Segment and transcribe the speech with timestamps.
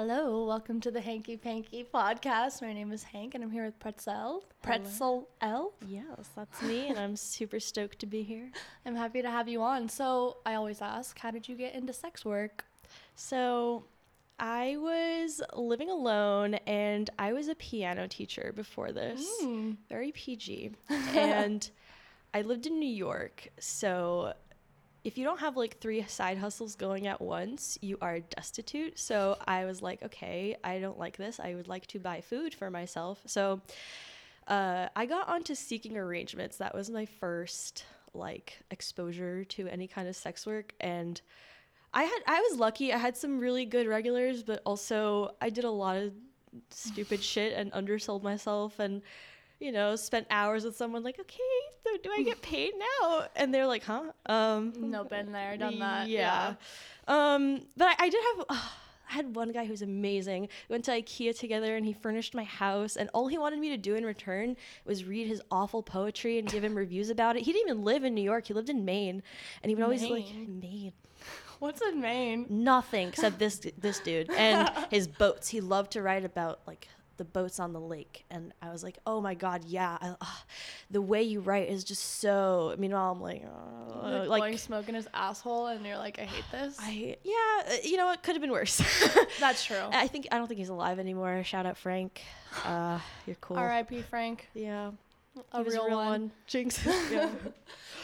[0.00, 2.62] Hello, welcome to the Hanky Panky podcast.
[2.62, 4.42] My name is Hank and I'm here with Pretzelle.
[4.62, 5.72] Pretzel L.
[5.88, 8.52] Yes, that's me, and I'm super stoked to be here.
[8.86, 9.88] I'm happy to have you on.
[9.88, 12.64] So, I always ask, how did you get into sex work?
[13.16, 13.86] So,
[14.38, 19.78] I was living alone, and I was a piano teacher before this, Mm.
[19.88, 20.74] very PG.
[21.16, 21.68] and
[22.32, 24.32] I lived in New York, so
[25.08, 28.98] if you don't have like three side hustles going at once, you are destitute.
[28.98, 31.40] So I was like, okay, I don't like this.
[31.40, 33.18] I would like to buy food for myself.
[33.24, 33.62] So
[34.48, 36.58] uh, I got onto seeking arrangements.
[36.58, 41.18] That was my first like exposure to any kind of sex work, and
[41.94, 42.92] I had I was lucky.
[42.92, 46.12] I had some really good regulars, but also I did a lot of
[46.68, 49.00] stupid shit and undersold myself and
[49.60, 51.38] you know spent hours with someone like okay
[51.84, 55.78] so do i get paid now and they're like huh um No, been there, done
[55.80, 56.08] that.
[56.08, 56.54] yeah.
[57.06, 58.44] Um, but I, I did have.
[59.10, 60.42] I had one guy who was amazing.
[60.68, 62.96] We went to IKEA together and he furnished my house.
[62.96, 66.46] And all he wanted me to do in return was read his awful poetry and
[66.46, 67.44] give him reviews about it.
[67.44, 68.46] He didn't even live in New York.
[68.48, 69.22] He lived in Maine,
[69.62, 70.60] and he would always like Maine?
[70.60, 70.92] Maine.
[71.60, 72.44] What's in Maine?
[72.50, 75.48] Nothing except this this dude and his boats.
[75.48, 76.88] He loved to write about like
[77.18, 79.98] the boats on the lake, and I was like, oh my god, yeah.
[80.00, 80.44] I, ah,
[80.90, 82.74] the way you write is just so.
[82.78, 86.44] Meanwhile, I'm like, uh, like, blowing smoke in his asshole, and you're like, I hate
[86.50, 86.76] this.
[86.80, 87.34] I yeah,
[87.68, 88.80] uh, you know what could have been worse.
[89.40, 89.82] That's true.
[89.92, 91.42] I think I don't think he's alive anymore.
[91.44, 92.22] Shout out Frank.
[92.64, 93.58] Uh, you're cool.
[93.58, 94.02] R.I.P.
[94.02, 94.92] Frank, Yeah,
[95.52, 96.30] a he was real, one.
[96.46, 96.80] Jinx.
[97.12, 97.28] yeah.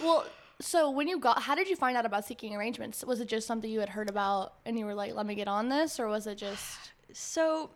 [0.03, 0.27] Well,
[0.61, 3.05] so when you got, how did you find out about seeking arrangements?
[3.05, 5.49] Was it just something you had heard about, and you were like, "Let me get
[5.49, 6.93] on this," or was it just?
[7.13, 7.71] So,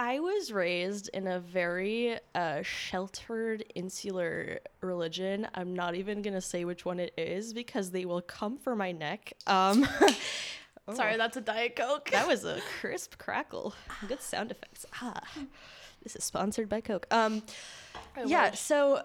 [0.00, 5.46] I was raised in a very uh, sheltered, insular religion.
[5.52, 8.92] I'm not even gonna say which one it is because they will come for my
[8.92, 9.34] neck.
[9.46, 9.86] Um,
[10.94, 12.08] Sorry, that's a diet coke.
[12.12, 13.74] that was a crisp crackle.
[14.08, 14.86] Good sound effects.
[15.02, 15.20] Ah,
[16.02, 17.06] this is sponsored by Coke.
[17.10, 17.42] Um,
[18.16, 18.50] I yeah.
[18.52, 18.58] wish.
[18.58, 19.02] So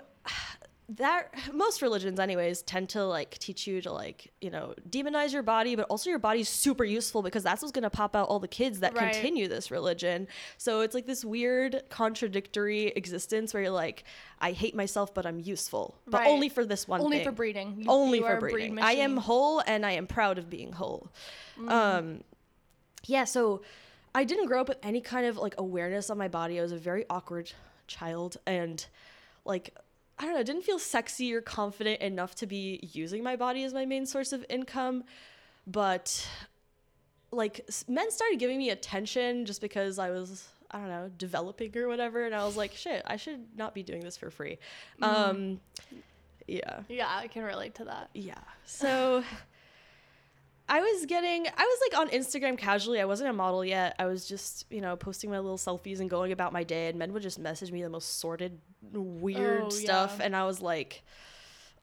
[0.90, 5.44] that most religions, anyways, tend to like teach you to like you know demonize your
[5.44, 8.48] body, but also your body's super useful because that's what's gonna pop out all the
[8.48, 9.12] kids that Right.
[9.12, 10.28] continue this religion.
[10.58, 14.04] So it's like this weird contradictory existence where you're like,
[14.40, 16.28] I hate myself, but I'm useful, but Right.
[16.30, 17.76] only for this one Only thing for breeding.
[17.80, 18.80] You- only you for a breed breeding.
[18.80, 21.10] I am whole and I am proud of being whole.
[21.58, 21.70] Mm.
[21.72, 22.24] Um,
[23.06, 23.62] yeah, so
[24.14, 26.60] I didn't grow up with any kind of like awareness on my body.
[26.60, 27.52] I was a very awkward
[27.88, 28.86] child and
[29.44, 29.76] like
[30.18, 33.74] I don't know, didn't feel sexy or confident enough to be using my body as
[33.74, 35.04] my main source of income.
[35.68, 36.28] But
[37.32, 41.88] like men started giving me attention just because I was I don't know, developing or
[41.88, 44.58] whatever and I was like, shit, I should not be doing this for free.
[45.02, 45.08] Mm.
[45.08, 45.60] Um
[46.48, 46.82] yeah.
[46.88, 48.10] Yeah, I can relate to that.
[48.14, 48.36] Yeah.
[48.66, 49.24] So
[50.68, 53.00] I was getting I was like on Instagram casually.
[53.00, 53.96] I wasn't a model yet.
[54.00, 56.98] I was just, you know, posting my little selfies and going about my day and
[56.98, 58.60] men would just message me the most sordid
[58.92, 60.26] weird Oh, stuff yeah.
[60.26, 61.04] and I was like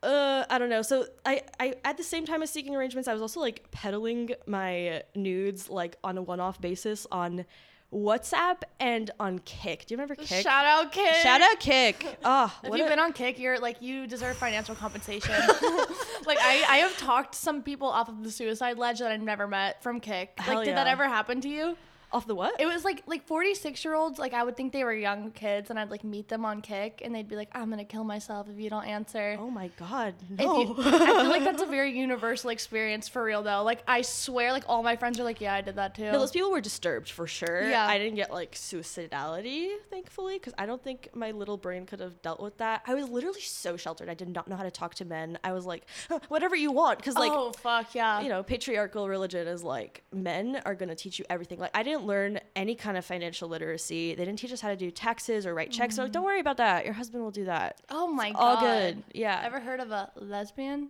[0.02, 0.82] uh, I don't know.
[0.82, 4.30] So I, I, at the same time as seeking arrangements, I was also like peddling
[4.48, 7.44] my nudes like on a one-off basis on
[7.92, 9.86] WhatsApp and on Kik.
[9.86, 10.42] Do you remember Kik?
[10.42, 11.14] Shout out Kik.
[11.16, 12.18] Shout out Kik.
[12.24, 15.34] Oh, If you've a- been on Kik, you're like you deserve financial compensation.
[16.26, 19.46] like I, I have talked some people off of the suicide ledge that I've never
[19.46, 20.32] met from Kik.
[20.38, 21.76] Hell like, did that ever happen to you?
[22.12, 22.60] Off the what?
[22.60, 24.18] It was like like 46 year olds.
[24.18, 27.00] Like I would think they were young kids, and I'd like meet them on Kik,
[27.04, 30.14] and they'd be like, "I'm gonna kill myself if you don't answer." oh my god,
[30.28, 30.60] no.
[30.62, 33.62] you- I feel like that's a very universal experience for real though.
[33.62, 36.18] Like I swear, like all my friends are like, "Yeah, I did that too." No,
[36.18, 37.68] those people were disturbed for sure.
[37.68, 37.86] Yeah.
[37.86, 42.20] I didn't get like suicidality, thankfully, because I don't think my little brain could have
[42.22, 42.82] dealt with that.
[42.86, 44.08] I was literally so sheltered.
[44.08, 45.38] I did not know how to talk to men.
[45.44, 47.32] I was like, "Huh, whatever you want, because like.
[47.32, 48.20] oh fuck yeah.
[48.20, 51.58] You know, patriarchal religion is like men are gonna teach you everything.
[51.58, 54.14] Like I didn't learn any kind of financial literacy.
[54.14, 55.96] They didn't teach us how to do taxes or write checks.
[55.96, 56.84] They're like, don't worry about that.
[56.84, 57.80] Your husband will do that.
[57.90, 58.56] oh my It's god.
[58.56, 59.02] all good.
[59.14, 59.40] Yeah.
[59.44, 60.88] Ever heard of a lesbian?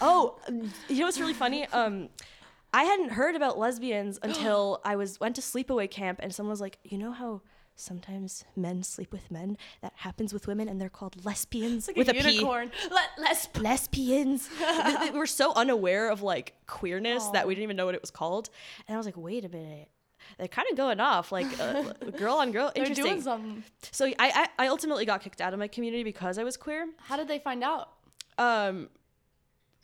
[0.00, 0.38] Oh,
[0.88, 1.66] you know what's really funny?
[1.68, 2.08] Um,
[2.72, 6.60] I hadn't heard about lesbians until I was went to sleepaway camp, and someone was
[6.60, 7.42] like, "You know how
[7.76, 9.56] sometimes men sleep with men?
[9.82, 12.30] That happens with women, and they're called lesbians Like with a, a P.
[12.32, 12.72] unicorn.
[12.90, 14.48] Let, let's Lesbians.
[14.58, 18.00] Th- th- We're so unaware of like queerness that we didn't even know what it
[18.00, 18.50] was called,
[18.88, 19.88] and I was like, "Wait a minute."
[20.38, 22.72] They're kind of going off, like uh, girl on girl.
[22.74, 23.04] They're Interesting.
[23.12, 23.64] doing something.
[23.92, 26.88] so I, I, I ultimately got kicked out of my community because I was queer.
[26.98, 27.90] How did they find out?
[28.38, 28.88] um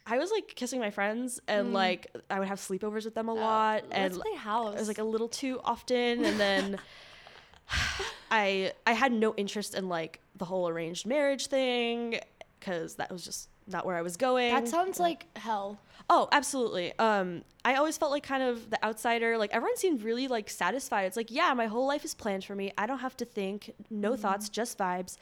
[0.06, 3.34] I was like kissing my friends and like I would have sleepovers with them a
[3.34, 4.20] lot and Mm.
[4.20, 4.74] Play house.
[4.74, 6.78] it was like a little too often and then
[8.30, 12.18] I I had no interest in like the whole arranged marriage thing
[12.60, 14.52] cuz that was just not where I was going.
[14.54, 15.78] That sounds like hell.
[16.08, 16.92] Oh, absolutely.
[16.98, 19.38] Um, I always felt like kind of the outsider.
[19.38, 21.04] Like everyone seemed really like satisfied.
[21.04, 22.72] It's like, yeah, my whole life is planned for me.
[22.76, 23.72] I don't have to think.
[23.90, 24.22] No Mm-hmm.
[24.22, 25.16] thoughts, just vibes.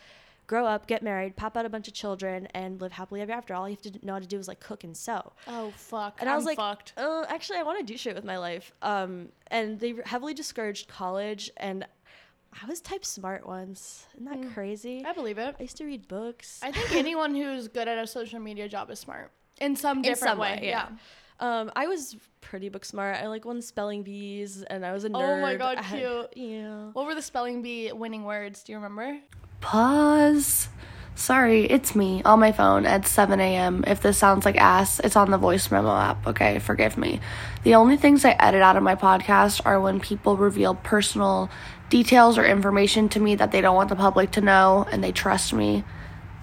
[0.47, 3.53] Grow up, get married, pop out a bunch of children, and live happily ever after.
[3.53, 5.33] All you have to know how to do is like cook and sew.
[5.47, 6.17] Oh fuck.
[6.21, 6.95] And I was I'm like, fucked.
[6.97, 8.73] uh, actually, I want to do shit with my life.
[8.81, 11.87] Um, and they heavily discouraged college, and
[12.53, 14.07] I was type smart once.
[14.15, 15.03] Isn't that crazy?
[15.03, 15.07] Mm.
[15.07, 15.55] I believe it.
[15.59, 16.61] I used to read books.
[16.63, 19.31] I think anyone who's good at a social media job is smart
[19.61, 20.59] in some In different some way.
[20.61, 20.87] way, Yeah.
[20.91, 20.97] yeah.
[21.41, 23.17] Um, I was pretty book smart.
[23.17, 25.39] I like won spelling bees, and I was a nerd.
[25.39, 26.33] Oh my God, had- cute.
[26.37, 26.87] yeah.
[26.95, 28.65] What were the spelling bee winning words?
[28.65, 29.19] Do you remember?
[29.61, 30.69] Pause.
[31.15, 33.85] Sorry, it's me on my phone at 7 a.m.
[33.87, 36.59] If this sounds like ass, it's on the voice memo app, okay?
[36.61, 37.21] Forgive me.
[37.65, 41.51] The only things I edit out of my podcast are when people reveal personal
[41.91, 45.13] details or information to me that they don't want the public to know and they
[45.13, 45.85] trust me,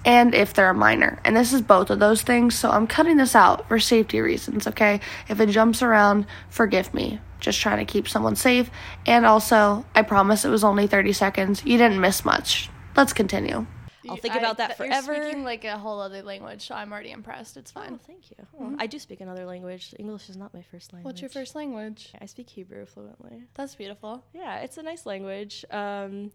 [0.04, 1.18] and if they're a minor.
[1.24, 4.66] And this is both of those things, so I'm cutting this out for safety reasons,
[4.66, 5.00] okay?
[5.28, 7.20] If it jumps around, forgive me.
[7.40, 8.70] Just trying to keep someone safe.
[9.04, 11.64] And also, I promise it was only 30 seconds.
[11.64, 12.70] You didn't miss much.
[12.96, 13.66] Let's continue.
[14.10, 15.14] I'll think I- about that th- forever.
[15.14, 17.56] You're speaking like a whole other language, so I'm already impressed.
[17.56, 17.98] It's Oh, fine.
[17.98, 18.36] thank you.
[18.60, 19.94] Oh, I do speak another language.
[19.98, 21.06] English is not my first language.
[21.12, 22.12] What's your first language?
[22.20, 23.42] I speak Hebrew fluently.
[23.54, 24.24] That's beautiful.
[24.32, 25.64] Yeah, it's a nice language.
[25.70, 26.32] Um,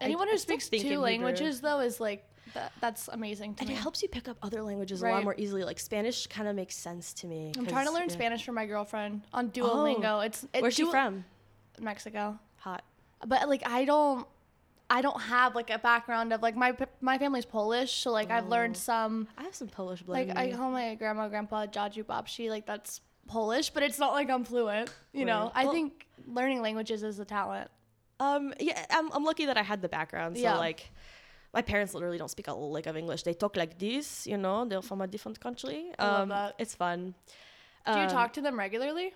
[0.00, 1.02] Anyone I who still speaks two Hebrew.
[1.04, 2.72] languages though is like that.
[2.80, 3.76] That's amazing to and me.
[3.76, 5.62] it helps you pick up other languages a lot more easily.
[5.62, 7.52] Like Spanish kind of makes sense to me.
[7.56, 8.14] I'm trying to learn yeah.
[8.14, 10.26] Spanish for my girlfriend on Duolingo.
[10.26, 11.24] It's it, Where's she from?
[11.80, 12.38] Mexico.
[12.58, 12.82] Hot.
[13.26, 14.26] But like I don't
[14.96, 18.48] I don't have like a background of like my my family's Polish, so like I've
[18.48, 20.28] learned some I have some Polish blood.
[20.28, 24.28] like I call my grandma grandpa Jaju Babshi like that's Polish, but it's not like
[24.34, 24.88] I'm fluent.
[25.12, 25.50] You know.
[25.54, 27.70] I Well- think learning languages is a talent.
[28.20, 30.36] Um, yeah, I'm, I'm lucky that I had the background.
[30.36, 30.56] So Yeah.
[30.66, 30.90] like,
[31.52, 33.24] my parents literally don't speak a lick of English.
[33.24, 34.64] They talk like this, you know.
[34.64, 35.80] They're from a different country.
[35.98, 36.54] I love Um, that.
[36.62, 37.14] It's fun.
[37.86, 39.08] Do you Um, talk to them regularly?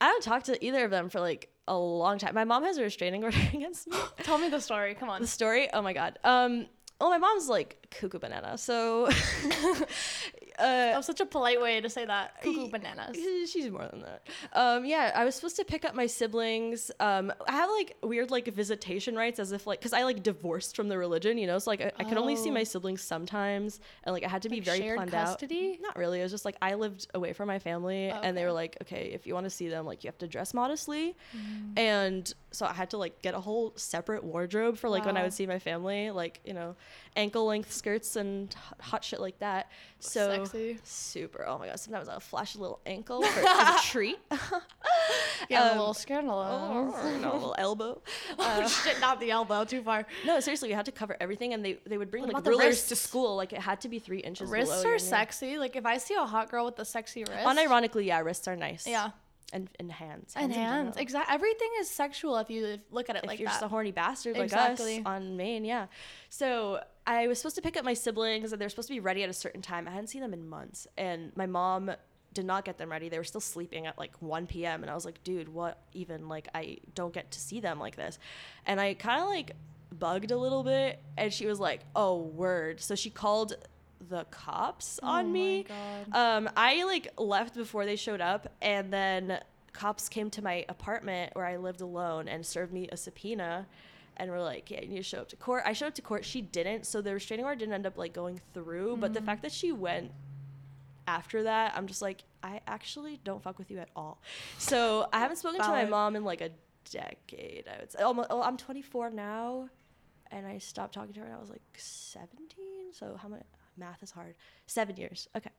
[0.00, 2.34] I don't talk to either of them for like a long time.
[2.34, 3.96] My mom has a restraining order against me.
[4.22, 4.94] Tell me the story.
[4.94, 5.20] Come on.
[5.20, 5.68] the story.
[5.72, 6.18] Oh my god.
[6.24, 6.66] Um.
[7.00, 8.56] Well, my mom's like cuckoo banana.
[8.56, 9.08] So.
[10.58, 12.42] That uh, was such a polite way to say that.
[12.42, 13.16] Cuckoo bananas.
[13.50, 14.26] She's more than that.
[14.52, 16.90] Um, yeah, I was supposed to pick up my siblings.
[17.00, 20.76] Um, I have like weird like visitation rights as if like because I like divorced
[20.76, 21.58] from the religion, you know.
[21.58, 22.54] So like I, I could only see Oh.
[22.54, 25.72] my siblings sometimes, and like I had to be Like very shared planned custody?
[25.74, 25.82] out.
[25.82, 26.20] Not really.
[26.20, 28.46] It was just like I lived away from my family, and they Okay.
[28.46, 31.16] were like, okay, if you want to see them, like you have to dress modestly,
[31.36, 31.78] Mm.
[31.78, 35.20] and so I had to like get a whole separate wardrobe for like when I
[35.20, 35.24] Wow.
[35.26, 36.76] would see my family, like you know,
[37.16, 39.70] ankle length skirts and hot shit like that.
[39.98, 40.78] So Sexy.
[40.84, 41.44] super.
[41.46, 41.80] Oh my god!
[41.80, 44.18] Sometimes I'll flash a little ankle for, as a treat.
[45.48, 46.94] Yeah, a Um, little scandalous.
[46.94, 48.02] or, no, a little elbow.
[48.38, 49.64] oh Uh, shit, not the elbow.
[49.64, 50.06] Too far.
[50.24, 52.50] no, seriously, we had to cover everything, and they they would bring What like the
[52.50, 53.36] rulers to school.
[53.36, 54.50] Like it had to be three inches.
[54.50, 55.58] Wrists are sexy.
[55.58, 57.44] Like if I see a hot girl with a sexy wrist.
[57.44, 58.86] Unironically, yeah, wrists are nice.
[58.86, 59.10] Yeah.
[59.52, 60.34] And and hands.
[60.36, 60.96] And in hands.
[60.96, 61.34] Exactly.
[61.34, 63.52] Everything is sexual if you look at it if like you're that.
[63.52, 65.86] just a horny bastard like us on Maine, yeah.
[66.30, 69.00] So I was supposed to pick up my siblings, and they were supposed to be
[69.00, 69.86] ready at a certain time.
[69.86, 71.92] I hadn't seen them in months, and my mom
[72.34, 73.08] did not get them ready.
[73.08, 74.82] They were still sleeping at like 1 p.m.
[74.82, 76.28] And I was like, dude, what even?
[76.28, 78.18] Like, I don't get to see them like this.
[78.66, 79.52] And I kind of like
[79.98, 82.80] bugged a little bit, and she was like, oh, word.
[82.80, 83.54] So she called
[84.08, 85.62] the cops Oh on my me.
[85.64, 86.14] God.
[86.14, 89.40] Um, I like left before they showed up, and then
[89.72, 93.66] cops came to my apartment where I lived alone and served me a subpoena,
[94.16, 96.02] and were like, "Yeah, you need to show up to court." I showed up to
[96.02, 96.24] court.
[96.24, 98.96] She didn't, so the restraining order didn't end up like going through.
[98.98, 100.10] But the fact that she went
[101.06, 104.20] after that, I'm just like, I actually don't fuck with you at all.
[104.58, 106.50] So I haven't spoken to my mom in like a
[106.90, 107.64] decade.
[107.72, 108.02] I would say.
[108.02, 109.68] Almost, oh, I'm 24 now,
[110.30, 112.92] and I stopped talking to her when I was like 17.
[112.92, 113.42] So how much?
[113.76, 114.34] Math is hard.
[114.66, 115.28] Seven years.
[115.36, 115.50] Okay.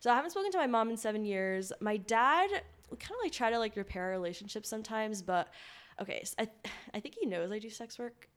[0.00, 1.72] So I haven't spoken to my mom in seven years.
[1.80, 2.48] My dad,
[2.90, 5.48] we kind of like try to like repair our relationship sometimes, but
[6.00, 6.22] okay.
[6.24, 6.48] So I,
[6.94, 8.28] I think he knows I do sex work.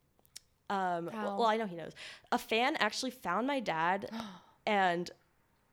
[0.69, 1.37] Um, well, How?
[1.37, 1.93] well, I know he knows.
[2.31, 4.09] A fan actually found my dad
[4.65, 5.09] and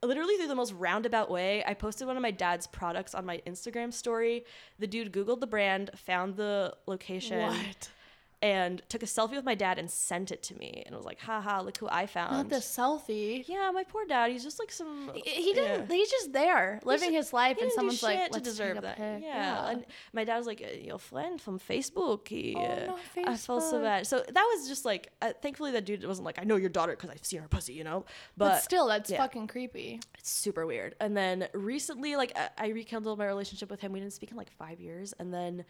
[0.05, 3.41] literally through the most roundabout way, I posted one of my dad's products on my
[3.47, 4.45] Instagram story.
[4.79, 7.91] The dude Googled the brand, found the location, What?
[8.45, 10.83] And took a selfie with my dad and sent it to me.
[10.85, 12.33] And was like, haha, look who I found.
[12.37, 13.43] Not the selfie.
[13.49, 14.31] Yeah, my poor dad.
[14.33, 15.11] He's just like some.
[15.15, 15.89] He- He didn't.
[15.89, 15.97] yeah.
[15.97, 18.97] He's just there, living He his life, and someone's like, "Let's deserve that.
[18.99, 19.71] pic." Yeah.
[19.71, 23.37] and my dad was like, uh, "Your friend from Facebook." He, Oh, uh, not I
[23.37, 24.07] felt so bad.
[24.07, 26.93] So that was just like, uh, thankfully, that dude wasn't like, "I know your daughter
[26.97, 28.05] because I've seen her pussy," you know.
[28.37, 29.19] but, But, still, that's yeah.
[29.25, 30.01] fucking creepy.
[30.19, 30.95] it's super weird.
[31.01, 33.93] And then recently, like, I, I rekindled my relationship with him.
[33.93, 35.65] We didn't speak in like five years, and then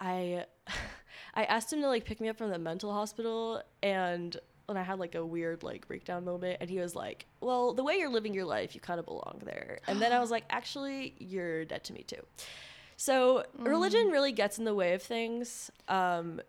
[0.00, 0.44] I,
[1.34, 4.36] I asked him to like pick me up from the mental hospital, and
[4.68, 7.82] and I had like a weird like breakdown moment, and he was like, "Well, the
[7.82, 10.44] way you're living your life, you kind of belong there." And then I was like,
[10.50, 12.22] "Actually, you're dead to me too."
[12.96, 16.40] So religion really gets in the way of things, um,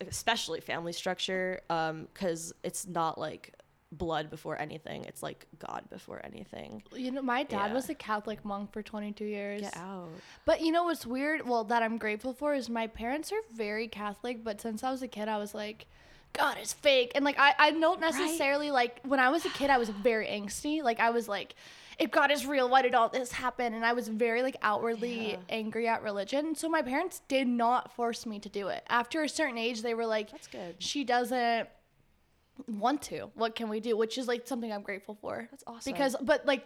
[0.00, 3.52] especially family structure, because it's not like
[3.92, 6.82] blood before anything; it's like God before anything.
[6.94, 7.74] You know, my dad Yeah.
[7.74, 9.60] was a Catholic monk for 22 years.
[9.62, 10.08] Get out.
[10.44, 11.46] But you know what's weird?
[11.46, 15.02] Well, that I'm grateful for is my parents are very Catholic, but since I was
[15.02, 15.86] a kid, I was like,
[16.32, 17.12] God is fake.
[17.14, 20.26] And like, I, I don't necessarily like, when I was a kid, I was very
[20.26, 20.82] angsty.
[20.82, 21.54] Like, I was like,
[21.98, 23.74] if God is real, why did all this happen?
[23.74, 25.36] And I was very like outwardly Yeah.
[25.50, 26.54] angry at religion.
[26.54, 28.82] So my parents did not force me to do it.
[28.88, 30.76] After a certain age, they were like, That's good.
[30.78, 31.68] She doesn't
[32.68, 33.30] want to.
[33.34, 33.96] What can we do?
[33.96, 35.48] Which is like something I'm grateful for.
[35.50, 35.92] That's awesome.
[35.92, 36.64] Because, but like,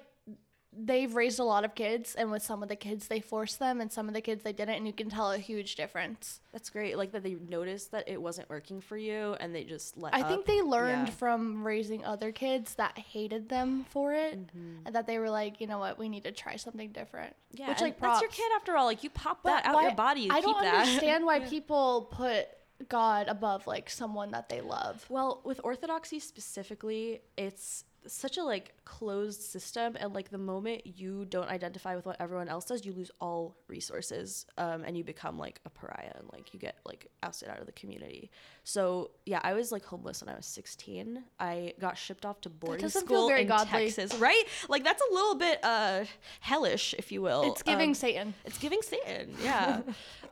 [0.79, 3.81] they've raised a lot of kids, and with some of the kids, they forced them,
[3.81, 6.41] and some of the kids, they didn't, and you can tell a huge difference.
[6.53, 6.99] That's great.
[6.99, 10.15] Like that they noticed that it wasn't working for you, and they just let.
[10.15, 11.15] I think they learned Yeah.
[11.15, 14.87] from raising other kids that hated them for it, Mm-hmm.
[14.87, 17.35] and that they were like, you know what, we need to try something different.
[17.53, 18.85] Yeah, Which, like, that's your kid after all.
[18.85, 20.23] Like you pop that, That- out why- your body.
[20.23, 20.75] You I keep don't that.
[20.87, 22.49] understand why people put
[22.89, 25.05] God above like someone that they love.
[25.09, 31.25] Well, with orthodoxy specifically, it's such a like closed system and like the moment you
[31.25, 35.39] don't identify with what everyone else does you lose all resources um, and you become
[35.39, 38.31] like a pariah and like you get like ousted out of the community
[38.69, 42.51] so yeah i was like homeless when i was 16 i got shipped off to
[42.51, 43.67] boarding school in godly.
[43.91, 46.03] texas right like that's a little bit uh
[46.41, 48.35] hellish if you will It's giving Um, Satan.
[48.45, 49.83] it's giving satan yeah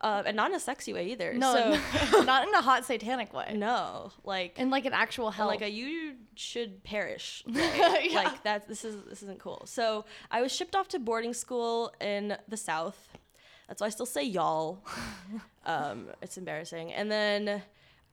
[0.01, 3.33] uh, and not in a sexy way either No, so not in a hot satanic
[3.33, 3.53] way.
[3.55, 5.47] no like In like an actual hell.
[5.47, 8.09] like a you should perish Yeah.
[8.15, 11.93] like that this is this isn't cool so i was shipped off to boarding school
[12.01, 12.99] in the south
[13.69, 14.83] that's why i still say y'all
[15.65, 17.61] um it's embarrassing and then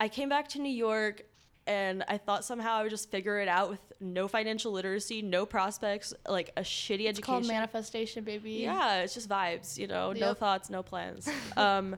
[0.03, 1.23] i came back to new york
[1.65, 5.45] and i thought somehow i would just figure it out with no financial literacy no
[5.45, 7.09] prospects like a shitty education.
[7.09, 8.51] it's called manifestation, baby.
[8.51, 11.95] yeah it's just vibes you know no thoughts no plans um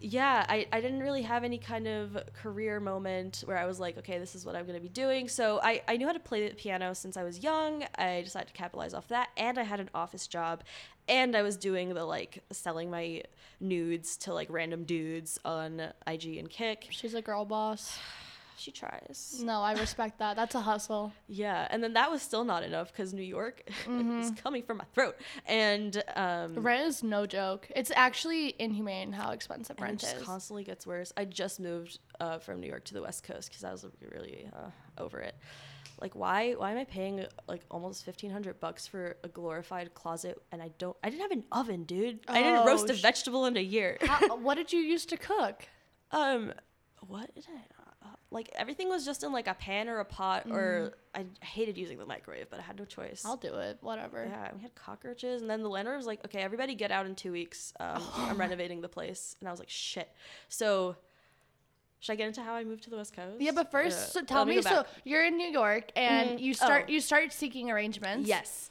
[0.00, 3.98] yeah I, I didn't really have any kind of career moment where i was like
[3.98, 5.28] okay this is what i'm going to be doing.
[5.28, 7.84] So I, I knew how to play the piano since i was young.
[7.96, 10.62] I decided to capitalize off that and i had an office job
[11.08, 13.22] and i was doing the like selling my
[13.60, 16.88] nudes to like random dudes on ig and Kik.
[16.90, 17.98] She's a girl boss.
[18.62, 20.36] She tries No, I respect that.
[20.36, 21.12] That's a hustle.
[21.28, 24.20] yeah and then that was still not enough because new york Mm-hmm.
[24.20, 25.16] is coming from my throat
[25.46, 27.62] and um Rent is no joke.
[27.80, 30.22] It's actually inhumane how expensive rent just is.
[30.22, 31.10] constantly gets worse.
[31.16, 34.48] I just moved uh, from New York to the West Coast because I was really
[34.58, 34.70] uh,
[35.04, 35.34] over it.
[36.00, 36.52] Like, why?
[36.60, 40.70] Why am I paying like almost fifteen hundred bucks for a glorified closet and I
[40.78, 40.96] don't?
[41.04, 42.20] I didn't have an oven, dude.
[42.28, 43.98] I didn't roast Oh, a sh- vegetable in a year.
[44.00, 45.56] How, what did you use to cook?
[46.10, 46.52] um,
[47.06, 47.60] what did I?
[48.32, 51.98] Like everything was just in like a pan or a pot, or I hated using
[51.98, 53.22] the microwave, but I had no choice.
[53.22, 53.26] Mm.
[53.26, 53.78] I'll do it.
[53.82, 54.24] Whatever.
[54.28, 57.14] Yeah, we had cockroaches, and then the landlord was like, "Okay, everybody get out in
[57.14, 57.74] two weeks.
[57.78, 60.08] Um, I'm renovating the place," and I was like, "Shit."
[60.48, 60.96] So,
[62.00, 63.40] should I get into how I moved to the West Coast?
[63.40, 64.54] Yeah, but first, Uh, so let tell me.
[64.56, 66.42] go So you're in New York, and Mhm.
[66.42, 66.92] you start Oh.
[66.92, 68.26] you start seeking arrangements.
[68.28, 68.70] yes,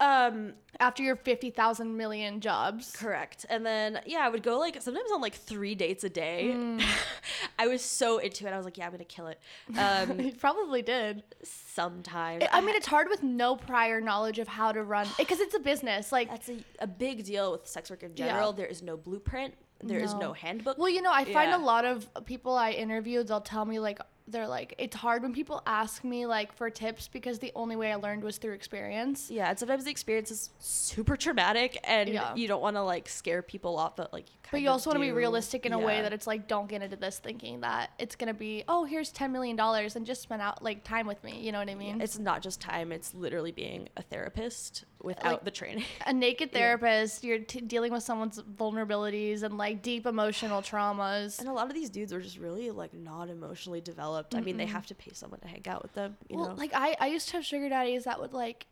[0.00, 2.92] um, After your fifty thousand million jobs.
[2.96, 3.44] correct.
[3.50, 6.52] And then yeah, I would go like sometimes on like three dates a day.
[6.54, 6.82] Mm.
[7.58, 8.50] I was so into it.
[8.52, 9.40] I was like, "Yeah, I'm gonna kill it."
[9.76, 11.22] Um, You probably did.
[11.42, 12.40] sometime.
[12.42, 15.54] I- I mean, it's hard with no prior knowledge of how to run because it's
[15.54, 16.12] a business.
[16.12, 18.26] Like, that's a, a big deal with sex work in Yeah.
[18.28, 18.52] general.
[18.52, 19.54] There is no blueprint.
[19.82, 20.20] There is No.
[20.20, 20.76] no handbook.
[20.78, 21.56] well, you know, I find Yeah.
[21.56, 25.32] a lot of people I interview, they'll tell me like they're like it's hard when
[25.32, 29.30] people ask me like for tips because the only way I learned was through experience.
[29.30, 32.34] Yeah, and sometimes the experience is super traumatic, and Yeah.
[32.34, 34.96] you don't want to like scare people off, but like you But you also want
[34.98, 37.90] to be realistic in a way that it's like, don't get into this thinking that
[37.98, 41.22] it's gonna be, oh, here's ten million dollars and just spend out like time with
[41.24, 41.40] me.
[41.40, 42.00] You know what I mean?
[42.00, 45.84] it's not just time; it's literally being a therapist without Like- the training.
[46.06, 47.22] a naked therapist.
[47.24, 51.38] You're t- dealing with someone's vulnerabilities and like deep emotional traumas.
[51.38, 54.34] And a lot of these dudes are just really like not emotionally developed.
[54.34, 56.16] I mean, they have to pay someone to hang out with them.
[56.28, 58.66] You well, know, like I, I used to have sugar daddies that would like,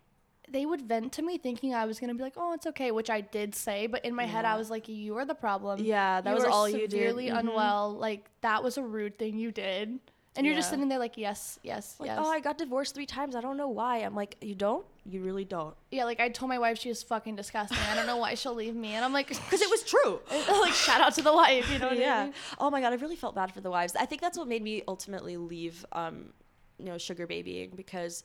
[0.48, 3.10] they would vent to me thinking I was gonna be like, oh, it's okay, which
[3.10, 5.80] I did say, but in my head I was like, you are the problem.
[5.82, 6.92] Yeah, that you was all you did.
[6.92, 7.38] Severely Mhm.
[7.40, 7.92] unwell.
[7.98, 9.98] Like that was a rude thing you did,
[10.36, 12.18] and you're just sitting there like, yes, yes, like, yes.
[12.20, 13.34] oh, I got divorced three times.
[13.34, 13.98] I don't know why.
[13.98, 14.84] I'm like, you don't?
[15.04, 15.74] You really don't?
[15.90, 17.78] yeah, like I told my wife she was fucking disgusting.
[17.90, 20.20] I don't know why she'll leave me, and I'm like, Because it was true.
[20.60, 22.24] like shout out to the wife, you know what I yeah.
[22.24, 22.34] mean?
[22.58, 23.94] Oh my god, I really felt bad for the wives.
[23.96, 26.32] I think that's what made me ultimately leave, um,
[26.78, 28.24] you know, sugar babying because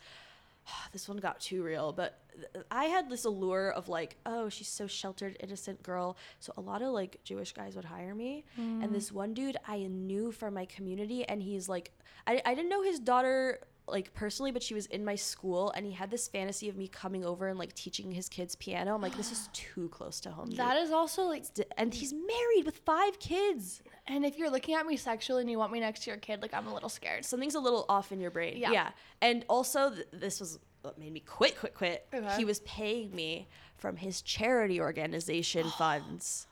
[0.91, 2.19] this one got too real, but
[2.69, 6.17] I had this allure of like, oh, she's so sheltered, innocent girl.
[6.39, 8.45] So a lot of like Jewish guys would hire me.
[8.57, 11.91] And this one dude I knew from my community, and he's like,
[12.27, 15.85] I, I didn't know his daughter like personally, but she was in my school, and
[15.85, 18.95] he had this fantasy of me coming over and like teaching his kids piano.
[18.95, 20.49] I'm like, this is too close to home.
[20.49, 20.57] dude.
[20.59, 21.45] That is also like,
[21.77, 23.81] and he's married with five kids.
[24.07, 26.41] and if you're looking at me sexually and you want me next to your kid,
[26.41, 27.25] like I'm a little scared.
[27.25, 28.57] Something's a little off in your brain.
[28.57, 28.71] Yeah.
[28.71, 28.89] Yeah.
[29.21, 32.07] And also, th- this was what made me quit, quit, quit.
[32.13, 32.37] Okay.
[32.37, 33.47] He was paying me
[33.77, 36.47] from his charity organization funds.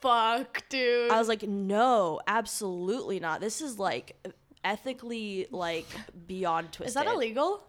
[0.00, 1.10] Fuck, dude.
[1.10, 3.40] I was like, no, absolutely not.
[3.40, 4.16] This is like
[4.64, 5.86] ethically like
[6.26, 6.88] beyond twisted.
[6.88, 7.62] is that illegal?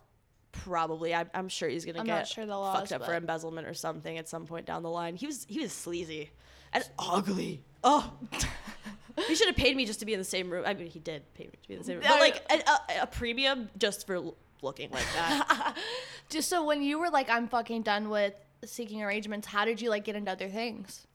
[0.51, 1.13] Probably.
[1.13, 3.73] I'm, I'm sure he's gonna I'm get sure the laws, fucked up for embezzlement or
[3.73, 5.15] something at some point down the line.
[5.15, 6.31] He was he was sleazy
[6.71, 7.61] and ugly.
[7.83, 8.13] Oh,
[9.27, 10.63] he should have paid me just to be in the same room.
[10.65, 12.69] I mean, he did pay me to be in the same room, but like a,
[12.69, 15.75] a, a premium just for looking like that.
[16.29, 18.33] Just so when you were like, I'm fucking done with
[18.63, 21.05] seeking arrangements, how did you like get into other things?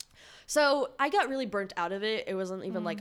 [0.46, 2.28] so I got really burnt out of it.
[2.28, 2.66] It wasn't Mm.
[2.66, 3.00] even like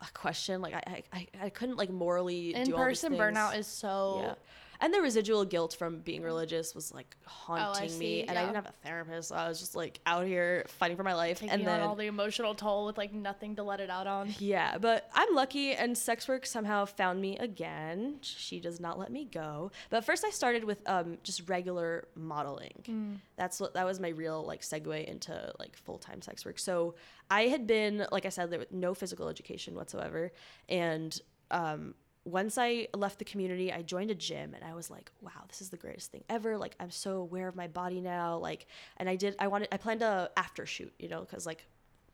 [0.00, 0.60] a question.
[0.60, 4.20] Like I I, I- couldn't like morally In do all these person burnout is so.
[4.22, 4.34] Yeah.
[4.82, 8.22] And the residual guilt from being religious was like haunting me.
[8.22, 9.28] Oh, see, And I didn't have a therapist.
[9.28, 11.40] So I was just like out here fighting for my life.
[11.40, 14.34] Taking and then all the emotional toll with like nothing to let it out on.
[14.38, 18.16] Yeah, but I'm lucky, and sex work somehow found me again.
[18.22, 19.70] She does not let me go.
[19.90, 23.20] But first, I started with um, just regular modeling.
[23.36, 26.58] That's what that was my real like segue into like full time sex work.
[26.58, 26.94] So
[27.30, 30.32] I had been, like I said, there was no physical education whatsoever,
[30.68, 31.18] and
[31.50, 31.94] um,
[32.24, 35.62] once I left the community, I joined a gym and I was like, wow, this
[35.62, 36.58] is the greatest thing ever.
[36.58, 38.36] Like, I'm so aware of my body now.
[38.36, 38.66] Like,
[38.98, 41.66] and I did, I wanted, I planned a after shoot, you know, because like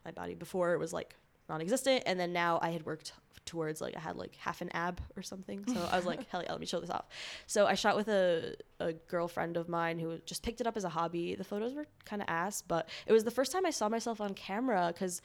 [0.05, 1.17] my body before it was like
[1.49, 3.13] non-existent and then now i had worked
[3.45, 6.43] towards like i had like half an ab or something so i was like hell
[6.43, 7.07] yeah let me show this off
[7.47, 10.85] so i shot with a, a girlfriend of mine who just picked it up as
[10.85, 13.71] a hobby the photos were kind of ass but it was the first time i
[13.71, 15.23] saw myself on camera because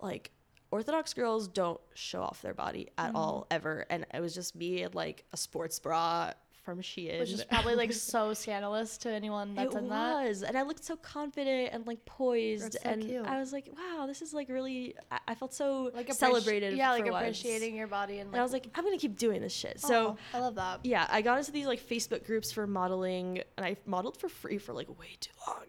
[0.00, 0.30] like
[0.70, 4.82] orthodox girls don't show off their body at all ever and it was just me
[4.82, 6.32] in like a sports bra
[6.68, 7.18] from Shein.
[7.18, 10.26] Which is probably like so scandalous to anyone that's it in that.
[10.26, 13.24] was, and I looked so confident and like poised, so and cute.
[13.24, 16.76] I was like, "Wow, this is like really." I, I felt so Like appreci- celebrated.
[16.76, 17.16] Yeah, like once.
[17.16, 18.34] appreciating your body and like.
[18.34, 20.80] And I was like, "I'm gonna keep doing this shit." So oh, I love that.
[20.84, 24.58] yeah, I got into these like Facebook groups for modeling, and I modeled for free
[24.58, 25.64] for like way too long.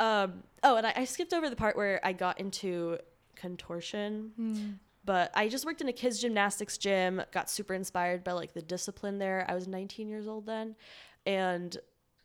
[0.00, 2.98] Um, oh, and I, I skipped over the part where I got into
[3.42, 4.78] contortion.
[5.04, 8.62] But I just worked in a kids gymnastics gym, got super inspired by like the
[8.62, 9.44] discipline there.
[9.48, 10.76] I was 19 years old then
[11.26, 11.76] and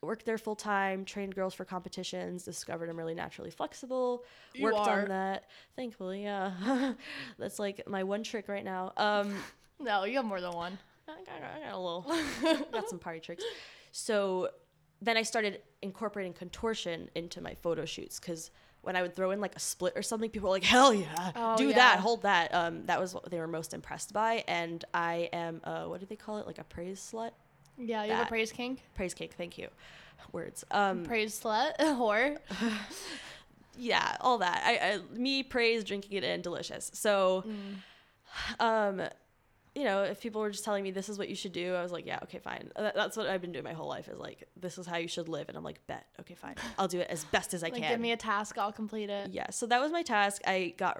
[0.03, 4.77] worked there full time, trained girls for competitions, discovered I'm really naturally flexible, You worked
[4.77, 5.01] are.
[5.01, 5.45] on that.
[5.75, 6.93] Thankfully, yeah.
[7.39, 8.93] That's like my one trick right now.
[8.95, 9.33] Um
[9.79, 10.77] No, you have more than one.
[11.07, 13.43] I got, I got a little, got some party tricks.
[13.91, 14.49] So
[15.01, 18.51] then I started incorporating contortion into my photo shoots because
[18.87, 21.31] when I would throw in like a split or something, people were like, "Hell yeah,
[21.35, 21.75] Oh, do yeah.
[21.75, 25.61] that, hold that." Um, that was what they were most impressed by, and I am,
[25.63, 26.47] uh, what do they call it?
[26.47, 27.31] Like a praise slut,
[27.77, 29.33] Yeah, you have a praise king, praise cake.
[29.37, 29.67] Thank you.
[30.31, 30.63] Words.
[30.71, 32.37] Um, praise slut, whore.
[33.77, 34.63] yeah, all that.
[34.65, 36.89] I, I me praise drinking it in, delicious.
[36.93, 37.43] So,
[38.59, 39.01] um,
[39.77, 41.83] you know, if people were just telling me this is what you should do, I
[41.83, 42.71] was like, yeah, okay, fine.
[42.75, 45.07] That, that's what I've been doing my whole life is like, this is how you
[45.07, 47.67] should live, and I'm like, bet, okay, fine, I'll do it as best as I
[47.67, 47.91] Like, can.
[47.91, 49.29] give me a task, I'll complete it.
[49.31, 50.41] yeah, so that was my task.
[50.47, 50.99] I got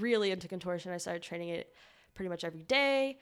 [0.00, 0.90] really into contortion.
[0.92, 1.72] I started training it
[2.14, 3.18] pretty much every day.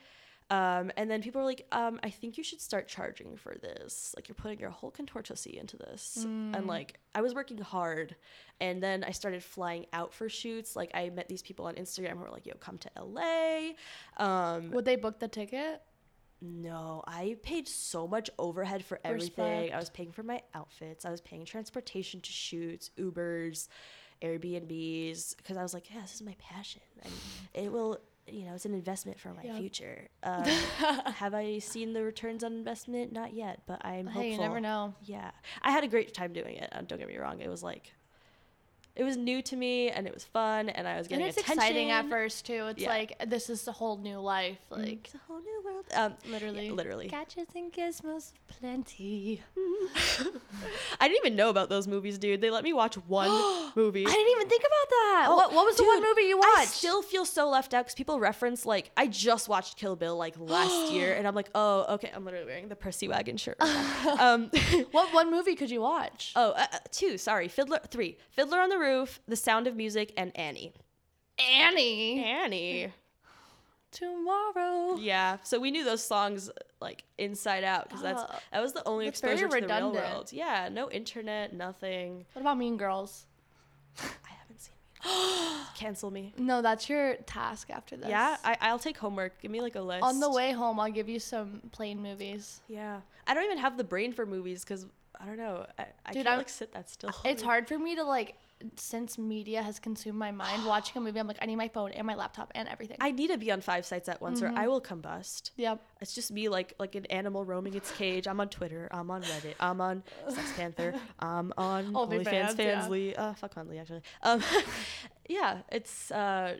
[0.51, 4.13] Um, and then people were like, um, I think you should start charging for this.
[4.15, 6.17] Like, you're putting your whole contortussy into this.
[6.23, 8.15] And like, I was working hard.
[8.59, 10.75] And then I started flying out for shoots.
[10.75, 13.73] Like, I met these people on Instagram who were like, yo, come to LA.
[14.17, 15.81] Um, Would they book the ticket?
[16.41, 19.61] no, I paid so much overhead for everything.
[19.61, 19.73] Respect.
[19.73, 21.05] I was paying for my outfits.
[21.05, 23.67] I was paying transportation to shoots, Ubers,
[24.21, 27.13] Airbnbs, because I was like, yeah, this is my passion, and
[27.53, 27.99] it will,
[28.33, 29.57] you know, it's an investment for my Yeah.
[29.57, 30.07] future.
[30.23, 33.11] Um, have I seen the returns on investment?
[33.13, 34.21] Not yet, but I'm hopeful.
[34.23, 34.93] Hey, you never know.
[35.03, 36.69] Yeah, I had a great time doing it.
[36.71, 37.39] uh, Don't get me wrong.
[37.39, 37.93] It was like,
[38.95, 41.43] it was new to me, and it was fun, and I was getting And getting
[41.49, 42.67] it's exciting at first too.
[42.67, 42.89] It's Yeah.
[42.89, 44.57] like this is a whole new life.
[44.69, 45.85] Like It's a whole new world.
[45.93, 47.07] Um, literally, yeah, literally.
[47.07, 49.41] Gadgets and gizmos, plenty.
[50.99, 52.41] I didn't even know about those movies, dude.
[52.41, 53.29] They let me watch one
[53.75, 54.05] movie.
[54.05, 55.25] I didn't even think about that.
[55.29, 56.49] Oh, what, what was the one movie you watched?
[56.57, 56.71] I watched?
[56.73, 60.35] still feel so left out because people reference like I just watched Kill Bill like
[60.39, 62.11] last year, and I'm like, oh, okay.
[62.13, 63.57] I'm literally wearing the Percy Wagon shirt.
[63.61, 64.51] Right um,
[64.91, 66.33] what one movie could you watch?
[66.35, 67.17] oh, uh, uh, two.
[67.17, 67.79] Sorry, Fiddler.
[67.89, 68.17] Three.
[68.31, 70.73] Fiddler on the Roof, The Sound of Music, and Annie.
[71.37, 72.23] Annie.
[72.23, 72.91] Annie.
[73.91, 74.97] tomorrow.
[74.99, 78.87] Yeah, so we knew those songs like inside out because that's Oh, that was the
[78.87, 80.31] only that's very exposure to the real world.
[80.31, 82.25] Yeah, no internet, nothing.
[82.33, 83.25] What about Mean Girls?
[83.97, 84.03] I
[84.39, 84.73] haven't seen.
[85.03, 85.13] Mean
[85.55, 85.67] Girls.
[85.75, 86.33] Cancel me.
[86.37, 88.09] No, that's your task after this.
[88.09, 89.41] Yeah, I, I'll take homework.
[89.41, 90.03] Give me like a list.
[90.03, 92.61] On the way home, I'll give you some plain movies.
[92.67, 94.85] Yeah, I don't even have the brain for movies because
[95.19, 95.65] I don't know.
[95.77, 97.11] I, I Dude, can't I'm- like sit that still.
[97.25, 98.35] It's hard for me to like,
[98.75, 100.65] since media has consumed my mind.
[100.65, 102.97] Watching a movie, I'm like, I need my phone and my laptop and everything.
[102.99, 105.51] I need to be on five sites at once, or I will combust.
[105.55, 105.81] yep.
[106.01, 108.27] It's just me like like an animal roaming its cage.
[108.27, 108.87] I'm on Twitter.
[108.91, 109.55] I'm on Reddit.
[109.59, 110.93] I'm on Sex Panther.
[111.19, 112.57] I'm on OnlyFans, OnlyFans.
[112.57, 112.81] yeah.
[112.87, 113.13] Fansly.
[113.17, 114.01] Uh, fuck Hunley actually.
[114.23, 114.41] Um,
[115.29, 116.57] yeah, it's uh,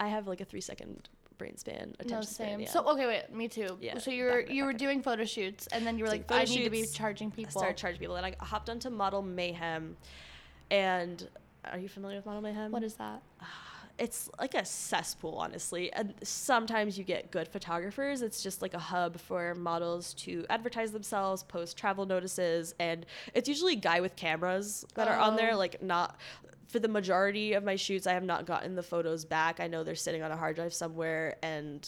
[0.00, 1.94] I have like a three second brain span.
[1.98, 2.60] Attention No, span, same.
[2.60, 2.68] yeah.
[2.70, 3.78] So okay, wait, me too.
[3.80, 6.10] Yeah, So you were back- you were back- doing photo shoots, and then you were
[6.10, 7.52] Doing like, I need to be shoots, charging I people.
[7.60, 9.96] started charging people, and I hopped onto Model Mayhem,
[10.72, 11.28] and
[11.70, 12.72] are you familiar with Model Mayhem?
[12.72, 13.22] What is that?
[13.98, 18.78] it's like a cesspool honestly and sometimes you get good photographers it's just like a
[18.78, 23.04] hub for models to advertise themselves post travel notices and
[23.34, 25.58] it's usually guy with cameras that are on there Oh.
[25.58, 26.16] like not
[26.68, 29.84] for the majority of my shoots i have not gotten the photos back i know
[29.84, 31.86] they're sitting on a hard drive somewhere and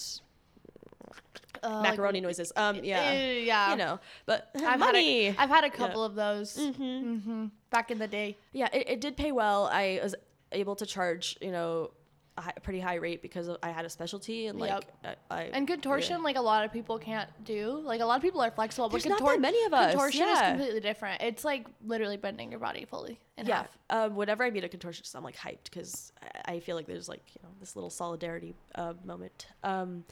[1.64, 3.70] Uh, like- macaroni noises um yeah yeah.
[3.70, 7.22] you know but I've money had a, I've had a couple of those Mhm.
[7.22, 8.36] hmm back in the day.
[8.52, 10.14] yeah it, it did pay well i was
[10.52, 11.90] able to charge you know
[12.36, 14.70] a pretty high rate because i had a specialty and like
[15.04, 15.16] Yep.
[15.30, 17.80] I, I And contortion, like a lot of people can't do.
[17.84, 19.92] Like a lot of people are flexible, There's but not contor- that many of us,
[19.92, 21.22] Contortion is completely different.
[21.22, 23.78] It's like literally bending your body fully in yeah half.
[23.90, 26.12] um, whenever i meet a contortionist i'm like hyped because
[26.46, 30.04] I, I feel like there's like you know this little solidarity uh, moment um,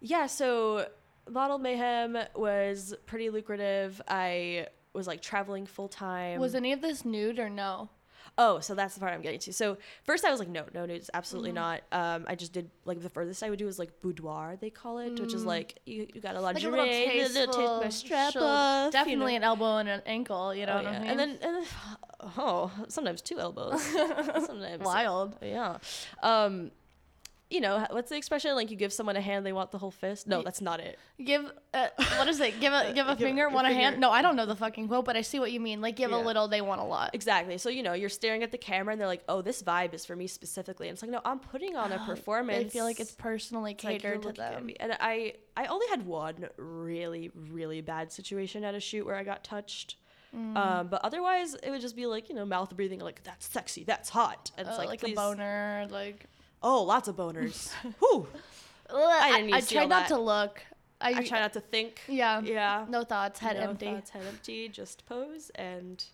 [0.00, 0.86] yeah so
[1.30, 7.04] model mayhem was pretty lucrative i was like traveling full time Was any of this
[7.04, 7.90] nude or no?
[8.38, 10.86] oh so that's the part i'm getting to so first i was like no no
[10.86, 11.16] nudes Mm-hmm.
[11.18, 14.56] absolutely not um, i just did like the furthest i would do is like boudoir
[14.60, 17.88] they call it which is like you, you got a lot Like you take my
[17.88, 19.36] strap off you Definitely know.
[19.38, 20.54] an elbow and an ankle.
[20.54, 20.90] You know Oh, what yeah.
[20.90, 21.10] I mean?
[21.10, 21.64] And then, and then,
[22.38, 23.82] oh, sometimes two elbows.
[24.46, 25.36] sometimes wild.
[25.42, 25.78] Yeah.
[26.22, 26.70] Um,
[27.50, 28.54] you know, what's the expression?
[28.54, 30.28] Like you give someone a hand, they want the whole fist.
[30.28, 30.98] No, that's not it.
[31.22, 32.60] Give uh, what is it?
[32.60, 33.98] Give a give a Give- finger, a want a hand?
[33.98, 35.80] No, I don't know the fucking quote, but I see what you mean.
[35.80, 37.10] Like give a little, they want a lot.
[37.12, 37.58] Exactly.
[37.58, 40.06] So you know, you're staring at the camera, and they're like, "Oh, this vibe is
[40.06, 42.66] for me specifically." And it's like, no, I'm putting on a performance.
[42.66, 44.70] I feel like it's personally It's like, catered to them.
[44.78, 49.24] And I, I only had one really, really bad situation at a shoot where I
[49.24, 49.96] got touched.
[50.36, 50.56] Mm.
[50.56, 53.82] Um, but otherwise, it would just be like you know, mouth breathing, like that's sexy,
[53.82, 56.26] that's hot, and it's Uh, like, like please, a boner, like.
[56.62, 57.72] Oh, lots of boners.
[58.00, 58.26] Whew.
[58.92, 60.08] I, didn't need I to try not that.
[60.08, 60.60] to look.
[61.00, 62.00] I, I try not to think.
[62.08, 62.40] Yeah.
[62.40, 62.86] Yeah.
[62.88, 63.86] No thoughts, head No empty.
[63.86, 66.04] thoughts, head empty, just pose and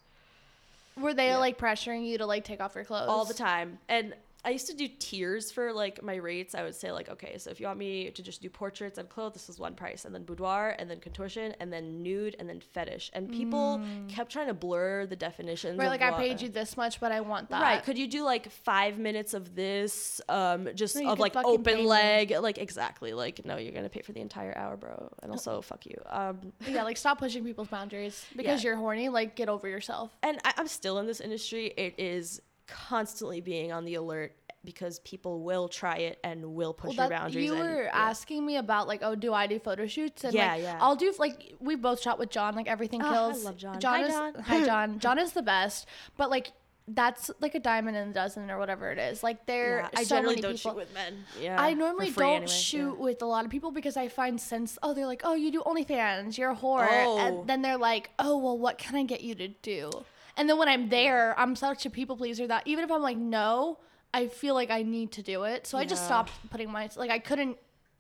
[0.97, 1.39] Were they Yeah.
[1.39, 3.79] like pressuring you to like take off your clothes all the time.
[3.89, 4.15] And
[4.47, 6.55] I used to do tiers for like my rates.
[6.55, 9.09] I would say like, okay, so if you want me to just do portraits and
[9.09, 12.49] clothes, this is one price, and then boudoir, and then contortion, and then nude, and
[12.49, 13.11] then fetish.
[13.13, 15.77] And people kept trying to blur the definitions.
[15.77, 15.81] Mm.
[15.81, 17.61] Right, like I paid you this much, but I want that.
[17.61, 17.83] Right.
[17.83, 21.83] Could you do like five minutes of this, um, just No, of like open me.
[21.87, 25.61] leg, like exactly, like no, you're gonna pay for the entire hour, bro, and also
[25.61, 26.01] fuck you.
[26.07, 28.69] Um, Yeah, like stop pushing people's boundaries because Yeah.
[28.71, 29.09] you're horny.
[29.09, 30.17] Like get over yourself.
[30.23, 31.73] and I, I'm still in this industry.
[31.77, 34.33] It is constantly being on the alert
[34.65, 37.45] because people will try it and will push your that- boundaries.
[37.45, 37.91] you and- were yeah.
[37.93, 40.25] asking me about like, oh, do I do photo shoots?
[40.25, 40.79] And Yeah, like, yeah.
[40.81, 42.55] I'll do like we both shot with John.
[42.57, 43.79] Like everything Oh, I love John.
[43.81, 44.35] John Hi, is John.
[44.43, 44.99] hi John.
[44.99, 45.87] John is the best.
[46.17, 46.53] But like
[46.89, 49.23] that's like a diamond in a dozen or whatever it is.
[49.23, 50.71] Like there, Yeah, I so generally don't people.
[50.73, 51.25] shoot with men.
[51.41, 53.05] Yeah, I normally don't anyway, shoot yeah.
[53.05, 55.63] with a lot of people because I find since oh they're like oh you do
[55.63, 57.19] OnlyFans you're a whore Oh.
[57.19, 59.91] and then they're like oh well what can I get you to do
[60.37, 63.17] and then when I'm there I'm such a people pleaser that even if I'm like
[63.19, 63.79] no
[64.15, 67.11] I feel like I need to do it so I just stopped putting my like
[67.11, 67.59] I couldn't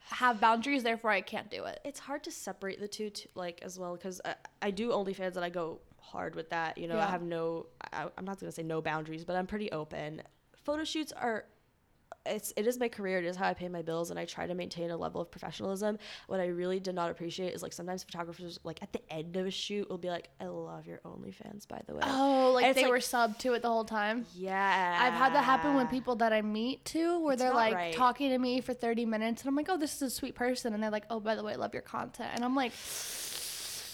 [0.09, 3.61] have boundaries therefore I can't do it It's hard to separate the two, t- like
[3.63, 6.79] as well, because I, I do OnlyFans and I go hard with that.
[6.79, 9.71] You know, I have no, I, I'm not gonna say no boundaries, but I'm pretty
[9.73, 10.23] open.
[10.65, 11.45] Photo shoots are.
[12.27, 13.19] It's it is my career.
[13.19, 15.31] It is how I pay my bills, and I try to maintain a level of
[15.31, 15.99] professionalism.
[16.27, 19.47] What I really did not appreciate is like sometimes photographers like at the end of
[19.47, 22.83] a shoot will be like, "I love your OnlyFans, by the way." oh like they
[22.83, 26.17] like- were sub to it the whole time Yeah, I've had that happen with people
[26.17, 27.95] that I meet too, where It's they're like right.
[27.95, 30.75] talking to me for 30 minutes and I'm like, oh, this is a sweet person.
[30.75, 32.31] And they're like, oh, by the way, I love your content.
[32.35, 32.73] And I'm like,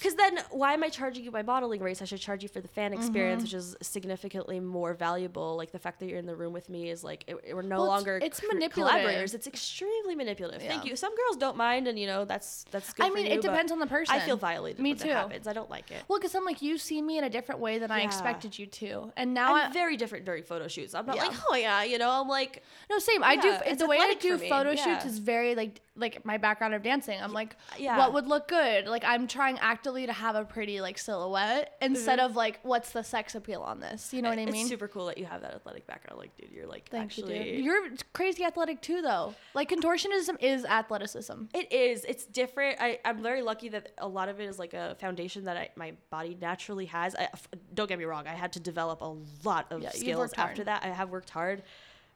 [0.02, 2.02] Because then, why am I charging you my modeling rates?
[2.02, 3.44] I should charge you for the fan experience, Mm-hmm.
[3.44, 5.56] which is significantly more valuable.
[5.56, 7.62] Like the fact that you're in the room with me is like it, it- we're
[7.62, 8.94] no Well, longer it's cr- manipulative.
[8.98, 9.32] collaborators.
[9.34, 10.60] It's extremely manipulative.
[10.62, 10.96] Thank you.
[10.96, 13.06] Some girls don't mind, and you know that's that's good.
[13.06, 14.12] I mean, you, it depends on the person.
[14.14, 14.80] I feel violated.
[14.80, 15.08] Me when too.
[15.08, 15.46] That happens.
[15.46, 16.02] I don't like it.
[16.08, 18.66] Well, because I'm like, you see me in a different way than I expected you
[18.66, 20.94] to, and now I'm I, very different during photo shoots.
[20.94, 21.26] I'm not Yeah.
[21.26, 22.10] like, oh yeah, you know.
[22.10, 23.22] I'm like, no same.
[23.22, 24.84] I do it's the way I do photo yeah.
[24.84, 27.20] shoots is very like like my background of dancing.
[27.20, 27.98] I'm like, yeah.
[27.98, 28.86] what would look good?
[28.86, 32.30] Like I'm trying actively to have a pretty like silhouette instead mm-hmm.
[32.30, 34.12] of like what's the sex appeal on this.
[34.12, 34.54] You know what I mean?
[34.54, 36.18] it's super cool that you have that athletic background.
[36.18, 37.56] Like, dude, you're like actually.
[37.56, 37.62] you.
[37.62, 39.34] You're crazy athletic too, though.
[39.54, 41.44] Like contortionism is athleticism.
[41.54, 42.04] It is.
[42.04, 42.78] It's different.
[42.80, 45.68] I, I'm very lucky that a lot of it is like a foundation that I,
[45.76, 47.14] my body naturally has.
[47.14, 48.26] I, f- don't get me wrong.
[48.26, 50.84] I had to develop a lot of Yeah, skills after that.
[50.84, 51.62] I have worked hard,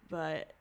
[0.09, 0.56] but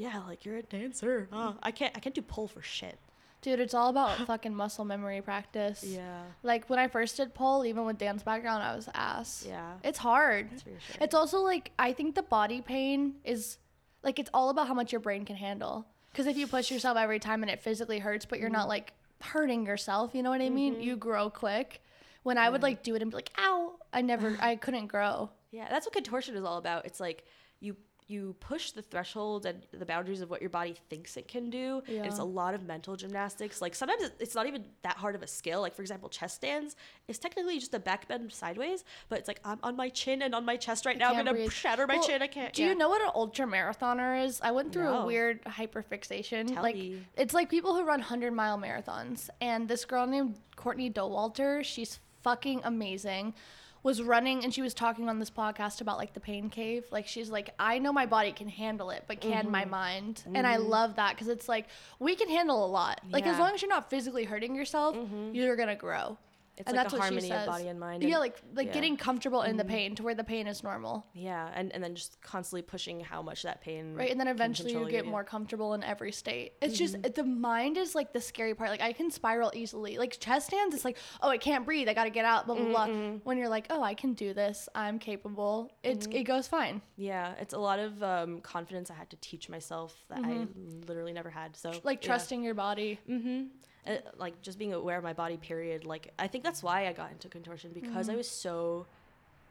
[0.00, 1.28] yeah, like you're a dancer.
[1.30, 1.94] Uh, I can't.
[1.94, 2.98] I can't do pole for shit.
[3.42, 5.84] Dude, it's all about fucking muscle memory practice.
[5.86, 6.22] Yeah.
[6.42, 9.44] Like when I first did pole, even with dance background, I was ass.
[9.46, 9.74] Yeah.
[9.84, 10.50] It's hard.
[10.52, 11.02] That's reassuring.
[11.02, 13.58] It's also like I think the body pain is
[14.02, 15.86] like it's all about how much your brain can handle.
[16.10, 18.94] Because if you push yourself every time and it physically hurts, but you're not like
[19.20, 20.80] hurting yourself, you know what I mean?
[20.80, 21.82] You grow quick.
[22.22, 25.30] When I would like do it and be like, "Ow!" I never, I couldn't grow.
[25.50, 26.86] Yeah, that's what contortion is all about.
[26.86, 27.24] It's like
[27.60, 27.76] you
[28.10, 31.82] you push the threshold and the boundaries of what your body thinks it can do.
[31.86, 33.62] and It's a lot of mental gymnastics.
[33.62, 35.60] Like sometimes it's not even that hard of a skill.
[35.60, 36.76] Like for example, chest stands
[37.08, 40.34] is technically just a back bend sideways, but it's like I'm on my chin and
[40.34, 41.10] on my chest right now.
[41.10, 41.52] I'm gonna breathe.
[41.52, 42.22] shatter my Well, chin.
[42.22, 42.52] I can't.
[42.52, 42.70] Do yeah.
[42.70, 44.40] you know what an ultra marathoner is?
[44.42, 46.48] I went through a weird hyperfixation.
[46.54, 47.02] Tell like me.
[47.16, 49.30] it's like people who run hundred mile marathons.
[49.40, 53.34] And this girl named Courtney Dauwalter, she's fucking amazing.
[53.82, 56.84] Was running and she was talking on this podcast about like the pain cave.
[56.90, 59.70] Like she's like, I know my body can handle it, but can my Mm-hmm.
[59.70, 60.22] mind?
[60.34, 61.66] And I love that because it's like
[61.98, 63.00] we can handle a lot.
[63.10, 64.96] Like as long as you're not physically hurting yourself,
[65.32, 66.18] you're gonna grow.
[66.60, 67.46] It's and like that's a what she harmony of says.
[67.46, 68.02] body and mind.
[68.02, 68.72] Yeah, and- like like yeah.
[68.72, 71.06] getting comfortable in the pain to where the pain is normal.
[71.14, 73.94] Yeah, and, and then just constantly pushing how much that pain.
[73.94, 76.52] Right, and then eventually you get more comfortable in every state.
[76.62, 77.02] It's Mm-hmm.
[77.02, 78.70] just the mind is like the scary part.
[78.70, 79.98] Like I can spiral easily.
[79.98, 81.88] Like chest stands, it's like, oh, I can't breathe.
[81.88, 82.46] I gotta get out.
[82.46, 82.86] Blah blah blah.
[82.88, 83.16] Mm-hmm.
[83.24, 84.68] When you're like, oh, I can do this.
[84.74, 85.70] I'm capable.
[85.82, 86.82] It's it goes fine.
[86.96, 90.46] Yeah, it's a lot of um, confidence I had to teach myself that I
[90.86, 91.56] literally never had.
[91.56, 91.86] So Mm-hmm.
[91.86, 92.08] Like yeah.
[92.08, 92.98] trusting your body.
[93.08, 93.44] Mm-hmm.
[93.86, 95.36] Uh, like just being aware of my body.
[95.38, 95.84] Period.
[95.84, 98.12] Like I think that's why I got into contortion because Mm-hmm.
[98.12, 98.86] I was so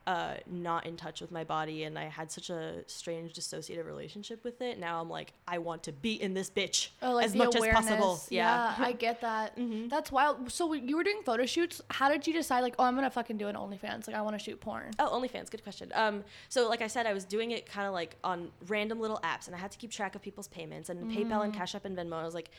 [0.07, 4.43] uh, not in touch with my body, and I had such a strange dissociative relationship
[4.43, 4.79] with it.
[4.79, 7.85] Now I'm like, I want to be in this bitch Oh, like as much awareness.
[7.85, 8.19] as possible.
[8.29, 8.73] Yeah.
[8.79, 9.55] I get that.
[9.59, 9.87] Mm-hmm.
[9.89, 10.51] That's wild.
[10.51, 11.81] So you were doing photo shoots.
[11.91, 12.61] How did you decide?
[12.61, 14.07] Like, oh, I'm gonna fucking do an OnlyFans.
[14.07, 14.91] Like, I want to shoot porn.
[14.97, 15.51] Oh, OnlyFans.
[15.51, 15.91] Good question.
[15.93, 19.19] Um, so like I said, I was doing it kind of like on random little
[19.23, 21.85] apps, and I had to keep track of people's payments and PayPal and Cash App
[21.85, 22.13] and Venmo.
[22.13, 22.49] I was like,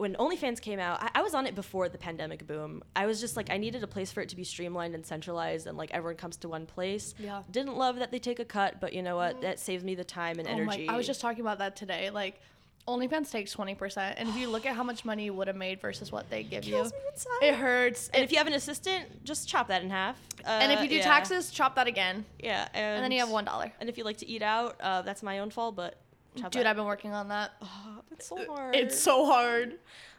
[0.00, 2.82] when OnlyFans came out, I, I was on it before the pandemic boom.
[2.96, 5.66] I was just like, I needed a place for it to be streamlined and centralized,
[5.66, 7.14] and like everyone comes to one place.
[7.18, 7.42] Yeah.
[7.50, 9.42] Didn't love that they take a cut, but you know what?
[9.42, 10.86] That saves me the time and Oh energy.
[10.86, 10.94] my!
[10.94, 12.08] I was just talking about that today.
[12.08, 12.40] Like,
[12.88, 15.56] OnlyFans takes twenty percent, and if you look at how much money you would have
[15.56, 17.42] made versus what they give you, Kills me inside.
[17.42, 18.08] it hurts.
[18.14, 20.16] And if you have an assistant, just chop that in half.
[20.46, 21.02] and if Uh, you do yeah.
[21.02, 23.70] taxes, chop that again, yeah, and, and then you have one dollar.
[23.80, 25.98] And if you like to eat out, uh, that's my own fault, but
[26.34, 26.66] Dude, that.
[26.66, 27.52] I've been working on that.
[27.62, 28.76] Ah, oh, it's so uh, hard.
[28.76, 29.78] It's so hard.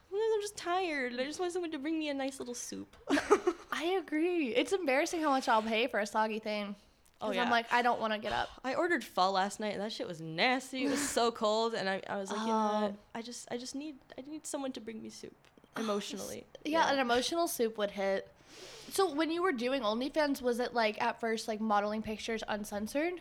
[0.09, 1.13] Sometimes I'm just tired.
[1.19, 2.97] I just want someone to bring me a nice little soup.
[3.71, 4.49] I agree.
[4.49, 6.75] It's embarrassing how much I'll pay for a soggy thing.
[7.21, 7.43] Oh, yeah.
[7.43, 8.49] I'm like, I don't want to get up.
[8.63, 10.85] I ordered pho last night and that shit was nasty.
[10.85, 12.91] It was so cold and I, I was like, you know what?
[12.91, 12.95] Oh.
[13.15, 15.35] I just I just need I need someone to bring me soup
[15.77, 16.45] emotionally.
[16.65, 18.27] Yeah, an emotional soup would hit.
[18.89, 23.13] So when you were doing OnlyFans, was it like at first like modeling pictures uncensored?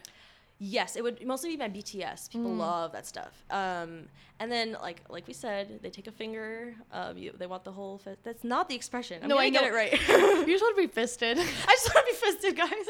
[0.62, 2.28] Yes, it would mostly be my BTS.
[2.28, 2.30] Mm.
[2.30, 3.32] People love that stuff.
[3.50, 4.02] Um,
[4.38, 6.74] and then like like we said, they take a finger.
[6.92, 7.96] Um, you, they want the whole.
[7.98, 9.20] Fi- that's not the expression.
[9.22, 9.92] I'm No, I get it right.
[9.92, 11.38] you just want to be fisted.
[11.38, 12.86] I just want to be fisted, guys.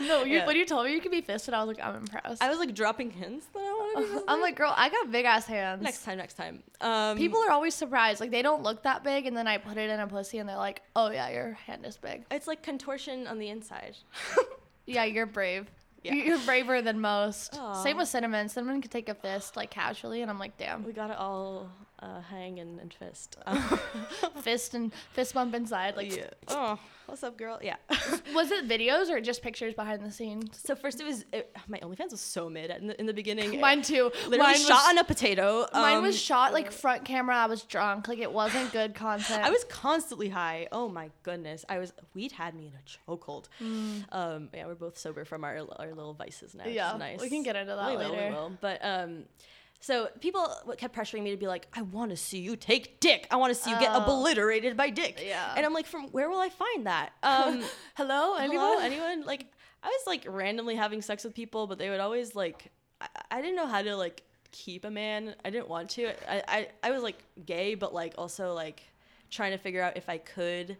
[0.08, 0.46] no, you, Yeah.
[0.46, 2.42] when you told me you could be fisted, I was like, I'm impressed.
[2.42, 4.24] I was like dropping hints that I want to be fisted.
[4.28, 5.82] I'm like, girl, I got big ass hands.
[5.82, 6.62] next time, next time.
[6.80, 8.20] Um, People are always surprised.
[8.20, 10.48] Like they don't look that big, and then I put it in a pussy, and
[10.48, 13.96] they're like, "Oh yeah, your hand is big." It's like contortion on the inside.
[14.86, 15.68] Yeah, you're brave.
[16.08, 16.14] Yeah.
[16.14, 17.56] You- You're braver than most.
[17.58, 17.74] Aw.
[17.82, 18.48] Same with cinnamon.
[18.48, 21.70] Cinnamon could take a fist like casually, and I'm like, damn, we got it all
[22.00, 23.36] uh, hang and, and fist.
[24.40, 25.96] fist and fist bump inside.
[25.96, 26.30] Like, yeah.
[26.50, 27.58] Oh, what's up, girl?
[27.62, 27.76] Yeah.
[28.34, 30.60] was it videos or just pictures behind the scenes?
[30.64, 33.60] so first it was it, my OnlyFans was so mid in the, in the beginning.
[33.68, 34.10] Mine too.
[34.26, 35.66] literally mine shot was, on a potato.
[35.72, 37.36] Mine um, was shot like front camera.
[37.36, 38.08] I was drunk.
[38.08, 39.44] Like it wasn't good content.
[39.44, 40.68] I was constantly high.
[40.72, 41.92] Oh my goodness, I was.
[42.14, 43.46] Weed had me in a chokehold.
[44.12, 46.64] Um, yeah, we're both sober from our our little vices now.
[46.64, 46.74] Mm.
[46.74, 47.20] Yeah, nice.
[47.20, 48.28] we can get into that we Will, later.
[48.28, 48.52] we will.
[48.60, 49.24] But um,
[49.80, 53.26] So people kept pressuring me to be like, I want to see you take dick.
[53.30, 54.02] I want to see you get Oh.
[54.02, 55.22] obliterated by dick.
[55.24, 55.54] Yeah.
[55.56, 57.12] And I'm like, from where will I find that?
[57.22, 57.62] Um,
[57.94, 59.24] Hello, hello, anyone?
[59.24, 59.46] Like,
[59.82, 63.40] I was like randomly having sex with people, but they would always like, I, I
[63.40, 65.36] didn't know how to like keep a man.
[65.44, 66.08] I didn't want to.
[66.30, 68.82] I, I, I was like gay, but like also like
[69.30, 70.76] trying to figure out if I could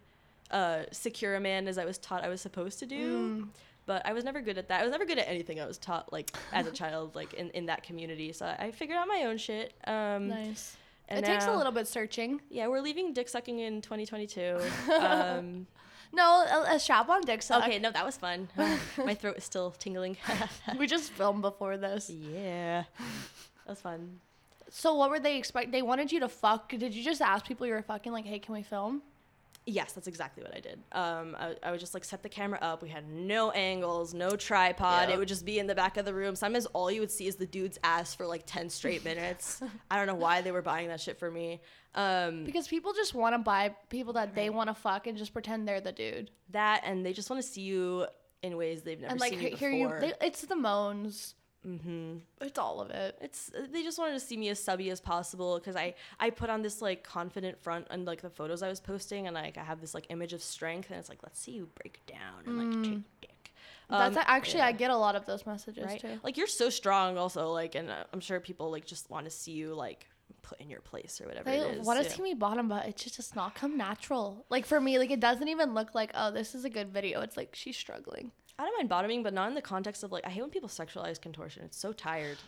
[0.51, 3.49] uh, secure a man as I was taught I was supposed to do.
[3.89, 4.81] But I was never good at that.
[4.81, 7.49] I was never good at anything I was taught like as a child, like in,
[7.51, 8.33] in that community.
[8.35, 9.73] So I figured out my own shit.
[9.87, 10.77] Um, Nice.
[11.09, 12.43] and it takes a little bit searching.
[12.51, 14.59] Yeah, we're leaving dick sucking in 2022.
[14.93, 15.67] Um,
[16.13, 17.65] No, a, a strap on dick suck.
[17.65, 18.49] okay, no, that was fun.
[19.11, 20.17] my throat is still tingling.
[20.79, 22.11] We just filmed before this.
[22.11, 22.85] yeah,
[23.65, 24.21] that was fun.
[24.71, 25.73] So what were they expect?
[25.73, 26.69] They wanted you to fuck.
[26.69, 29.01] Did you just ask people you were fucking like, hey, can we film?
[29.71, 30.81] Yes, that's exactly what I did.
[30.93, 32.83] Um, I, I would just like set the camera up.
[32.83, 35.09] We had no angles, no tripod.
[35.09, 35.15] Yeah.
[35.15, 36.35] It would just be in the back of the room.
[36.37, 39.61] Sometimes all you would see is the dude's ass for like 10 straight minutes.
[39.91, 41.61] I don't know why they were buying that shit for me.
[41.95, 45.35] Um, Because people just want to buy people that they want to fuck and just
[45.35, 46.31] pretend they're the dude.
[46.51, 48.07] that and they just want to see you
[48.43, 49.85] in ways they've never seen and like seen you he- hear you.
[49.89, 50.01] before.
[50.01, 51.35] They, it's the moans.
[51.69, 52.17] Mm-hmm.
[52.41, 53.19] It's all of it.
[53.21, 56.49] it's they just wanted to see me as subby as possible because I I put
[56.51, 59.65] on this like confident front and like the photos I was posting and like I
[59.65, 62.59] have this like image of strength and it's like let's see you break down and
[62.59, 63.53] like take dick.
[63.91, 64.67] That's Um, actually yeah.
[64.67, 66.19] I get a lot of those messages right too.
[66.23, 69.31] like you're so strong also like and uh, I'm sure people like just want to
[69.31, 70.07] see you like
[70.43, 71.87] put in your place or whatever They it is.
[71.87, 72.15] want to yeah.
[72.15, 74.47] see me bottom, but it just does not come natural.
[74.51, 77.21] Like for me, like it doesn't even look like oh this is a good video.
[77.21, 78.31] It's like she's struggling.
[78.59, 80.69] I don't mind bottoming, but not in the context of like I hate when people
[80.69, 81.65] sexualize contortion.
[81.65, 82.39] It's so tired.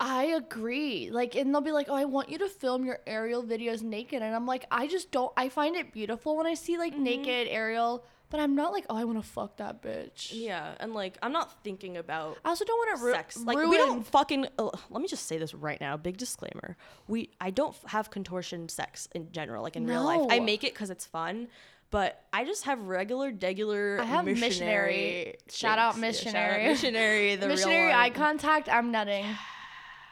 [0.00, 1.08] I agree.
[1.10, 4.22] Like, and they'll be like, "Oh, I want you to film your aerial videos naked,"
[4.22, 5.32] and I'm like, I just don't.
[5.36, 7.02] I find it beautiful when I see like Mm-hmm.
[7.04, 10.92] naked aerial, but I'm not like, "Oh, I want to fuck that bitch." Yeah, and
[10.94, 13.36] like I'm not thinking about I also don't want to ru- sex.
[13.38, 13.70] Like ruin.
[13.70, 14.48] we don't fucking.
[14.58, 15.96] Uh, let me just say this right now.
[15.96, 20.26] Big disclaimer: we I don't f- have contortion sex in general, like in real life.
[20.28, 21.46] I make it because it's fun,
[21.94, 24.00] but I just have regular, degular.
[24.00, 24.48] I have missionary.
[24.48, 25.34] missionary.
[25.48, 26.24] Shout out things.
[26.24, 26.66] Yeah, missionary.
[26.66, 27.36] missionary.
[27.44, 28.68] The missionary eye contact.
[28.68, 29.24] I'm nutting.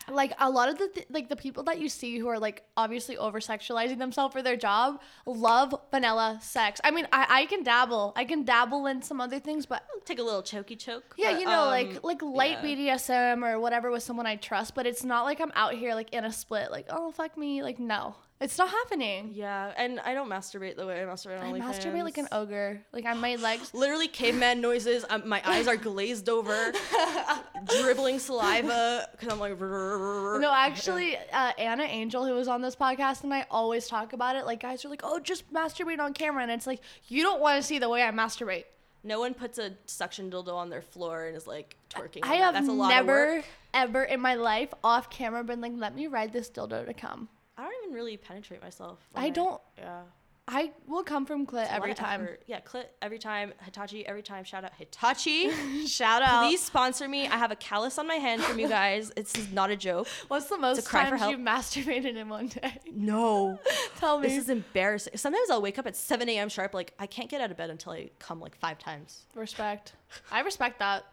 [0.09, 2.63] Like a lot of the th- like the people that you see who are like
[2.77, 6.81] obviously over sexualizing themselves for their job love vanilla sex.
[6.85, 8.13] I mean, I I can dabble.
[8.15, 11.15] I can dabble in some other things, but Take a little chokey choke.
[11.17, 12.97] Yeah, but, you know, um, like like light yeah.
[12.97, 16.13] BDSM or whatever with someone I trust, but it's not like I'm out here like
[16.13, 19.31] in a split, like oh fuck me, like no, it's not happening.
[19.33, 21.79] Yeah, and I don't masturbate the way I masturbate on I OnlyFans.
[21.79, 23.73] masturbate like an ogre, like on my legs.
[23.73, 25.05] Literally caveman noises.
[25.09, 26.73] Um, my eyes are glazed over,
[27.67, 29.59] dribbling saliva because I'm like.
[29.61, 34.37] No, actually, uh, Anna Angel, who was on this podcast, and I always talk about
[34.37, 34.45] it.
[34.45, 37.61] Like guys are like, oh, just masturbate on camera, and it's like you don't want
[37.61, 38.65] to see the way I masturbate.
[39.05, 42.21] No one puts a suction dildo on their floor and is like twerking.
[42.23, 42.39] I that.
[42.39, 43.43] have That's a lot of never
[43.75, 47.29] ever in my life off camera been like, let me ride this dildo to come.
[47.57, 48.99] I don't even really penetrate myself.
[49.15, 50.03] I don't- Yeah.
[50.49, 52.23] I will come from clit It's every time.
[52.23, 52.43] effort.
[52.49, 53.53] Yeah, clit every time.
[53.65, 54.43] Hitachi every time.
[54.43, 55.87] Shout out Hitachi.
[55.87, 56.47] Shout out.
[56.49, 57.29] Please sponsor me.
[57.29, 59.13] I have a callus on my hand from you guys.
[59.17, 60.09] It's not a joke.
[60.27, 62.77] What's the most times you've masturbated in one day?
[62.93, 63.61] No.
[63.99, 64.27] Tell me.
[64.29, 65.17] This is embarrassing.
[65.17, 66.49] Sometimes I'll wake up at 7 a.m.
[66.49, 69.27] sharp, like I can't get out of bed until I come like five times.
[69.37, 69.93] Respect.
[70.33, 71.05] I respect that.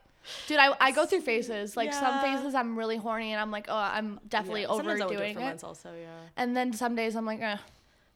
[0.47, 1.77] Dude, I, I go through phases.
[1.77, 5.31] Like some phases I'm really horny and I'm like, oh, I'm definitely Yeah, sometimes overdoing
[5.31, 5.43] it for it.
[5.43, 6.07] months also, yeah.
[6.37, 7.57] And then some days I'm like, eh.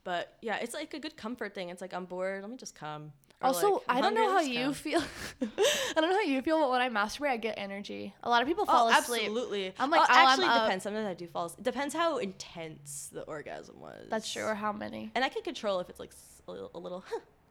[0.03, 1.69] But yeah, it's like a good comfort thing.
[1.69, 3.13] It's like I'm bored, let me just come.
[3.41, 4.99] Or, Also, like, I'm don't know how you let's feel.
[5.41, 8.13] I don't know how you feel, but when I masturbate, I get energy.
[8.23, 9.23] A lot of people fall oh, asleep.
[9.23, 9.73] absolutely.
[9.77, 10.63] I'm like, oh, oh, I'm actually, it up.
[10.63, 10.83] depends.
[10.83, 11.45] Sometimes I do fall.
[11.45, 11.63] asleep.
[11.63, 14.07] Depends how intense the orgasm was.
[14.09, 14.43] That's true.
[14.43, 15.11] Or how many?
[15.13, 16.11] And I can control if it's like
[16.47, 17.03] a little, a little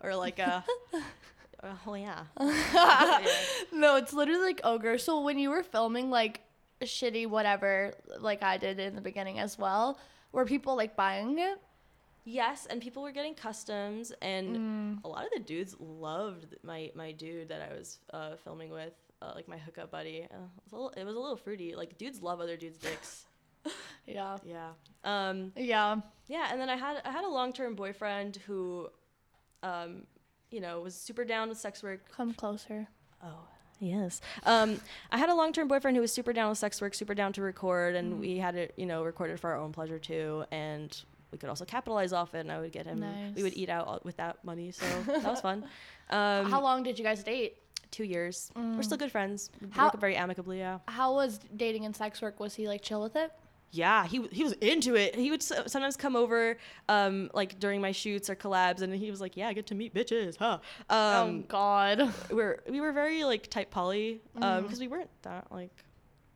[0.03, 0.99] or like a, uh,
[1.87, 2.25] oh yeah.
[3.73, 4.99] No, it's literally like ogre.
[4.99, 6.41] So when you were filming like
[6.83, 9.99] shitty whatever, like I did in the beginning as well,
[10.33, 11.59] were people like buying it?
[12.25, 15.05] Yes, and people were getting customs, and Mm.
[15.05, 18.93] a lot of the dudes loved my my dude that I was uh, filming with,
[19.21, 20.23] uh, like my hookup buddy.
[20.31, 21.75] Uh, it, was a little, it was a little fruity.
[21.75, 23.25] Like dudes love other dudes' dicks.
[24.07, 24.37] Yeah.
[24.45, 24.71] Yeah.
[25.05, 25.53] Um.
[25.57, 25.97] Yeah.
[26.27, 28.89] Yeah, and then I had I had a long term boyfriend who,
[29.63, 30.03] um,
[30.53, 32.01] you know, was super down with sex work.
[32.15, 32.89] Come closer.
[33.23, 33.41] Oh.
[33.81, 34.21] Yes.
[34.45, 37.15] Um, I had a long term boyfriend who was super down with sex work, super
[37.15, 40.45] down to record, and we had it, you know, recorded for our own pleasure too.
[40.53, 40.97] And
[41.33, 43.35] we could also capitalize off it, and I would get him, Nice.
[43.35, 44.71] we would eat out with that money.
[44.71, 45.65] So that was fun.
[46.11, 47.57] Um, How long did you guys date?
[47.91, 48.51] two years.
[48.57, 49.51] We're still good friends.
[49.61, 50.79] We How- broke up very amicably, yeah.
[50.89, 52.39] How was dating and sex work?
[52.41, 53.33] Was he like chill with it?
[53.75, 55.15] Yeah, he he was into it.
[55.15, 56.59] He would sometimes come over,
[56.91, 59.75] um, like during my shoots or collabs, and he was like, "Yeah, I get to
[59.75, 60.59] meet bitches, huh?"
[60.91, 62.13] Um, oh God.
[62.31, 65.73] we're we were very like type poly, um, because we weren't that like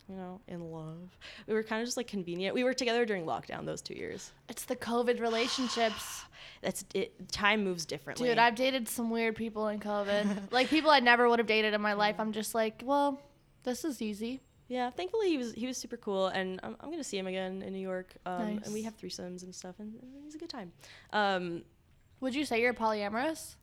[0.09, 1.17] you know, in love.
[1.47, 2.55] We were kind of just like convenient.
[2.55, 4.31] We were together during lockdown those two years.
[4.49, 6.23] It's the COVID relationships.
[6.61, 7.29] That's it.
[7.31, 8.29] Time moves differently.
[8.29, 10.25] Dude, I've dated some weird people in COVID.
[10.51, 12.15] like people I never would have dated in my life.
[12.19, 13.21] I'm just like, well,
[13.63, 14.41] this is easy.
[14.67, 17.61] Yeah, thankfully he was he was super cool, and I'm, I'm gonna see him again
[17.61, 18.15] in New York.
[18.25, 18.85] Um, And we Nice.
[18.85, 19.93] have threesomes and stuff, and,
[20.23, 20.73] he's a good time.
[21.13, 21.63] Um,
[22.19, 23.55] Would you say you're polyamorous?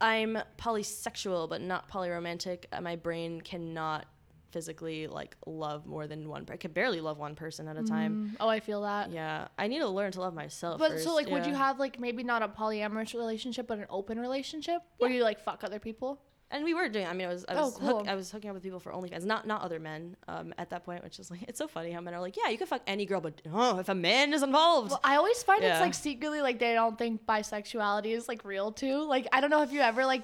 [0.00, 2.64] I'm polysexual, but not polyromantic.
[2.72, 4.06] Uh, my brain cannot
[4.50, 6.46] physically like love more than one.
[6.50, 8.32] I can barely love one person at a time.
[8.32, 9.10] Mm, oh, I feel that.
[9.12, 10.78] Yeah, I need to learn to love myself.
[10.78, 11.04] But first.
[11.04, 14.82] so like, would you have like maybe not a polyamorous relationship, but an open relationship
[14.98, 16.20] where you like fuck other people?
[16.52, 17.06] And we were doing.
[17.06, 18.04] I mean, I was I Oh, was, hook, cool.
[18.08, 20.16] I was hooking up with people for OnlyFans, not not other men.
[20.26, 22.50] Um, at that point, which is like it's so funny how men are like, yeah,
[22.50, 25.40] you can fuck any girl, but oh, if a man is involved, Well, I always
[25.44, 29.02] find it's like secretly like they don't think bisexuality is like real too.
[29.04, 30.22] Like I don't know if you ever like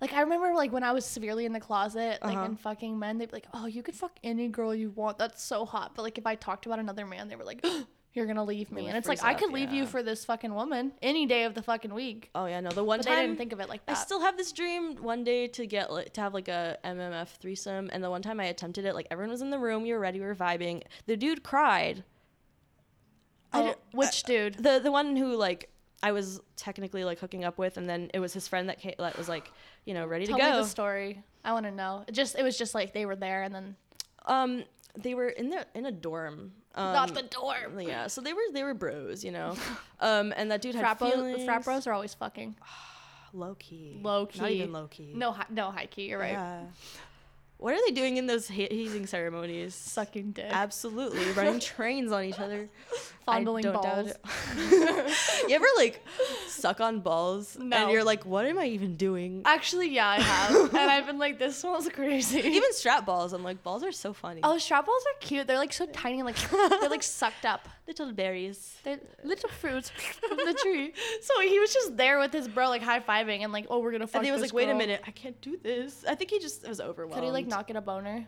[0.00, 2.44] like I remember like when I was severely in the closet, like Uh-huh.
[2.44, 5.16] and fucking men, they'd be like, Oh, you could fuck any girl you want.
[5.18, 5.92] That's so hot.
[5.94, 7.64] But like if I talked about another man, they were like,
[8.16, 8.88] You're gonna leave me.
[8.88, 11.62] And it's like I could leave you for this fucking woman any day of the
[11.62, 12.30] fucking week.
[12.34, 12.70] oh yeah, no.
[12.70, 13.96] The one But time didn't think of it like that.
[13.98, 17.28] I still have this dream one day to get like, to have like a MMF
[17.36, 19.92] threesome, and the one time I attempted it, like everyone was in the room, you
[19.94, 20.82] were ready, we were vibing.
[21.04, 22.04] The dude cried.
[23.52, 24.54] Oh, which dude?
[24.54, 25.68] The the one who like
[26.02, 28.94] I was technically like hooking up with, and then it was his friend that came,
[28.98, 29.50] that was like,
[29.84, 30.38] you know, ready to go.
[30.38, 31.22] Tell to me the story.
[31.44, 32.04] I wanna know.
[32.08, 33.76] It just it was just like they were there and then
[34.26, 34.64] Um,
[34.96, 36.52] they were in the in a dorm.
[36.74, 37.80] Um, not the dorm.
[37.80, 39.56] Yeah, so they were they were bros, you know.
[39.98, 41.44] Um, and that dude had Frat, bros, feelings.
[41.46, 42.54] frat bros are always fucking.
[43.32, 43.98] Low key.
[44.02, 44.40] Low key.
[44.40, 44.54] Not key.
[44.56, 45.12] even low key.
[45.14, 46.08] No, hi- no high key.
[46.08, 46.32] You're right.
[46.32, 46.60] Yeah.
[47.58, 49.74] What are they doing in those ha- hazing ceremonies?
[49.74, 50.46] Sucking dick.
[50.50, 52.68] Absolutely, running trains on each other.
[53.28, 54.12] I Fondling don't doubt balls.
[54.56, 55.48] it.
[55.48, 56.04] you ever like
[56.48, 57.76] suck on balls No.
[57.76, 59.42] and you're like, what am I even doing?
[59.44, 60.74] Actually, yeah, I have.
[60.74, 62.38] and I've been like, this smells crazy.
[62.40, 64.40] Even strap balls, I'm like, balls are so funny.
[64.44, 65.46] oh, strap balls are cute.
[65.46, 67.68] They're like so tiny, like they're like sucked up.
[67.86, 68.78] Little berries.
[68.82, 70.92] They're little fruits from the tree.
[71.22, 73.92] So he was just there with his bro, like high fiving, and like, oh, we're
[73.92, 74.14] gonna fuck.
[74.14, 74.18] This.
[74.18, 76.04] And he was this like, wait a girl." minute, I can't do this.
[76.06, 77.14] I think he just was overwhelmed.
[77.14, 78.26] Could he like not get a boner?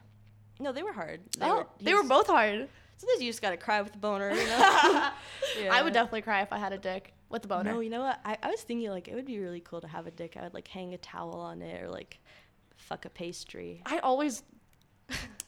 [0.61, 1.21] No, they were hard.
[1.41, 2.69] oh, he they were both hard.
[2.97, 4.59] Sometimes you just gotta cry with a boner, you know?
[5.71, 7.73] I would definitely cry if I had a dick with a boner.
[7.75, 8.19] No, you know what?
[8.25, 10.37] I, I was thinking like it would be really cool to have a dick.
[10.37, 12.19] I would like hang a towel on it or like
[12.77, 13.83] fuck a pastry.
[13.87, 14.43] I always,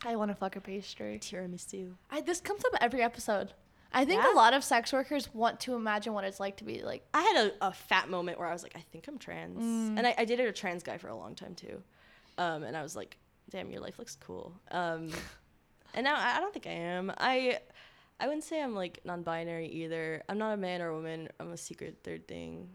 [0.05, 1.19] I want to fuck a pastry.
[1.19, 1.93] Tiramisu.
[2.11, 3.53] I, this comes up every episode.
[3.93, 4.33] I think Yeah?
[4.33, 7.05] a lot of sex workers want to imagine what it's like to be like.
[7.13, 9.59] I had a, a fat moment where I was like, I think I'm trans.
[9.59, 9.99] Mm.
[9.99, 11.83] And I, I dated a trans guy for a long time too.
[12.39, 13.17] Um, and I was like,
[13.51, 14.55] damn, your life looks cool.
[14.71, 15.11] Um,
[15.95, 17.13] and now I, I don't think I am.
[17.19, 17.59] I
[18.21, 20.23] I wouldn't say I'm like non-binary either.
[20.29, 21.29] I'm not a man or a woman.
[21.41, 22.69] I'm a secret third thing.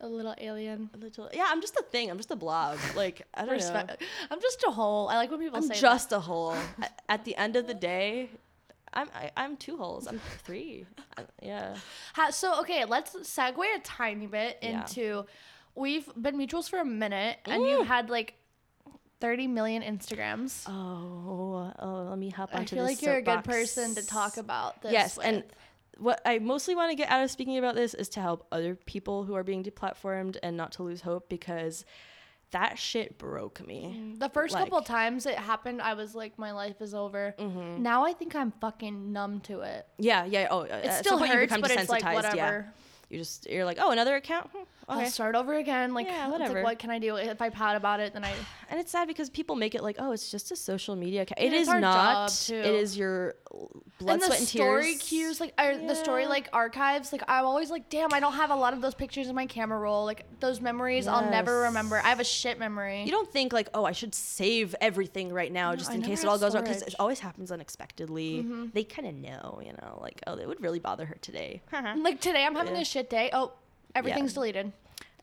[0.00, 0.90] A little alien.
[0.92, 1.46] A little, yeah.
[1.48, 2.10] I'm just a thing.
[2.10, 2.78] I'm just a blob.
[2.96, 3.86] Like I don't know.
[4.30, 5.08] I'm just a hole.
[5.08, 6.54] I like when people say I'm say just a hole.
[7.08, 8.30] At the end of the day,
[8.96, 10.06] I'm I, I'm two holes.
[10.08, 10.86] I'm three.
[11.16, 11.76] I- yeah.
[12.14, 14.80] Ha- so okay, let's segue a tiny bit Yeah.
[14.80, 15.26] into.
[15.74, 17.66] We've been mutuals for a minute, and Ooh.
[17.68, 18.34] you've had like
[19.20, 20.64] 30 million Instagrams.
[20.68, 22.76] Oh, oh, let me hop onto.
[22.76, 24.92] I feel like you're a good person to talk about this.
[24.92, 25.44] Yes, and
[25.98, 28.74] what I mostly want to get out of speaking about this is to help other
[28.74, 31.84] people who are being deplatformed and not to lose hope because
[32.52, 33.96] that shit broke me.
[33.98, 37.34] Mm, the first couple times it happened, I was like, my life is over.
[37.38, 37.82] Mm-hmm.
[37.82, 39.86] Now I think I'm fucking numb to it.
[39.98, 40.48] Yeah, yeah.
[40.50, 42.36] Oh, uh, It uh, still hurts, but it's like whatever.
[42.36, 42.62] Yeah,
[43.10, 44.50] you just you're like, oh, another account.
[44.50, 45.94] Hmm, I'll start over again.
[45.94, 46.62] Like, Yeah, it's like, whatever.
[46.62, 47.16] what can I do?
[47.16, 48.32] If I pout about it, then I.
[48.68, 51.38] And it's sad because people make it like, oh, it's just a social media account.
[51.40, 52.50] It's not.
[52.50, 53.36] It is your
[53.98, 55.02] blood, and sweat, and story tears.
[55.02, 58.50] cues, like or the story like archives, like I'm always like, damn, I don't have
[58.50, 60.04] a lot of those pictures in my camera roll.
[60.04, 61.98] Like those memories, I'll never remember.
[61.98, 63.04] I have a shit memory.
[63.04, 66.26] You don't think like, oh, I should save everything right now just in case it
[66.28, 68.44] all goes wrong because it always happens unexpectedly.
[68.74, 71.62] They kind of know, you know, like, oh, it would really bother her today.
[71.98, 72.80] like today, I'm having Yeah.
[72.82, 73.30] a shit day.
[73.32, 73.52] Oh,
[73.94, 74.72] everything's deleted.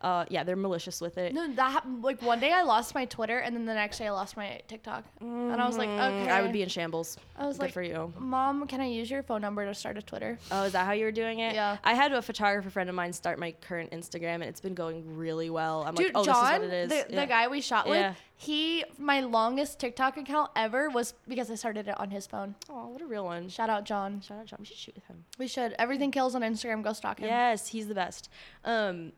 [0.04, 1.34] Uh, yeah, they're malicious with it.
[1.34, 2.04] No, that happened.
[2.04, 4.60] Like one day I lost my Twitter, and then the next day I lost my
[4.68, 6.30] TikTok, and I was like, Mm, okay.
[6.30, 7.18] I would be in shambles.
[7.38, 8.14] I was Good like, for you.
[8.20, 10.38] Mom, can I use your phone number to start a Twitter?
[10.52, 11.56] Oh, is that how you were doing it?
[11.56, 11.78] Yeah.
[11.84, 15.16] I had a photographer friend of mine start my current Instagram, and it's been going
[15.18, 15.84] really well.
[15.88, 16.90] I'm Dude, like, oh, John, this is what it is.
[17.08, 17.22] the, Yeah.
[17.22, 18.10] the guy we shot Yeah.
[18.10, 22.56] with, he my longest TikTok account ever was because I started it on his phone.
[22.70, 23.48] Oh, what a real one.
[23.48, 24.20] Shout out John.
[24.22, 24.58] Shout out John.
[24.60, 25.24] We should shoot with him.
[25.38, 25.76] We should.
[25.80, 26.84] Everything kills on Instagram.
[26.84, 27.28] Go stalk him.
[27.30, 28.30] Yes, he's the best.
[28.66, 29.14] Um,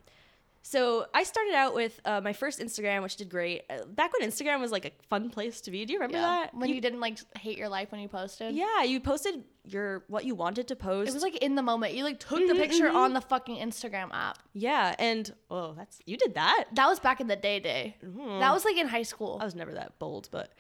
[0.68, 3.66] so I started out with uh, my first Instagram, which did great.
[3.70, 5.86] Uh, back when Instagram was like a fun place to be.
[5.86, 6.24] Do you remember Yeah.
[6.24, 6.56] that?
[6.56, 8.56] When you, didn't like hate your life when you posted.
[8.56, 11.12] yeah, you posted your what you wanted to post.
[11.12, 11.94] It was like in the moment.
[11.94, 14.40] You like took the picture on the fucking Instagram app.
[14.54, 16.66] yeah, and oh, that's you did that.
[16.74, 17.96] That was back in the day day.
[18.04, 18.40] Mm-hmm.
[18.40, 19.38] That was like in high school.
[19.40, 20.52] I was never that bold, but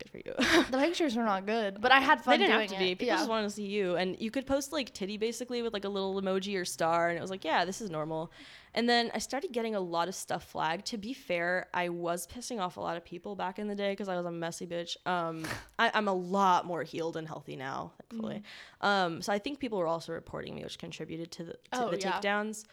[0.00, 0.64] Good for you.
[0.70, 2.92] The pictures were not good, but I had fun they didn't doing have to be.
[2.92, 2.98] it.
[2.98, 3.16] People yeah.
[3.16, 5.88] just wanted to see you, and you could post like titty basically with like a
[5.88, 8.32] little emoji or star, and it was like, yeah, this is normal.
[8.74, 10.86] And then I started getting a lot of stuff flagged.
[10.86, 13.92] To be fair, I was pissing off a lot of people back in the day
[13.92, 14.96] because I was a messy bitch.
[15.06, 15.44] Um,
[15.78, 18.42] I, I'm a lot more healed and healthy now, thankfully.
[18.80, 21.90] Um, so I think people were also reporting me, which contributed to the to Oh,
[21.90, 22.20] the yeah.
[22.20, 22.64] takedowns.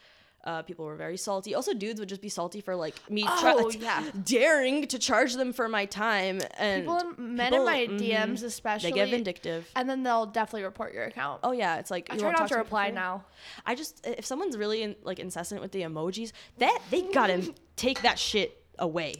[0.48, 1.54] Uh, people were very salty.
[1.54, 4.02] Also, dudes would just be salty for like me Oh, try- yeah.
[4.24, 6.40] daring to charge them for my time.
[6.58, 9.70] And People, in- men people- in my mhm, DMs especially, they get vindictive.
[9.76, 11.42] and then they'll definitely report your account.
[11.44, 13.26] Oh yeah, it's like I you try not talk to reply now.
[13.66, 18.02] I just if someone's really in, like incessant with the emojis, that they gotta take
[18.04, 19.16] that shit away.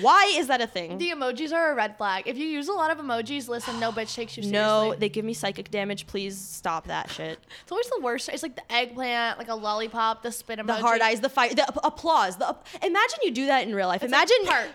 [0.00, 0.98] Why is that a thing?
[0.98, 2.24] The emojis are a red flag.
[2.26, 4.52] If you use a lot of emojis, listen, no bitch takes you seriously.
[4.52, 6.06] no, they give me psychic damage.
[6.06, 7.38] Please stop that shit.
[7.62, 8.28] it's always the worst.
[8.30, 10.66] It's like the eggplant, like a lollipop, the spin emoji.
[10.68, 12.36] The hard eyes, the fire, the ap- applause.
[12.36, 14.02] The imagine you do that in real life.
[14.02, 14.68] It's like imagine, heart.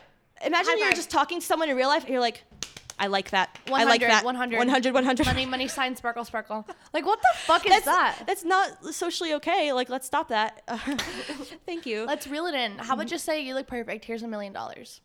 [0.46, 0.96] imagine High you're five.
[0.96, 2.04] just talking to someone in real life.
[2.04, 2.44] and You're like,
[2.98, 3.58] I like that.
[3.68, 4.24] 100, I like that.
[4.24, 4.58] 100.
[4.58, 5.26] 100, 100.
[5.26, 6.66] Money, money, sign, sparkle, sparkle.
[6.94, 8.24] Like, what the fuck is That's that?
[8.26, 9.74] that's not socially okay.
[9.74, 10.62] Like, let's stop that.
[11.66, 12.06] thank you.
[12.06, 12.78] Let's reel it in.
[12.78, 13.10] How about mm-hmm.
[13.10, 14.06] just say you look perfect?
[14.06, 15.02] Here's a million dollars.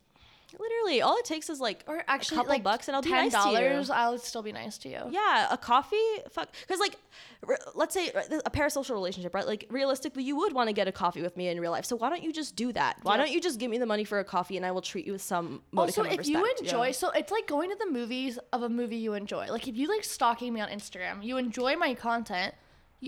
[0.59, 3.09] Literally, all it takes is like Or actually, a couple like bucks, and I'll be
[3.11, 3.43] nice to you.
[3.59, 3.89] dollars.
[3.89, 4.99] I'll still be nice to you.
[5.09, 5.97] Yeah, a coffee,
[6.31, 6.49] fuck.
[6.61, 6.97] Because like,
[7.45, 9.45] re- let's say a parasocial relationship, right?
[9.47, 11.85] Like realistically, you would want to get a coffee with me in real life.
[11.85, 12.97] So why don't you just do that?
[13.03, 13.17] Why Yeah.
[13.17, 15.13] don't you just give me the money for a coffee and I will treat you
[15.13, 16.91] with some Also, if of you enjoy, Yeah.
[16.91, 19.47] so it's like going to the movies of a movie you enjoy.
[19.47, 22.53] Like if you like stalking me on Instagram, you enjoy my content.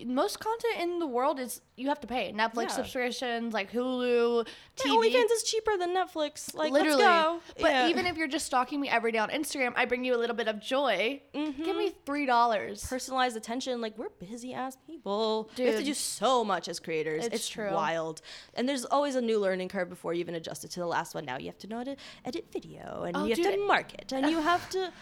[0.06, 2.68] Most content in the world is you have to pay Netflix Yeah.
[2.70, 4.90] subscriptions, like Hulu, My TV.
[5.14, 6.56] OnlyFans is cheaper than Netflix.
[6.56, 7.42] Like, Literally, let's go.
[7.62, 7.88] but Yeah.
[7.90, 10.36] even if you're just stalking me every day on Instagram, I bring you a little
[10.36, 11.22] bit of joy.
[11.36, 11.64] Mm-hmm.
[11.64, 12.84] Give me three dollars.
[12.88, 15.52] personalized attention, like we're busy ass people.
[15.60, 15.86] We have to Dude.
[15.86, 17.26] do so much as creators.
[17.28, 17.72] It's It's, true.
[17.72, 18.22] wild,
[18.56, 21.14] and there's always a new learning curve before you even adjust it to the last
[21.14, 21.24] one.
[21.26, 23.54] Now you have to know how to edit video, and Oh, you have dude.
[23.60, 24.92] to market, and you have to.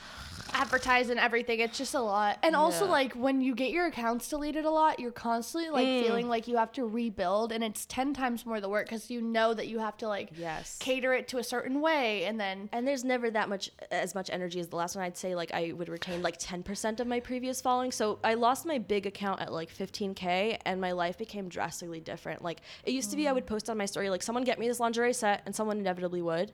[0.54, 1.60] advertise and everything.
[1.60, 2.38] It's just a lot.
[2.44, 2.92] And also Yeah.
[2.92, 6.00] like when you get your accounts deleted a lot, you're constantly like Mm.
[6.00, 9.22] feeling like you have to rebuild and it's 10 times more the work cuz you
[9.22, 10.78] know that you have to like Yes.
[10.80, 14.30] cater it to a certain way and then And there's never that much as much
[14.30, 15.04] energy as the last one.
[15.06, 17.92] I'd say like I would retain like 10% of my previous following.
[17.92, 22.44] So I lost my big account at like 15k and my life became drastically different.
[22.44, 24.68] Like it used to be I would post on my story like someone get me
[24.68, 26.52] this lingerie set and someone inevitably would.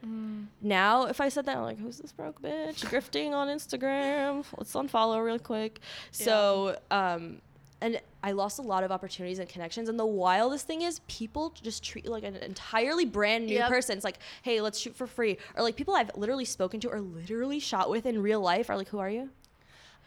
[0.62, 3.67] Now if I said that I'm like who's this broke bitch grifting on Instagram?
[4.58, 5.80] Let's unfollow real quick.
[6.12, 7.42] So um
[7.80, 9.88] and I lost a lot of opportunities and connections.
[9.88, 13.70] And the wildest thing is, people just treat you like an entirely brand new Yep.
[13.70, 13.96] person.
[13.96, 15.38] It's like, hey, let's shoot for free.
[15.56, 18.78] Or like people I've literally spoken to or literally shot with in real life are
[18.78, 19.30] like, who are you?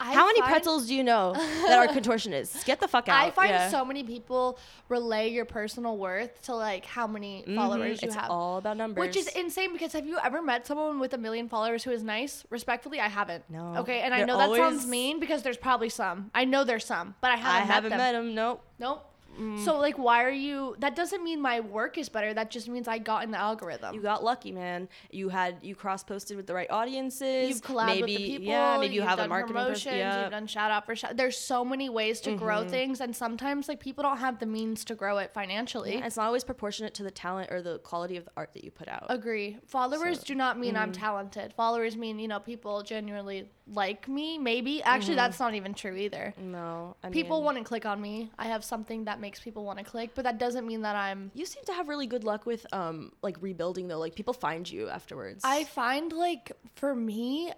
[0.03, 2.65] I How many find- pretzels do you know that are contortionists?
[2.65, 3.17] Get the fuck out.
[3.19, 3.29] Of here.
[3.29, 3.69] I find Yeah.
[3.69, 8.03] so many people relay your personal worth to like how many followers Mhm.
[8.03, 8.31] you it's have.
[8.31, 9.01] all about numbers.
[9.07, 12.03] Which is insane because have you ever met someone with a million followers who is
[12.03, 12.45] nice?
[12.49, 13.45] Respectfully, I haven't.
[13.51, 13.77] No.
[13.81, 16.31] Okay, and I They're know that sounds mean because there's probably some.
[16.35, 17.99] I know there's some, but I I haven't, I haven't met them.
[17.99, 18.35] met him.
[18.35, 18.65] Nope.
[18.79, 19.07] Nope.
[19.35, 19.65] Mm-hmm.
[19.65, 20.77] So like, why are you?
[20.79, 22.35] That doesn't mean my work is better.
[22.35, 23.95] That just means I got in the algorithm.
[23.95, 24.89] You got lucky, man.
[25.11, 27.49] You had you cross posted with the right audiences.
[27.49, 28.47] You've collabed maybe, with the people.
[28.47, 29.67] Yeah, maybe you you've have a done marketing person.
[29.67, 29.97] promotions.
[29.97, 30.23] Yeah.
[30.23, 31.17] You've done shout out for shout.
[31.17, 32.71] There's so many ways to grow mm-hmm.
[32.71, 35.95] things, and sometimes like people don't have the means to grow it financially.
[35.95, 38.65] Yeah, it's not always proportionate to the talent or the quality of the art that
[38.65, 39.07] you put out.
[39.09, 39.59] Agree.
[39.67, 40.83] Followers So- do not mean mm-hmm.
[40.83, 41.53] I'm talented.
[41.55, 44.39] Followers mean you know people genuinely like me.
[44.39, 45.17] Maybe actually mm-hmm.
[45.17, 46.35] that's not even true either.
[46.39, 48.31] No, I People mean, to click on me.
[48.39, 51.31] I have something that makes people want to click, but that doesn't mean that I'm.
[51.35, 53.99] You seem to have really good luck with um like rebuilding though.
[53.99, 55.43] Like people find you afterwards.
[55.45, 57.53] I find like for me,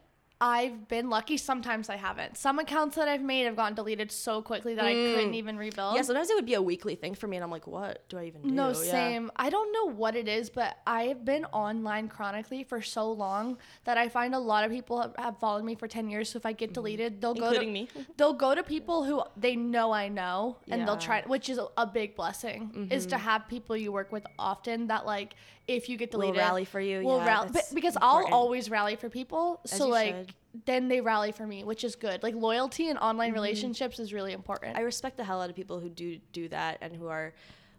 [0.45, 1.37] I've been lucky.
[1.37, 2.37] Sometimes I haven't.
[2.37, 5.95] Some accounts that I've made have gotten deleted so quickly that I couldn't even rebuild.
[5.95, 8.19] yeah, sometimes it would be a weekly thing for me, and I'm like, what do
[8.19, 8.49] I even do?
[8.49, 8.75] No, Yeah.
[8.75, 9.31] same.
[9.37, 13.57] I don't know what it is, but I have been online chronically for so long
[13.85, 16.31] that I find a lot of people have, followed me for 10 years.
[16.31, 17.73] So if I get deleted, they'll go to Mm-hmm.
[17.73, 17.89] Me.
[18.17, 21.05] they'll go to people who they know I know and they'll Mm-hmm.
[21.07, 24.89] try which is a, a big blessing is to have people you work with often
[24.89, 25.35] that like
[25.69, 28.33] if you get deleted, we'll rally for you, We'll yeah, rally but, because important.
[28.33, 29.61] I'll always rally for people.
[29.65, 30.35] so like should.
[30.67, 32.23] then they rally for me, which is good.
[32.23, 33.35] Like loyalty in online Mm-hmm.
[33.35, 34.77] relationships is really important.
[34.77, 37.33] I respect the hell out of people who do do that and who are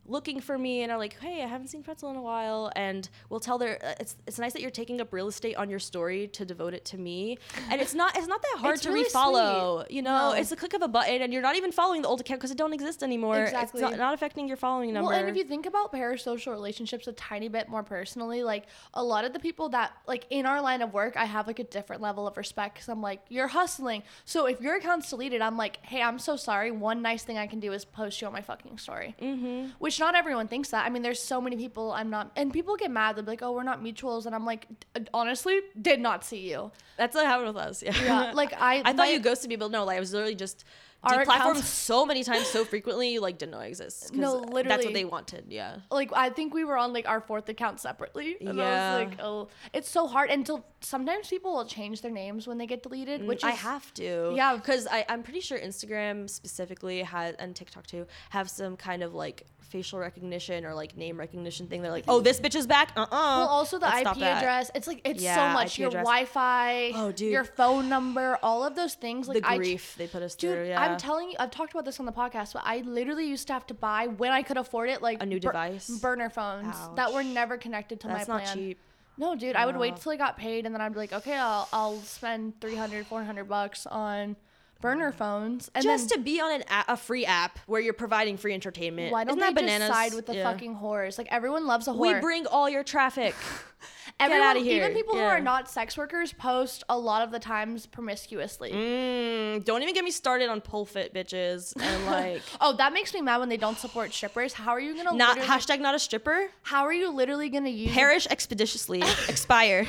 [0.06, 3.08] looking for me and are like, hey, I haven't seen Pretzelle in a while, and
[3.30, 3.84] we'll tell their.
[3.84, 6.74] uh, It's it's nice that you're taking up real estate on your story to devote
[6.74, 7.38] it to me,
[7.70, 9.90] and it's not it's not that hard It's to really refollow.
[9.90, 10.34] You know, No.
[10.34, 12.52] it's a click of a button, and you're not even following the old account because
[12.52, 13.44] it don't exist anymore.
[13.44, 13.82] Exactly.
[13.82, 15.10] It's not, not affecting your following number.
[15.10, 19.04] Well, and if you think about parasocial relationships a tiny bit more personally, like a
[19.04, 21.64] lot of the people that like in our line of work, I have like a
[21.64, 24.04] different level of respect because I'm like, you're hustling.
[24.26, 26.72] So if your account's deleted, I'm like, hey, I'm so sorry.
[26.72, 29.70] One nice thing I can do is post you on my fucking story, mm-hmm.
[29.80, 30.86] which which not everyone thinks that.
[30.86, 33.16] I mean, there's so many people I'm not, and people get mad.
[33.16, 34.68] They're like, "Oh, we're not mutuals," and I'm like,
[35.14, 36.72] honestly, did not see you.
[36.98, 37.84] That's what happened with us.
[37.84, 37.94] Yeah.
[38.04, 40.64] Yeah, like I, I thought you ghosted me, but no, like I was literally just
[41.04, 44.14] Our accounts- so many times, so frequently, you like didn't know I exist.
[44.16, 45.46] No, That's what they wanted.
[45.50, 45.78] Yeah.
[45.92, 48.38] like I think we were on like our fourth account separately.
[48.40, 48.98] And I Yeah.
[48.98, 52.68] was like, oh, it's so hard until sometimes people will change their names when they
[52.68, 54.34] get deleted, which is, Mm, I have to.
[54.36, 54.56] Yeah.
[54.56, 59.46] Because I'm pretty sure Instagram specifically has, and TikTok too, have some kind of like
[59.74, 61.82] facial recognition or like name recognition thing.
[61.82, 62.92] They're like, oh, this bitch is back.
[62.96, 64.70] Uh uh Well, also the IP address.
[64.76, 65.74] It's like it's so much.
[65.74, 66.06] IP Your address.
[66.06, 67.32] Wi-Fi, Oh, dude.
[67.32, 69.28] your phone number, all of those things.
[69.28, 70.68] Like The I, grief they put us dude, through.
[70.68, 70.82] Yeah.
[70.82, 73.54] I'm telling you, I've talked about this on the podcast, but I literally used to
[73.54, 75.90] have to buy when I could afford it, like A new bur- device?
[75.90, 78.78] burner phones that were never connected to That's my not cheap.
[79.18, 81.36] No, dude, I would wait till I got paid and then I'd be like, okay,
[81.38, 84.36] I'll, I'll spend 300, 400 bucks on
[84.84, 85.72] burner phones.
[85.74, 88.54] And Just then to be on an a, a free app where you're providing free
[88.54, 89.14] entertainment.
[89.14, 89.88] why don't Isn't they bananas?
[89.88, 90.52] just side with the Yeah.
[90.52, 91.18] fucking whores?
[91.18, 92.00] Like everyone loves a whore.
[92.00, 93.34] We bring all your traffic.
[94.20, 94.84] Everyone, outta here.
[94.84, 98.72] Even people who are not sex workers post a lot of the times promiscuously.
[98.72, 103.14] Mm, don't even get me started on pole fit bitches and like Oh, that makes
[103.14, 104.54] me mad when they don't support strippers.
[104.54, 106.48] How are you gonna not hashtag not a stripper.
[106.62, 107.92] How are you literally gonna use?
[107.94, 109.00] Perish expeditiously.
[109.30, 109.86] Expire.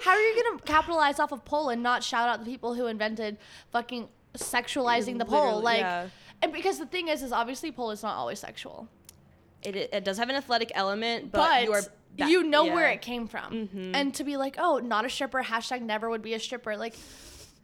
[0.00, 2.86] How are you gonna capitalize off of pole and not shout out the people who
[2.86, 3.36] invented
[3.70, 4.08] fucking
[4.38, 5.44] sexualizing the pole?
[5.56, 6.08] Literally, Like, yeah.
[6.42, 8.88] and because the thing is, is obviously pole is not always sexual,
[9.62, 11.82] It, it, it does have an athletic element, but, but, you are
[12.16, 13.90] ba- you know where it came from, Mhm.
[13.94, 15.42] and to be like, oh, not a stripper.
[15.42, 16.76] Hashtag never would be a stripper.
[16.76, 16.94] Like,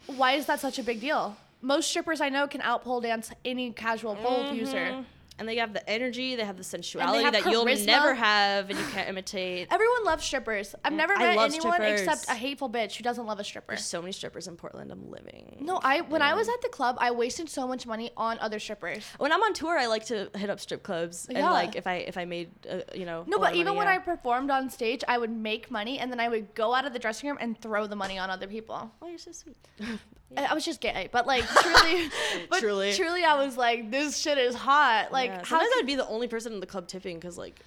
[0.06, 1.36] why is that such a big deal?
[1.62, 5.04] Most strippers I know can out pole dance any casual pole user.
[5.38, 8.78] And they have the energy, they have the sensuality have that you'll never have and
[8.78, 9.66] you can't imitate.
[9.70, 10.74] Everyone loves strippers.
[10.84, 12.00] I've never I met anyone strippers.
[12.02, 13.72] except a hateful bitch who doesn't love a stripper.
[13.72, 14.92] There's so many strippers in Portland.
[14.92, 15.58] I'm living.
[15.60, 18.60] No, I when I was at the club, I wasted so much money on other
[18.60, 19.04] strippers.
[19.18, 21.96] When I'm on tour, I like to hit up strip clubs and like if I
[21.96, 23.24] if I made uh, you know.
[23.26, 23.94] No, but even money, when yeah.
[23.94, 26.92] I performed on stage, I would make money and then I would go out of
[26.92, 28.92] the dressing room and throw the money on other people.
[29.02, 29.56] Oh, you're so sweet.
[30.36, 32.10] I I was just gay, but like truly,
[32.50, 32.92] but Truly.
[32.94, 35.12] truly, I was like, this shit is hot.
[35.12, 37.60] Like, Yeah, how can- I'd be the only person in the club tipping because like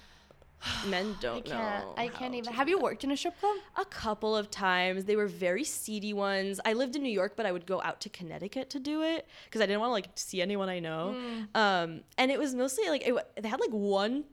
[0.88, 1.84] men don't I can't.
[1.86, 1.94] know.
[1.96, 2.52] I can't even.
[2.52, 3.56] Have you worked in a strip club?
[3.76, 5.04] A couple of times.
[5.04, 6.58] They were very seedy ones.
[6.64, 9.26] I lived in New York, but I would go out to Connecticut to do it
[9.44, 11.14] because I didn't want to like see anyone I know.
[11.16, 11.56] Mm.
[11.56, 14.24] Um, and it was mostly like it, they had like one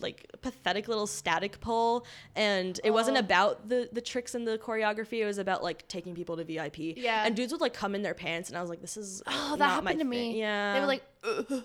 [0.00, 3.20] like pathetic little static pole and it wasn't Oh.
[3.20, 6.74] about the the tricks and the choreography it was about like taking people to vip
[6.76, 7.24] Yeah.
[7.24, 9.54] and dudes would like come in their pants and i was like this is Oh,
[9.56, 10.08] that happened to thing.
[10.10, 10.40] me.
[10.40, 11.04] yeah They were like.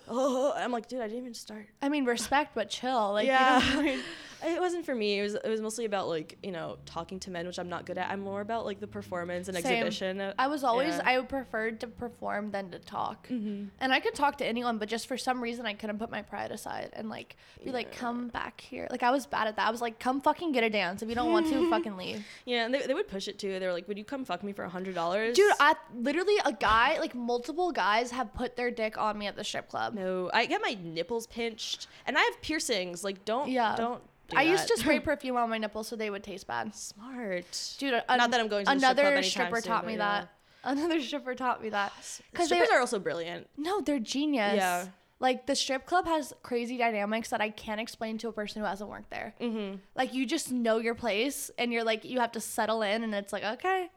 [0.08, 3.14] Oh i'm like dude i didn't even start I mean, respect, but chill.
[3.14, 4.02] Like, yeah You know?
[4.46, 7.32] it wasn't for me it was it was mostly about like you know talking to
[7.32, 9.66] men which i'm not good at i'm more about like the performance and Same.
[9.66, 11.02] exhibition I was always Yeah.
[11.06, 13.70] I preferred to perform than to talk, Mhm.
[13.80, 16.22] and I could talk to anyone, but just for some reason I couldn't put my
[16.22, 18.88] pride aside and like be like, come back here.
[18.90, 19.68] Like I was bad at that.
[19.68, 21.02] I was like, come fucking get a dance.
[21.02, 22.26] If you don't want to, fucking leave.
[22.46, 24.44] yeah and they, they would push it too they were like would you come fuck
[24.44, 28.56] me for a hundred dollars Dude, I literally a guy like multiple guys have put
[28.56, 29.94] their dick on me at the strip club.
[29.94, 33.76] no i get my nipples pinched and i have piercings like don't Yeah.
[33.76, 36.76] don't do I used to spray perfume on my nipples so they would taste bad.
[36.76, 39.98] smart Dude, Not that I'm going to another stripper soon, taught me yeah.
[40.22, 40.30] that.
[40.64, 41.92] Another stripper taught me that.
[42.32, 44.56] Because they strippers are also brilliant no, they're genius.
[44.56, 44.86] Yeah.
[45.20, 48.68] Like the strip club has crazy dynamics that I can't explain to a person who
[48.68, 49.34] hasn't worked there.
[49.42, 49.78] mm-hmm.
[49.96, 53.16] Like you just know your place and you're like you have to settle in and
[53.16, 53.90] it's like okay.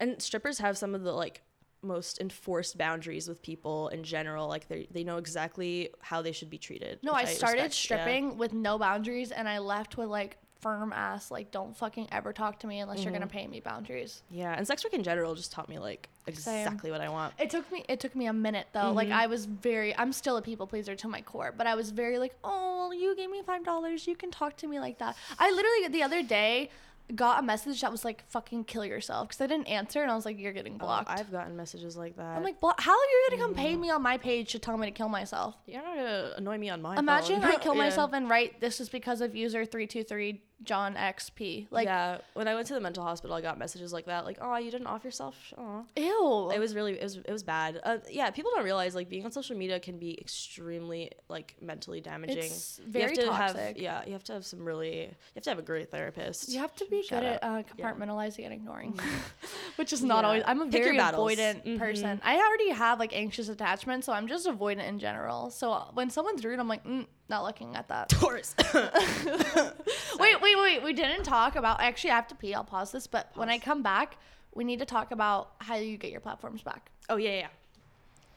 [0.00, 1.40] and strippers have some of the like
[1.82, 6.50] most enforced boundaries with people in general like they they know exactly how they should
[6.50, 7.96] be treated No, I started respect, yeah.
[8.04, 12.32] stripping with no boundaries and I left with like firm ass like don't fucking ever
[12.32, 13.36] talk to me unless you're gonna Mm-hmm.
[13.36, 14.22] pay me boundaries.
[14.30, 17.50] yeah and sex work in general just taught me like exactly what i want It
[17.50, 18.92] took me it took me a minute though.
[18.92, 21.90] Like I was very I'm still a people pleaser to my core, but I was
[21.90, 24.06] very like, "Oh, you gave me $5.
[24.06, 26.70] You can talk to me like that." I literally the other day
[27.14, 30.14] got a message that was like fucking kill yourself because I didn't answer and I
[30.14, 32.92] was like, "You're getting Oh, blocked." i've gotten messages like that I'm like, "Blo- "How
[32.92, 35.08] are you going to come pay me on my page to tell me to kill
[35.08, 37.50] myself?" you're not gonna annoy me on my Imagine phone.
[37.50, 37.82] I kill Yeah.
[37.84, 41.66] myself and write this is because of user 323 John XP.
[41.70, 44.38] Like, yeah when i went to the mental hospital i got messages like that like
[44.40, 46.50] oh you didn't off yourself oh ew.
[46.54, 49.24] it was really it was it was bad uh, yeah people don't realize like being
[49.24, 53.60] on social media can be extremely like mentally damaging It's you very have to toxic.
[53.60, 56.48] have yeah you have to have some really you have to have a great therapist
[56.48, 57.58] You have to be Shout good at out.
[57.60, 57.92] uh, Yeah.
[57.92, 58.98] compartmentalizing and ignoring,
[59.76, 60.28] which is not Yeah.
[60.28, 60.42] always.
[60.46, 61.78] I'm a Pick very avoidant Mhm.
[61.78, 62.20] person.
[62.22, 65.50] I already have like anxious attachment, so I'm just avoidant in general.
[65.50, 68.08] So uh, when someone's rude, I'm like, mm, not looking at that.
[68.08, 68.54] Taurus.
[68.74, 70.82] wait, wait, wait.
[70.82, 71.80] We didn't talk about.
[71.80, 72.54] Actually, I have to pee.
[72.54, 73.06] I'll pause this.
[73.06, 74.16] But when I come back,
[74.54, 76.90] we need to talk about how you get your platforms back.
[77.08, 77.48] oh yeah, yeah.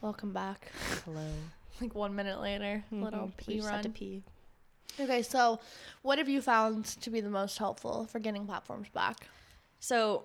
[0.00, 0.70] Welcome back.
[1.04, 1.26] Hello.
[1.78, 3.02] Like one minute later, mm-hmm.
[3.02, 3.74] little We pee just run.
[3.74, 4.22] had to pee.
[4.98, 5.60] Okay, so
[6.00, 9.28] what have you found to be the most helpful for getting platforms back?
[9.78, 10.24] So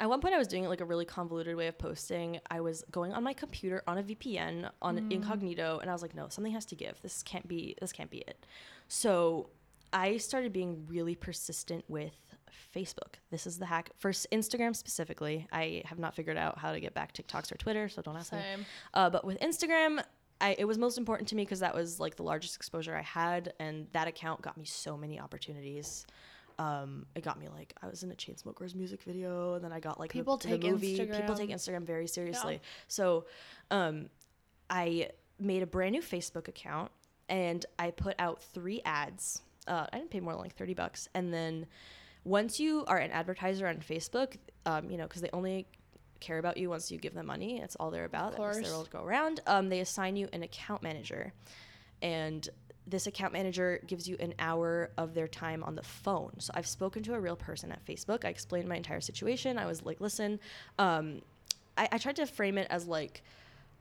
[0.00, 2.40] at one point I was doing like a really convoluted way of posting.
[2.50, 6.14] I was going on my computer on a VPN on incognito and I was like,
[6.14, 7.00] no, something has to give.
[7.02, 8.46] This can't be this can't be it.
[8.88, 9.50] So
[9.92, 12.12] I started being really persistent with
[12.74, 13.14] Facebook.
[13.30, 13.90] This is the hack.
[13.98, 17.88] For Instagram specifically, I have not figured out how to get back TikToks or Twitter,
[17.88, 18.38] so don't ask me.
[18.92, 20.02] Uh, but with Instagram,
[20.40, 23.02] I, it was most important to me because that was like the largest exposure I
[23.02, 26.06] had, and that account got me so many opportunities.
[26.58, 29.80] Um, it got me like I was in a Chainsmokers music video, and then I
[29.80, 30.96] got like the- People the, take movie.
[30.98, 31.82] People take Instagram.
[31.82, 32.60] Instagram very seriously.
[32.88, 33.26] So,
[33.70, 34.08] um,
[34.70, 36.90] I made a brand new Facebook account,
[37.28, 39.42] and I put out three ads.
[39.66, 41.66] Uh, I didn't pay more than like thirty bucks, and then
[42.24, 44.36] once you are an advertiser on Facebook,
[44.66, 45.66] um, you know, because they only
[46.20, 47.58] care about you once you give them money.
[47.60, 48.32] That's all they're about.
[48.32, 48.70] That's course.
[48.70, 49.40] their go around.
[49.46, 51.32] Um, they assign you an account manager,
[52.00, 52.48] and
[52.86, 56.32] this account manager gives you an hour of their time on the phone.
[56.38, 58.24] So I've spoken to a real person at Facebook.
[58.24, 59.58] I explained my entire situation.
[59.58, 60.38] I was like, listen,
[60.78, 61.22] um,
[61.78, 63.22] I, I tried to frame it as like.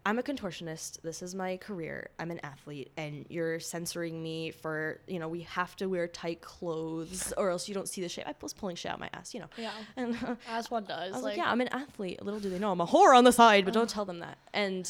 [0.05, 1.01] I'm a contortionist.
[1.01, 2.09] This is my career.
[2.19, 6.41] I'm an athlete, and you're censoring me for, you know, we have to wear tight
[6.41, 8.27] clothes or else you don't see the shape.
[8.27, 9.47] I was pulling shit out my ass, you know.
[9.57, 9.71] Yeah.
[9.95, 11.13] And As one does.
[11.13, 12.21] I was like, like, yeah, I'm an athlete.
[12.21, 14.37] Little do they know I'm a whore on the side, but don't tell them that.
[14.53, 14.85] And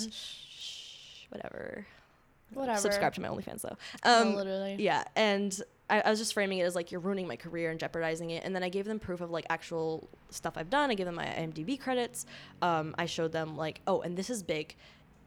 [1.30, 1.86] whatever.
[2.56, 2.80] Whatever.
[2.80, 3.78] Subscribe to my OnlyFans though.
[4.06, 4.76] No, Um, literally.
[4.80, 7.80] yeah, and I, I was just framing it as like you're ruining my career and
[7.80, 8.44] jeopardizing it.
[8.46, 10.90] And then I gave them proof of like actual stuff I've done.
[10.90, 12.26] I gave them my IMDb credits.
[12.62, 14.76] Um, I showed them like, oh, and this is big.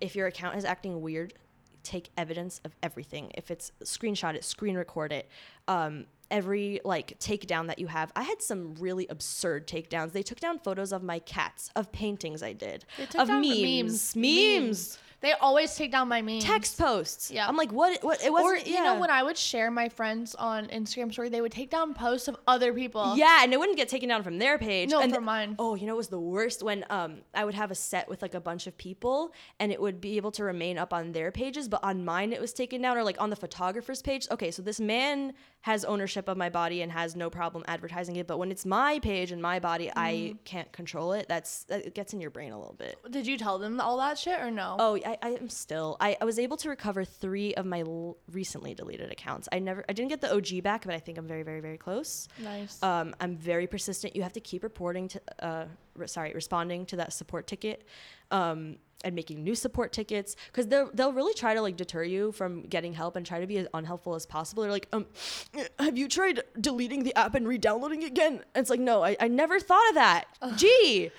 [0.00, 1.34] If your account is acting weird,
[1.82, 3.30] take evidence of everything.
[3.34, 5.28] If it's screenshot it, screen record it.
[5.68, 8.10] Um, every like takedown that you have.
[8.16, 10.10] I had some really absurd takedowns.
[10.12, 12.84] They took down photos of my cats, of paintings I did,
[13.16, 14.16] of memes, memes.
[14.16, 16.44] memes, They always take down my memes.
[16.44, 17.30] text posts.
[17.30, 17.48] Yeah.
[17.48, 18.02] I'm like, what?
[18.04, 18.22] What?
[18.22, 18.66] It wasn't.
[18.66, 18.84] you yeah.
[18.84, 22.28] know when I would share my friends on Instagram story, they would take down posts
[22.28, 23.16] of other people.
[23.16, 24.90] Yeah, and it wouldn't get taken down from their page.
[24.90, 25.56] No, and from mine.
[25.58, 28.20] Oh, you know, it was the worst when um I would have a set with
[28.22, 31.30] like a bunch of people, and it would be able to remain up on their
[31.32, 34.26] pages, but on mine it was taken down, or like on the photographer's page.
[34.30, 38.26] Okay, so this man has ownership of my body and has no problem advertising it,
[38.28, 40.36] but when it's my page and my body, I Mm-hmm.
[40.44, 41.26] can't control it.
[41.28, 42.96] That's that it gets in your brain a little bit.
[43.10, 44.76] Did you tell them all that shit or no?
[44.78, 45.96] Oh, I, I am still.
[46.00, 49.48] I, I was able to recover three of my l- recently deleted accounts.
[49.52, 51.78] I never, I didn't get the OG back, but I think I'm very, very, very
[51.78, 52.28] close.
[52.42, 52.82] nice.
[52.82, 54.16] Um, I'm very persistent.
[54.16, 55.64] You have to keep reporting to, uh,
[56.06, 57.84] sorry, responding to that support ticket,
[58.30, 62.32] um, and making new support tickets because they'll they'll really try to like deter you
[62.32, 64.62] from getting help and try to be as unhelpful as possible.
[64.62, 65.06] They're like, um,
[65.78, 68.42] have you tried deleting the app and re-downloading it again?
[68.54, 70.24] And it's like, no, I, I never thought of that.
[70.56, 71.10] Gee,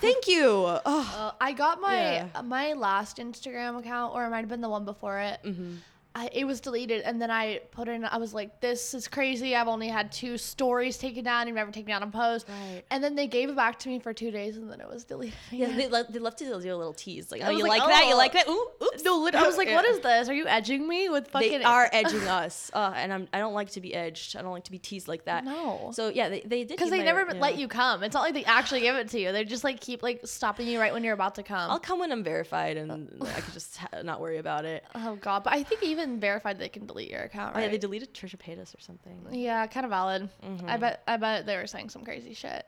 [0.00, 0.64] thank you.
[0.66, 0.80] Ugh.
[0.86, 1.94] Uh, I got my
[2.34, 2.42] Yeah.
[2.44, 5.40] my last Instagram account, or it might have been the one before it.
[5.44, 5.76] Mm-hmm.
[6.14, 8.04] I, it was deleted, and then I put in.
[8.04, 9.56] I was like, "This is crazy.
[9.56, 11.46] I've only had two stories taken down.
[11.46, 12.82] You've never taken down a post." Right.
[12.90, 15.04] And then they gave it back to me for two days, and then it was
[15.04, 15.34] deleted.
[15.52, 15.78] Yeah, again.
[15.78, 17.88] they, lo- they love to do a little tease, like, I oh, you like, like,
[17.90, 18.06] that?
[18.06, 18.16] You oh.
[18.16, 18.48] like that?
[18.48, 19.04] Ooh, oops.
[19.04, 19.90] no, lit- I was like, "What Yeah.
[19.96, 20.28] is this?
[20.28, 23.28] Are you edging me with fucking?" They are edging us, uh, and I'm.
[23.32, 24.36] I don't like to be edged.
[24.36, 25.44] I don't like to be teased like that.
[25.44, 25.90] No.
[25.94, 27.40] So yeah, they, they did because they my- never yeah.
[27.40, 28.02] let you come.
[28.02, 29.32] It's not like they actually give it to you.
[29.32, 31.70] They just like keep like stopping you right when you're about to come.
[31.70, 32.92] I'll come when I'm verified, and
[33.22, 34.84] I could just ha- not worry about it.
[34.94, 37.78] oh god, but I think even verified they can delete your account, Oh yeah, they
[37.78, 39.26] deleted Trisha Paytas or something.
[39.30, 40.28] Yeah, kind of valid.
[40.44, 40.68] Mm-hmm.
[40.68, 42.66] I bet I bet they were saying some crazy shit.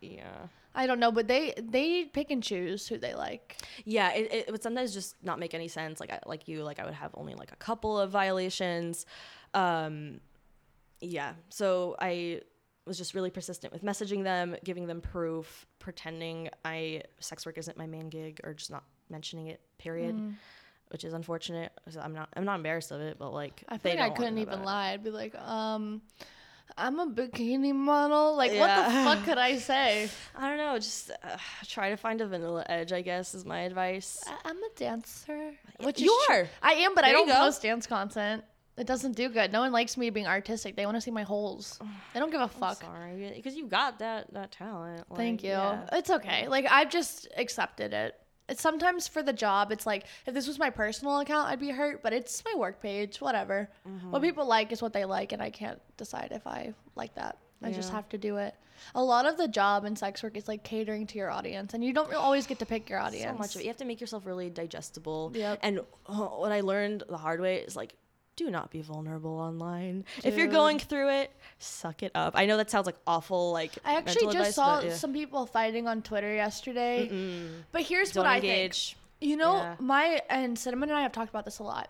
[0.00, 0.46] Yeah.
[0.74, 3.56] I don't know, but they they pick and choose who they like.
[3.84, 5.98] Yeah, it, it would sometimes just not make any sense.
[5.98, 9.04] Like I, like you, like I would have only like a couple of violations.
[9.52, 10.20] Um,
[11.00, 12.42] yeah, so I
[12.86, 17.76] was just really persistent with messaging them, giving them proof, pretending I sex work isn't
[17.76, 19.60] my main gig, or just not mentioning it.
[19.78, 20.16] Period.
[20.16, 20.34] Mm.
[20.90, 21.72] Which is unfortunate.
[21.84, 22.28] 'cause I'm not.
[22.36, 24.90] I'm not embarrassed of it, but like I like I couldn't even lie.
[24.92, 26.02] I'd be like, um,
[26.76, 28.36] I'm a bikini model.
[28.36, 30.08] Like, what the fuck could I say?
[30.36, 30.76] I don't know.
[30.78, 31.36] Just uh,
[31.66, 32.92] try to find a vanilla edge.
[32.92, 34.22] I guess is my advice.
[34.26, 35.52] I- I'm a dancer.
[35.80, 36.48] Which you are.
[36.62, 38.44] I am, but I There you don't post dance content.
[38.76, 39.52] It doesn't do good.
[39.52, 40.74] No one likes me being artistic.
[40.74, 41.78] They want to see my holes.
[42.14, 42.80] They don't give a fuck.
[42.80, 45.04] Sorry, because you got that that talent.
[45.14, 45.50] Thank you.
[45.50, 45.86] yeah.
[45.92, 46.48] It's okay.
[46.48, 48.16] Like I've just accepted it.
[48.58, 49.72] Sometimes for the job.
[49.72, 52.02] It's like if this was my personal account, I'd be hurt.
[52.02, 53.20] But it's my work page.
[53.20, 53.68] Whatever.
[53.88, 54.10] Mm-hmm.
[54.10, 57.38] What people like is what they like, and I can't decide if I like that.
[57.62, 58.54] I just have to do it.
[58.94, 61.84] A lot of the job in sex work is like catering to your audience, and
[61.84, 63.36] you don't always get to pick your audience.
[63.36, 63.64] So much of it.
[63.64, 65.30] You have to make yourself really digestible.
[65.34, 65.58] Yep.
[65.62, 67.94] And what I learned the hard way is like,
[68.44, 70.04] do not be vulnerable online.
[70.24, 72.32] If you're going through it, suck it up.
[72.36, 73.52] I know that sounds like awful.
[73.52, 74.94] Like I actually just advice, saw but, yeah.
[74.94, 77.08] some people fighting on Twitter yesterday.
[77.72, 78.74] But here's Don't what I think.
[79.20, 79.76] You know, Yeah.
[79.78, 81.88] my and Cinnamon and I have talked about this a lot.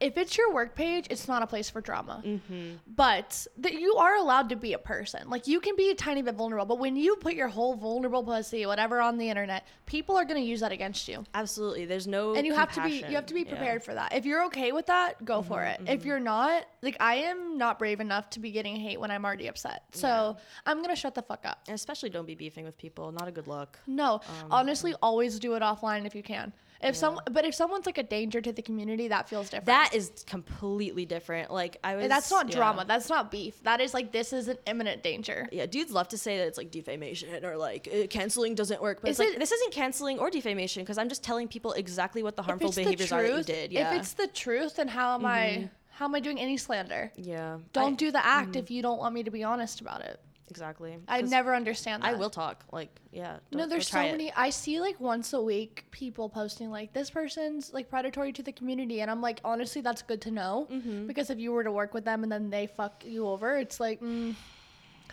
[0.00, 2.22] If it's your work page, it's not a place for drama.
[2.24, 2.76] Mm-hmm.
[2.94, 5.28] But that you are allowed to be a person.
[5.28, 8.22] Like you can be a tiny bit vulnerable, but when you put your whole vulnerable
[8.22, 11.24] pussy, whatever, on the internet, people are gonna use that against you.
[11.34, 11.84] Absolutely.
[11.84, 13.46] There's no and you have to be you have to be Yeah.
[13.46, 14.14] Mm-hmm, prepared for that.
[14.14, 15.80] If you're okay with that, go for it.
[15.86, 19.24] If you're not, like I am not brave enough to be getting hate when I'm
[19.24, 19.82] already upset.
[19.92, 20.36] So
[20.66, 21.62] I'm gonna shut the fuck up.
[21.66, 23.10] And especially don't be beefing with people.
[23.12, 23.78] Not a good look.
[23.86, 26.52] No, Um, honestly, always do it offline if you can.
[26.80, 29.66] If some, but if someone's like a danger to the community, that feels different.
[29.66, 31.50] That is completely different.
[31.50, 32.04] Like I was.
[32.04, 32.54] And that's not yeah.
[32.56, 32.84] drama.
[32.86, 33.60] That's not beef.
[33.64, 35.48] That is like this is an imminent danger.
[35.50, 39.00] Yeah, dudes love to say that it's like defamation or like uh, canceling doesn't work,
[39.00, 42.22] but Is it's like this isn't canceling or defamation because I'm just telling people exactly
[42.22, 43.72] what the harmful it's the truth, are that you did.
[43.72, 43.96] Yeah, Mm-hmm.
[43.96, 45.68] if it's the truth, then how am I?
[45.90, 47.10] How am I doing any slander?
[47.16, 50.02] yeah, Don't I- do the act if you don't want me to be honest about
[50.02, 50.20] it.
[50.50, 50.98] Exactly.
[51.08, 52.08] I never understand that.
[52.08, 52.64] I will talk.
[52.72, 53.38] Like, yeah.
[53.52, 54.12] No, there's so it.
[54.12, 54.32] many.
[54.34, 58.52] I see like once a week people posting like this person's like predatory to the
[58.52, 61.06] community, and I'm like, honestly, that's good to know Mm-hmm.
[61.06, 63.78] because if you were to work with them and then they fuck you over, it's
[63.80, 64.34] like, mm,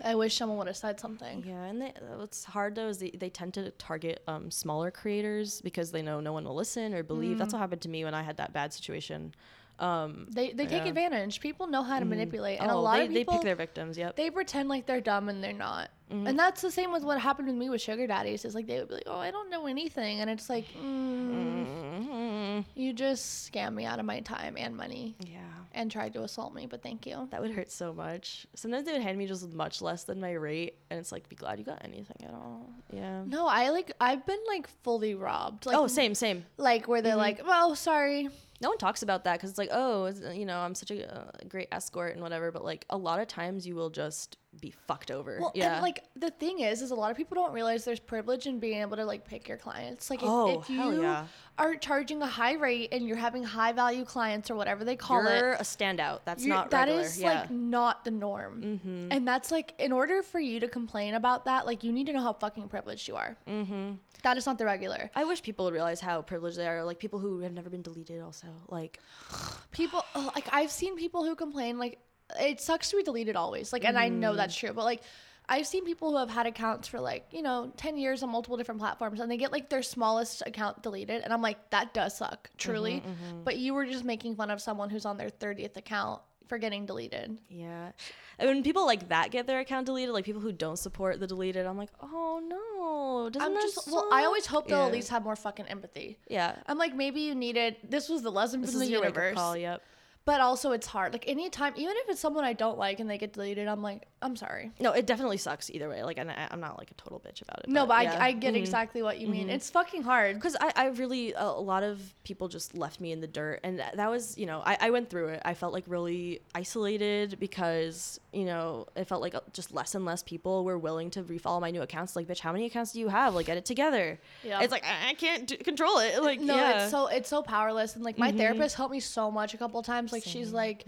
[0.03, 1.43] I wish someone would have said something.
[1.47, 5.61] Yeah, and they, what's hard though is they, they tend to target um, smaller creators
[5.61, 7.35] because they know no one will listen or believe.
[7.35, 7.39] Mm.
[7.39, 9.33] That's what happened to me when I had that bad situation.
[9.79, 10.89] Um, They they take Yeah.
[10.89, 11.39] advantage.
[11.41, 13.55] People know how to manipulate, and a oh, lot they, of they people pick their
[13.55, 13.97] victims.
[13.97, 14.15] Yep.
[14.15, 15.89] they pretend like they're dumb and they're not.
[16.11, 16.27] Mm-hmm.
[16.27, 18.45] And that's the same with what happened with me with sugar daddies.
[18.45, 21.65] Is like they would be like, "Oh, I don't know anything," and it's like, mm,
[21.65, 22.65] Mhm.
[22.75, 25.39] you just scam me out of my time and money Yeah.
[25.73, 26.67] and tried to assault me.
[26.67, 27.27] But thank you.
[27.31, 28.45] That would hurt so much.
[28.53, 31.35] Sometimes they would hand me just much less than my rate, and it's like, be
[31.35, 32.69] glad you got anything at all.
[32.93, 33.23] Yeah.
[33.25, 35.65] No, I like I've been like fully robbed.
[35.65, 36.45] Like, oh, same, same.
[36.57, 37.19] Like where they're Mm-hmm.
[37.19, 38.29] like, "Oh, sorry."
[38.65, 41.25] No one talks about that because it's like, oh, you know, I'm such a uh,
[41.47, 42.51] great escort and whatever.
[42.51, 45.37] But like, a lot of times you will just be fucked over.
[45.39, 45.73] Well, yeah.
[45.73, 48.59] and like the thing is, is a lot of people don't realize there's privilege in
[48.59, 50.09] being able to like pick your clients.
[50.09, 51.27] Like if, Oh, if hell you yeah.
[51.57, 55.25] Are charging a high rate and you're having high value clients or whatever they call
[55.25, 56.19] it, You're a standout.
[56.25, 57.01] That's You're- not regular.
[57.01, 57.29] is yeah.
[57.29, 57.39] Mm-hmm.
[57.41, 61.65] like not the norm and that's like in order for you to complain about that
[61.65, 63.93] like you need to know how fucking privileged you are mm-hmm.
[64.23, 66.83] that is not the regular I wish people would realize how privileged they are.
[66.83, 68.47] Like people who have never been deleted, also.
[68.67, 68.99] Like,
[69.71, 71.99] people oh, like i've seen people who complain like
[72.39, 74.37] it sucks to be deleted always like and i know Mm-hmm.
[74.37, 75.01] that's true but like
[75.47, 78.57] I've seen people who have had accounts for like, you know, 10 years on multiple
[78.57, 81.21] different platforms and they get like their smallest account deleted.
[81.23, 83.01] And I'm like, that does suck, truly.
[83.05, 86.57] Mm-hmm, But you were just making fun of someone who's on their 30th account for
[86.57, 87.39] getting deleted.
[87.49, 87.91] yeah.
[88.37, 91.25] And when people like that get their account deleted, like people who don't support the
[91.27, 93.29] deleted, I'm like, oh no.
[93.29, 94.85] Doesn't I'm that just, well, I always hope they'll Yeah.
[94.87, 96.17] at least have more fucking empathy.
[96.27, 96.55] Yeah.
[96.67, 99.15] I'm like, maybe you needed this was the lesson This from the is your wake-up
[99.15, 99.35] universe.
[99.37, 99.55] call.
[99.57, 99.81] Yep.
[100.25, 101.13] But also it's hard.
[101.13, 104.05] Like anytime even if it's someone I don't like and they get deleted, I'm like,
[104.25, 104.71] I'm sorry.
[104.79, 106.03] No, it definitely sucks either way.
[106.03, 107.69] Like, and I, I'm not like a total bitch about it.
[107.69, 108.17] No, but yeah.
[108.19, 108.57] I, I get mm-hmm.
[108.57, 109.43] exactly what you mean.
[109.47, 109.55] Mm-hmm.
[109.55, 110.35] It's fucking hard.
[110.35, 113.59] because I, I really a, a lot of people just left me in the dirt
[113.63, 117.39] and that, was you know I, I went through it i felt like really isolated
[117.39, 121.23] because you know it felt like uh, just less and less people were willing to
[121.23, 123.65] refollow my new accounts like bitch how many accounts do you have like get it
[123.65, 124.61] together Yeah.
[124.61, 126.83] it's like i, I can't do, control it like No, yeah.
[126.83, 127.95] it's so it's so powerless.
[127.95, 128.37] And like my mm-hmm.
[128.37, 130.11] therapist helped me so much a couple times.
[130.11, 130.85] Like she's like,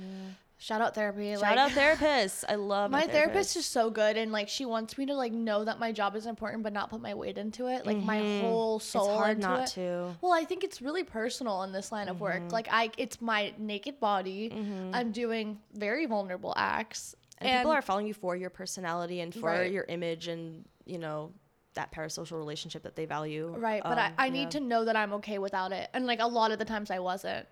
[0.59, 1.33] shout out therapy.
[1.33, 4.65] shout like, out therapists i love my my, therapist is so good and like she
[4.65, 7.37] wants me to like know that my job is important but not put my weight
[7.37, 9.11] into it like my whole soul Mm-hmm.
[9.11, 9.67] it's hard not it.
[9.73, 12.49] to well i think it's really personal in this line of work Mm-hmm.
[12.49, 14.51] like i it's my naked body
[14.93, 19.49] i'm doing very vulnerable acts and, people are following you for your personality and for
[19.51, 19.71] Right.
[19.71, 21.31] your image and you know
[21.75, 24.31] that parasocial relationship that they value right but i, Um, I yeah.
[24.33, 26.89] need to know that i'm okay without it and like a lot of the times
[26.89, 27.45] i wasn't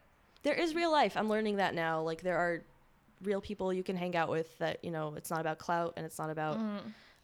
[0.44, 1.18] there is real life.
[1.18, 2.04] I'm learning that now.
[2.04, 2.62] Like there are
[3.24, 6.06] real people you can hang out with that, you know, it's not about clout and
[6.06, 6.60] it's not about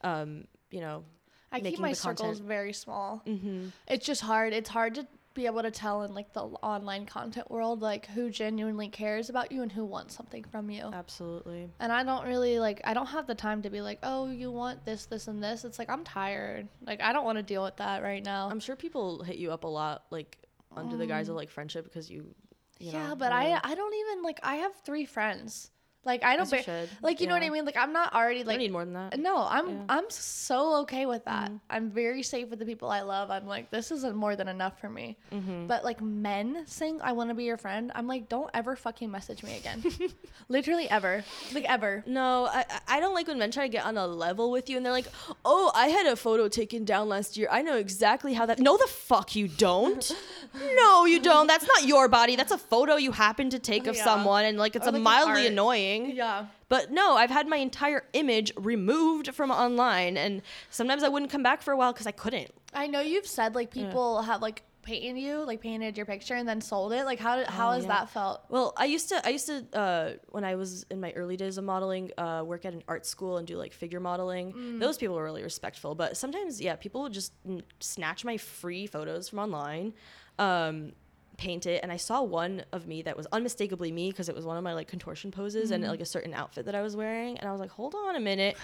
[0.01, 1.03] um, you know,
[1.51, 2.47] i keep my circles content.
[2.47, 3.65] very small mm-hmm.
[3.87, 7.49] it's just hard it's hard to be able to tell in like the online content
[7.51, 11.69] world like who genuinely cares about you and who wants something from you Absolutely.
[11.81, 14.49] and i don't really like i don't have the time to be like oh you
[14.49, 17.63] want this this and this it's like i'm tired like i don't want to deal
[17.63, 20.37] with that right now I'm sure people hit you up a lot like
[20.75, 22.33] under the guise of like friendship because you,
[22.79, 22.93] you Mm.
[22.93, 25.69] yeah know, but you i i don't even like i have three friends
[26.03, 28.43] like i don't ba- should, like you know what i mean like i'm not already
[28.43, 29.19] like I need more than that.
[29.19, 29.73] no i'm Yeah.
[29.75, 29.85] Mm-hmm.
[29.91, 33.69] i'm so okay with that i'm very safe with the people i love i'm like
[33.69, 35.67] this isn't more than enough for me Mm-hmm.
[35.67, 39.11] but like men saying i want to be your friend i'm like don't ever fucking
[39.11, 39.83] message me again
[40.49, 41.23] literally ever
[41.53, 44.51] like ever No, I I- don't like when men try to get on a level
[44.51, 45.07] with you and they're like,
[45.45, 47.47] "Oh, I had a photo taken down last year.
[47.51, 50.11] I know exactly how that." No, the fuck you don't.
[50.75, 51.47] no, you don't.
[51.47, 52.35] That's not your body.
[52.35, 54.03] That's a photo you happen to take of Yeah.
[54.03, 55.53] someone, and like it's Or, a like, mildly art.
[55.95, 56.15] Annoying.
[56.15, 61.31] yeah But no, I've had my entire image removed from online, and sometimes I wouldn't
[61.31, 62.51] come back for a while because I couldn't.
[62.73, 66.47] I know you've said like people have like painted you, like painted your picture and
[66.49, 67.05] then sold it?
[67.05, 67.89] Like how did, how Oh, has yeah.
[67.89, 68.43] that felt?
[68.49, 71.57] Well, I used to I used to uh, when I was in my early days
[71.59, 74.53] of modeling, uh, work at an art school and do like figure modeling.
[74.53, 74.79] Mm.
[74.79, 78.87] Those people were really respectful, but sometimes yeah, people would just n- snatch my free
[78.87, 79.93] photos from online,
[80.39, 80.93] um,
[81.41, 84.45] paint it, and I saw one of me that was unmistakably me because it was
[84.45, 85.89] one of my like contortion poses and Mm.
[85.89, 88.19] like a certain outfit that I was wearing, and I was like, hold on a
[88.19, 88.55] minute.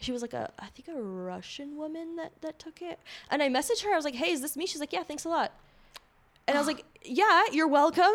[0.00, 2.98] She was like a I think a Russian woman that that took it,
[3.30, 3.92] and I messaged her.
[3.92, 4.66] I was like, hey, is this me?
[4.66, 5.52] She's like, yeah, thanks a lot.
[6.48, 8.14] And I was like, yeah, you're welcome.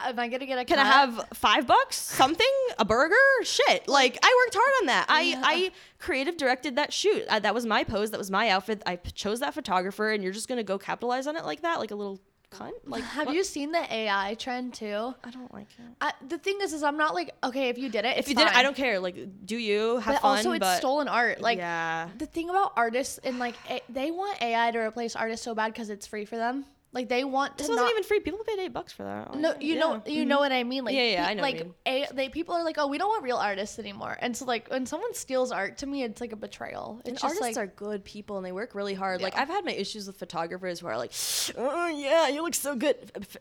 [0.00, 1.96] Am I gonna get a Can I have five bucks?
[1.96, 2.46] Something?
[2.78, 3.14] A burger?
[3.42, 3.88] Shit.
[3.88, 5.06] Like I worked hard on that.
[5.08, 7.24] I I creative directed that shoot.
[7.28, 8.12] I, that was my pose.
[8.12, 8.82] That was my outfit.
[8.86, 11.90] I chose that photographer, and you're just gonna go capitalize on it like that, like
[11.90, 12.72] a little cunt.
[12.84, 13.36] Like Have what?
[13.36, 15.14] you seen the AI trend too?
[15.24, 15.84] I don't like it.
[16.00, 18.16] I, the thing is, is I'm not like okay if you did it.
[18.16, 18.98] If you did it, I don't care.
[18.98, 20.36] Like, do you have But fun?
[20.38, 21.40] also, it's but stolen art.
[21.40, 22.08] Like yeah.
[22.16, 25.72] the thing about artists and like a, they want AI to replace artists so bad
[25.72, 26.64] because it's free for them.
[26.90, 27.90] Like they want to This wasn't not.
[27.92, 28.20] even free.
[28.20, 29.34] People paid eight bucks for that.
[29.34, 30.84] no, you know, you know what I mean.
[30.84, 33.22] Like, Yeah, yeah, I know Like, a, they people are like, oh, we don't want
[33.22, 34.16] real artists anymore.
[34.20, 37.00] And so, like, when someone steals art, to me, it's like a betrayal.
[37.04, 39.20] It's And artists like, are good people and they work really hard.
[39.20, 41.12] Like I've had my issues with photographers who are like,
[41.58, 42.96] "Oh yeah, you look so good."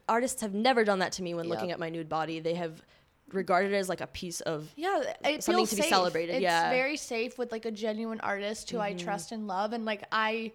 [0.09, 2.39] Artists have never done that to me when looking at my nude body.
[2.41, 2.81] They have
[3.33, 6.63] regarded it as like a piece of yeah, it something to be celebrated, It's yeah.
[6.63, 6.71] Mm-hmm.
[6.75, 10.53] very safe with like a genuine artist who I trust and love, and like I,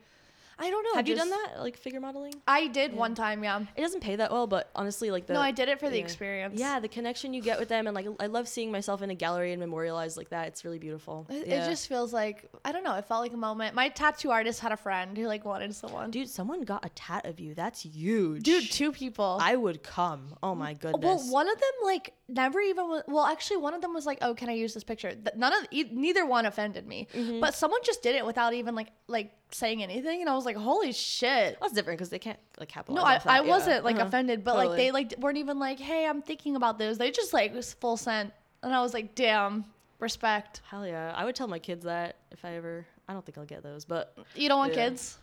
[0.59, 0.95] I don't know.
[0.95, 1.61] Have you done just- that?
[1.63, 2.35] Like figure modeling?
[2.47, 3.61] I did one time, yeah.
[3.77, 5.97] It doesn't pay that well, but honestly, like the no, I did it for the
[5.99, 6.03] yeah.
[6.05, 6.59] experience.
[6.61, 9.15] Yeah, the connection you get with them, and like I love seeing myself in a
[9.15, 10.49] gallery and memorialized like that.
[10.49, 11.27] It's really beautiful.
[11.31, 11.65] It, yeah.
[11.67, 12.95] it just feels like I don't know.
[12.97, 13.75] It felt like a moment.
[13.75, 16.11] My tattoo artist had a friend who like wanted someone.
[16.11, 17.55] dude, someone got a tat of you.
[17.55, 19.39] That's huge, Dude, two people.
[19.41, 20.35] I would come.
[20.43, 21.03] Oh my goodness.
[21.03, 24.19] well, one of them like never even was, well, actually, one of them was like,
[24.23, 27.41] "Oh, can I use this picture?" Th- None of e- neither one offended me, Mm-hmm.
[27.41, 30.57] but someone just did it without even like like saying anything, and I was like,
[30.57, 33.03] "Holy shit!" That's different because they can't like capitalize.
[33.03, 33.49] No, I, that, I yeah.
[33.51, 34.07] wasn't like Uh-huh.
[34.07, 34.69] offended, but Totally.
[34.69, 37.73] like they like weren't even like, "Hey, I'm thinking about this." They just like was
[37.75, 38.33] full sent,
[38.63, 39.65] and I was like, "Damn,
[39.99, 42.87] respect." Hell yeah, I would tell my kids that if I ever.
[43.09, 44.89] I don't think I'll get those, but You don't want Yeah.
[44.89, 45.19] kids?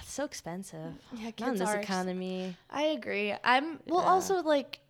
[0.00, 0.92] it's so expensive.
[1.14, 1.80] Yeah, kids Not in this are.
[1.80, 2.56] economy.
[2.70, 3.32] I agree.
[3.44, 4.00] I'm well.
[4.02, 4.08] Yeah.
[4.10, 4.80] Also, like,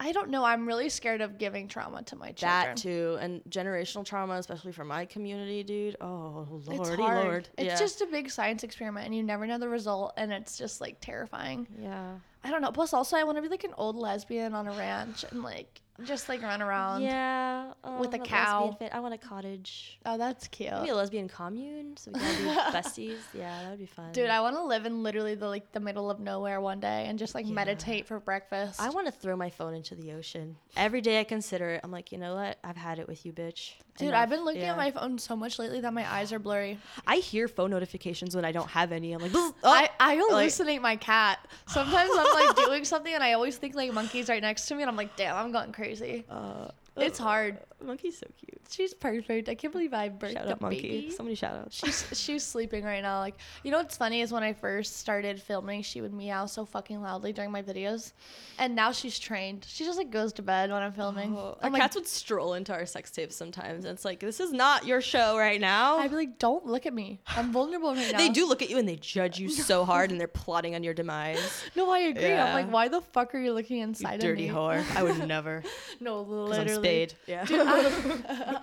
[0.00, 0.44] I don't know.
[0.44, 2.74] I'm really scared of giving trauma to my children.
[2.74, 5.96] That too, and generational trauma, especially for my community, dude.
[6.00, 7.24] Oh lordy It's hard.
[7.24, 7.48] lord.
[7.56, 7.78] It's yeah.
[7.78, 10.96] just a big science experiment, and you never know the result, and it's just like
[11.00, 11.66] terrifying.
[11.80, 12.14] yeah.
[12.46, 12.72] I don't know.
[12.72, 15.80] Plus, also, I want to be like an old lesbian on a ranch and like
[16.02, 17.02] just like run around.
[17.02, 18.76] Yeah, oh, with a cow.
[18.92, 19.98] I want a cottage.
[20.04, 20.72] Oh, that's cute.
[20.72, 23.18] Maybe a lesbian commune, so we can be besties.
[23.32, 24.12] Yeah, that would be fun.
[24.12, 27.06] Dude, I want to live in literally the like the middle of nowhere one day
[27.08, 28.80] and just like meditate for breakfast.
[28.80, 31.20] I want to throw my phone into the ocean every day.
[31.20, 31.80] I consider it.
[31.84, 32.58] I'm like, you know what?
[32.64, 33.74] I've had it with you, bitch.
[33.96, 34.72] Dude, Enough." I've been looking Yeah.
[34.72, 36.78] at my phone so much lately that my eyes are blurry.
[37.06, 39.12] I hear phone notifications when I don't have any.
[39.12, 41.38] I'm like, oh, I, I like- hallucinate my cat.
[41.68, 44.82] Sometimes I'm like doing something and I always think like monkey's right next to me
[44.82, 45.83] and I'm like, damn, I'm going crazy.
[46.30, 47.58] Uh, It's hard.
[47.82, 48.60] Monkey's so cute.
[48.70, 49.48] She's perfect.
[49.48, 50.80] I can't believe I birthed Shout a monkey.
[50.80, 51.10] baby.
[51.10, 51.76] So many shout outs.
[51.76, 53.18] She's she's sleeping right now.
[53.18, 56.64] Like you know what's funny is when I first started filming, she would meow so
[56.64, 58.12] fucking loudly during my videos,
[58.58, 59.66] and now she's trained.
[59.68, 61.34] She just like goes to bed when I'm filming.
[61.36, 64.20] Oh, our I'm like, cats would stroll into our sex tapes sometimes, and it's like,
[64.20, 65.98] this is not your show right now.
[65.98, 67.20] I'd be like, don't look at me.
[67.26, 68.18] I'm vulnerable right now.
[68.18, 70.82] They do look at you and they judge you so hard, and they're plotting on
[70.82, 71.62] your demise.
[71.76, 72.32] No, I agree.
[72.32, 74.60] I'm like, why the fuck are you looking You inside dirty of me?
[74.60, 74.96] Dirty whore.
[74.96, 75.62] I would never.
[76.00, 78.22] No, Because I'm literally.
[78.28, 78.58] Yeah.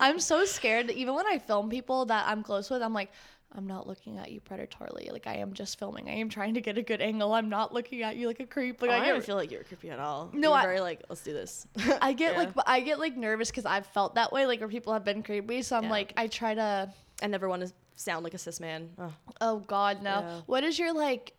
[0.00, 3.10] I'm so scared that even when I film people that I'm close with, I'm like,
[3.52, 5.10] I'm not looking at you predatorily.
[5.10, 6.08] Like I am just filming.
[6.08, 7.32] I am trying to get a good angle.
[7.32, 8.82] I'm not looking at you like a creep.
[8.82, 10.28] Like Oh, I I get didn't feel like you're creepy at all.
[10.34, 11.66] No, you were I- very like, let's do this.
[12.02, 12.38] I get Yeah.
[12.38, 15.22] like I get like nervous because I've felt that way, like where people have been
[15.22, 15.62] creepy.
[15.62, 15.90] So I'm Yeah.
[15.90, 16.92] like, I try to.
[17.22, 18.90] I never want to sound like a cis man.
[18.98, 19.12] Oh.
[19.40, 20.10] Oh God, no.
[20.20, 20.40] Yeah.
[20.46, 21.32] What is your like?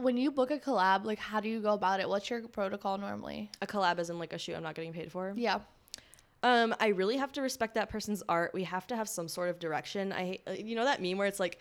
[0.00, 2.08] When you book a collab, like how do you go about it?
[2.08, 3.50] What's your protocol normally?
[3.60, 5.34] A collab isn't like a shoot I'm not getting paid for.
[5.36, 5.58] Yeah.
[6.42, 8.54] Um, I really have to respect that person's art.
[8.54, 10.10] We have to have some sort of direction.
[10.10, 11.58] I, uh, you know that meme where it's like,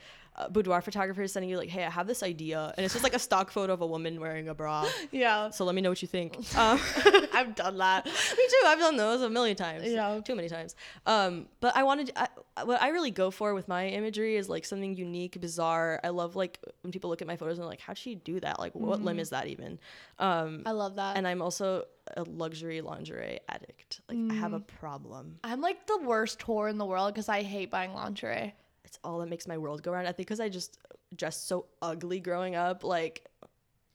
[0.47, 3.13] boudoir photographer is sending you like, hey, I have this idea, and it's just like
[3.13, 4.85] a stock photo of a woman wearing a bra.
[5.11, 5.49] Yeah.
[5.49, 6.37] So let me know what you think.
[6.55, 6.79] Um,
[7.33, 8.05] I've done that.
[8.05, 8.63] me too.
[8.67, 9.85] I've done those a million times.
[9.85, 10.19] Yeah.
[10.23, 10.75] Too many times.
[11.05, 12.27] Um, but I wanted I,
[12.63, 15.99] what I really go for with my imagery is like something unique, bizarre.
[16.03, 18.39] I love like when people look at my photos and they're like, how'd she do
[18.41, 18.59] that?
[18.59, 19.79] Like, what limb is that even?
[20.17, 21.17] Um, I love that.
[21.17, 21.85] and I'm also
[22.17, 24.01] a luxury lingerie addict.
[24.09, 25.39] Like, I have a problem.
[25.43, 28.53] I'm like the worst whore in the world because I hate buying lingerie.
[28.89, 30.07] It's all that makes my world go round.
[30.07, 30.79] I think because I just
[31.15, 33.23] dressed so ugly growing up, like,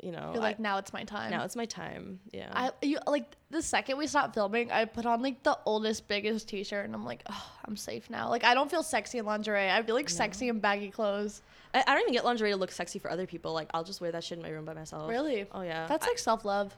[0.00, 1.30] you know, You're like, I- now it's my time.
[1.32, 2.20] now it's my time.
[2.32, 2.48] Yeah.
[2.52, 6.46] I you like the second we stopped filming, I put on like the oldest, biggest
[6.48, 8.28] T-shirt, and I'm like, oh, I'm safe now.
[8.28, 9.68] Like I don't feel sexy in lingerie.
[9.70, 11.42] I feel like sexy in baggy clothes.
[11.74, 13.52] I, I don't even get lingerie to look sexy for other people.
[13.52, 15.10] Like I'll just wear that shit in my room by myself.
[15.10, 15.46] Really?
[15.50, 15.86] Oh yeah.
[15.88, 16.72] That's like self love.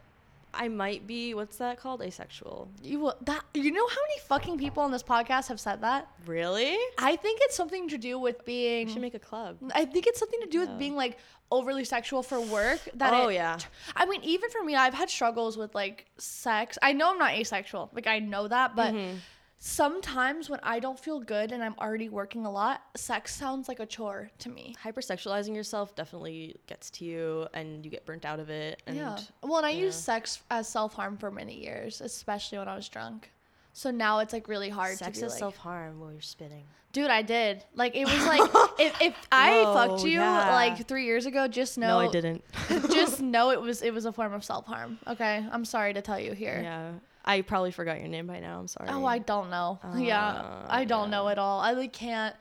[0.57, 1.34] I, might be.
[1.34, 2.02] What's that called?
[2.02, 2.68] Asexual.
[2.82, 6.09] You will- that you know how many fucking people on this podcast have said that?
[6.26, 6.76] Really?
[6.98, 8.86] I think it's something to do with being.
[8.86, 9.57] We should make a club.
[9.74, 10.76] I think it's something to do with Yeah.
[10.76, 11.18] being like
[11.50, 12.80] overly sexual for work.
[12.94, 13.59] That Oh, it- yeah.
[13.94, 16.78] I mean, even for me, I've had struggles with like sex.
[16.82, 17.90] I know I'm not asexual.
[17.94, 19.16] Like I know that, but Mm-hmm.
[19.59, 23.80] Sometimes when I don't feel good and I'm already working a lot, sex sounds like
[23.80, 24.74] a chore to me.
[24.82, 28.82] Hypersexualizing yourself definitely gets to you, and you get burnt out of it.
[28.86, 29.18] And yeah.
[29.42, 29.84] Well, and I yeah.
[29.84, 33.30] used sex as self harm for many years, especially when I was drunk.
[33.72, 36.22] So now it's like really hard sex to be is like, self harm while you're
[36.22, 36.64] spitting.
[36.94, 37.62] dude, I did.
[37.74, 38.40] Like it was like
[38.78, 40.54] if, if I Whoa, fucked you yeah.
[40.54, 42.42] like three years ago, just know No, I didn't.
[42.90, 44.98] just know it was it was a form of self harm.
[45.07, 46.61] Okay, I'm sorry to tell you here.
[46.62, 46.92] yeah.
[47.27, 48.59] I probably forgot your name by now.
[48.61, 48.89] I'm sorry.
[48.91, 49.79] Oh, I don't know.
[49.97, 51.61] yeah, Uh, I don't know at all.
[51.61, 52.35] I like can't.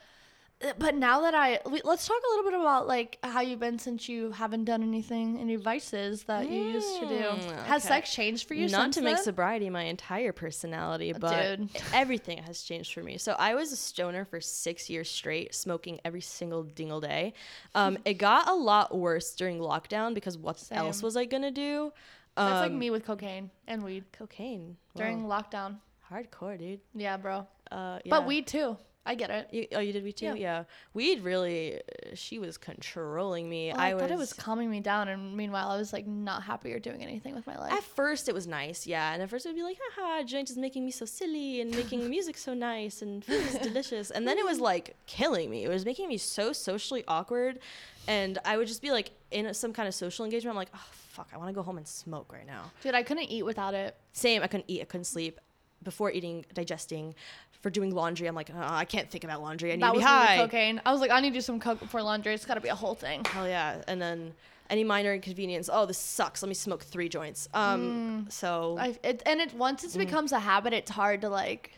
[0.64, 3.60] Uh, But now that I we, let's talk a little bit about like how you've
[3.60, 7.16] been since you haven't done anything, any vices that you used to do.
[7.16, 7.96] Mm, Has okay.
[7.96, 8.70] sex changed for you?
[8.70, 9.24] Not since to make then?
[9.26, 11.70] sobriety my entire personality, but Dude.
[11.94, 13.18] everything has changed for me.
[13.18, 17.34] So I was a stoner for six years straight, smoking every single dingle day.
[17.74, 21.92] Um, it got a lot worse during lockdown because what else was I gonna do?
[22.36, 25.78] That's like Um, me with cocaine and weed Cocaine during lockdown.
[26.12, 26.82] hardcore, dude.
[26.94, 27.48] Yeah, bro.
[27.72, 28.10] Uh, yeah.
[28.10, 28.78] But weed too.
[29.08, 29.48] I get it.
[29.52, 30.26] You, oh, you did weed too?
[30.26, 30.34] Yeah.
[30.34, 30.64] Yeah.
[30.96, 33.72] Weed really, uh, she was controlling me.
[33.72, 34.02] Well, I, I, was.
[34.02, 37.04] thought it was calming me down, and meanwhile, I was like not happy or doing
[37.04, 37.72] anything with my life.
[37.72, 39.14] At first, it was nice, yeah.
[39.14, 41.70] And at first, it would be like, haha, joint is making me so silly and
[41.82, 44.10] making music so nice and food is delicious.
[44.10, 45.64] And then it was like killing me.
[45.64, 47.60] It was making me so socially awkward.
[48.08, 50.52] And I would just be like in some kind of social engagement.
[50.54, 52.72] I'm like, oh, fuck, I want to go home and smoke right now.
[52.84, 53.96] Dude, I couldn't eat without it.
[54.14, 55.40] Same, I couldn't eat, I couldn't sleep.
[55.84, 57.14] Before eating, digesting,
[57.62, 59.72] for doing laundry, I'm like, oh, I can't think about laundry.
[59.72, 60.38] I need That to be was me with high.
[60.38, 60.82] cocaine.
[60.86, 62.34] I was like, I need to do some coke before laundry.
[62.34, 63.24] It's got to be a whole thing.
[63.26, 63.82] Hell yeah.
[63.88, 64.34] And then
[64.70, 66.42] any minor inconvenience, oh, this sucks.
[66.42, 67.48] Let me smoke three joints.
[67.54, 68.82] Um, so Mm.
[68.82, 69.96] I, it, and it once Mm.
[69.96, 71.72] it becomes a habit, it's hard to like.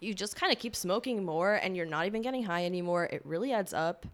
[0.00, 3.04] you just kind of keep smoking more and you're not even getting high anymore.
[3.06, 4.06] It really adds up.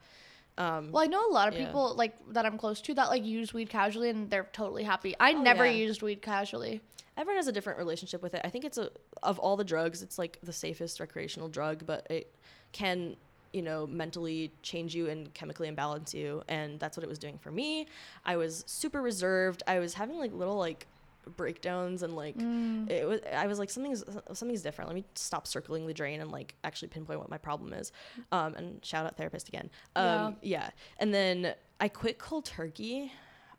[0.57, 1.67] Um, Well, I know a lot of Yeah.
[1.67, 5.15] people like that I'm close to that like use weed casually and they're totally happy.
[5.19, 5.73] I never Oh, yeah.
[5.87, 6.81] used weed casually.
[7.17, 8.41] everyone has a different relationship with it.
[8.45, 8.91] I think it's a
[9.23, 12.35] of all the drugs, it's like the safest recreational drug, but it
[12.73, 13.17] can,
[13.53, 17.39] you know, mentally change you and chemically imbalance you, and that's what it was doing
[17.39, 17.87] for me.
[18.25, 19.63] I was super reserved.
[19.69, 20.89] I was having like little like
[21.37, 22.91] breakdowns and like Mm.
[22.91, 24.89] it was I was like something's something's different.
[24.89, 27.93] Let me stop circling the drain and like actually pinpoint what my problem is.
[28.33, 29.71] Um and shout out therapist again.
[29.97, 30.71] Um yeah.
[30.99, 33.13] And then I quit cold turkey.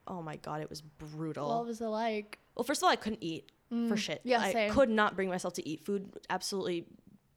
[0.07, 1.49] Oh my god, it was brutal.
[1.49, 2.39] What was it like?
[2.55, 3.51] Well, first of all, I couldn't eat
[3.87, 4.21] for shit.
[4.23, 4.71] Yeah, I same.
[4.71, 5.83] could not bring myself to eat.
[5.85, 6.85] Food absolutely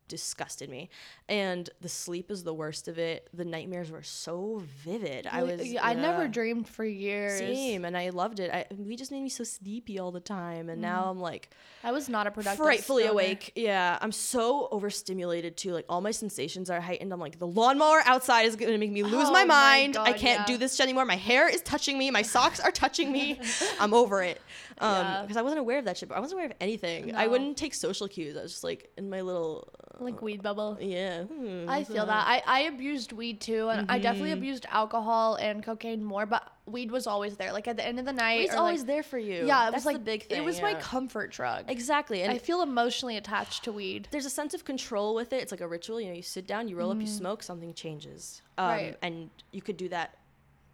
[0.09, 0.89] disgusted me,
[1.29, 3.29] and the sleep is the worst of it.
[3.35, 5.27] The nightmares were so vivid.
[5.31, 5.67] I was.
[5.67, 7.39] yeah, I never dreamed for years.
[7.39, 8.51] Same, and I loved it.
[8.51, 11.51] I, we just made me so sleepy all the time, and now I'm like
[11.85, 12.65] I was not a productive.
[12.65, 13.53] frightfully awake.
[13.55, 15.73] Yeah, I'm so overstimulated too.
[15.73, 17.13] Like all my sensations are heightened.
[17.13, 19.97] I'm like the lawnmower outside is gonna make me lose Oh my my mind.
[19.97, 20.45] I can't yeah.
[20.47, 21.05] do this anymore.
[21.05, 22.11] My hair is touching me.
[22.11, 23.41] My socks are touching me.
[23.81, 24.41] I'm over it.
[24.79, 25.23] Um, Yeah.
[25.23, 26.09] because I wasn't aware of that shit.
[26.09, 27.15] But I wasn't aware of anything.
[27.15, 28.37] I wouldn't take social cues.
[28.37, 29.69] I was just like in my little.
[30.01, 30.77] Like weed bubble.
[30.81, 31.25] Yeah.
[31.25, 32.27] hmm, I feel that.
[32.27, 34.39] I, I abused weed too, and I definitely Mm-hmm.
[34.39, 37.53] abused alcohol and cocaine more, but weed was always there.
[37.53, 39.47] Like at the end of the night, It's or, always like- there for you.
[39.47, 40.39] Yeah, it That's was like the big thing.
[40.39, 40.81] It was my yeah.
[40.81, 41.65] comfort drug.
[41.69, 42.23] exactly.
[42.23, 44.07] And I feel emotionally attached to weed.
[44.11, 45.43] there's a sense of control with it.
[45.43, 46.01] It's like a ritual.
[46.01, 48.43] You know, you sit down, you roll up, you smoke, something changes.
[48.59, 48.69] Um.
[48.69, 48.97] Right.
[49.03, 50.18] And you could do that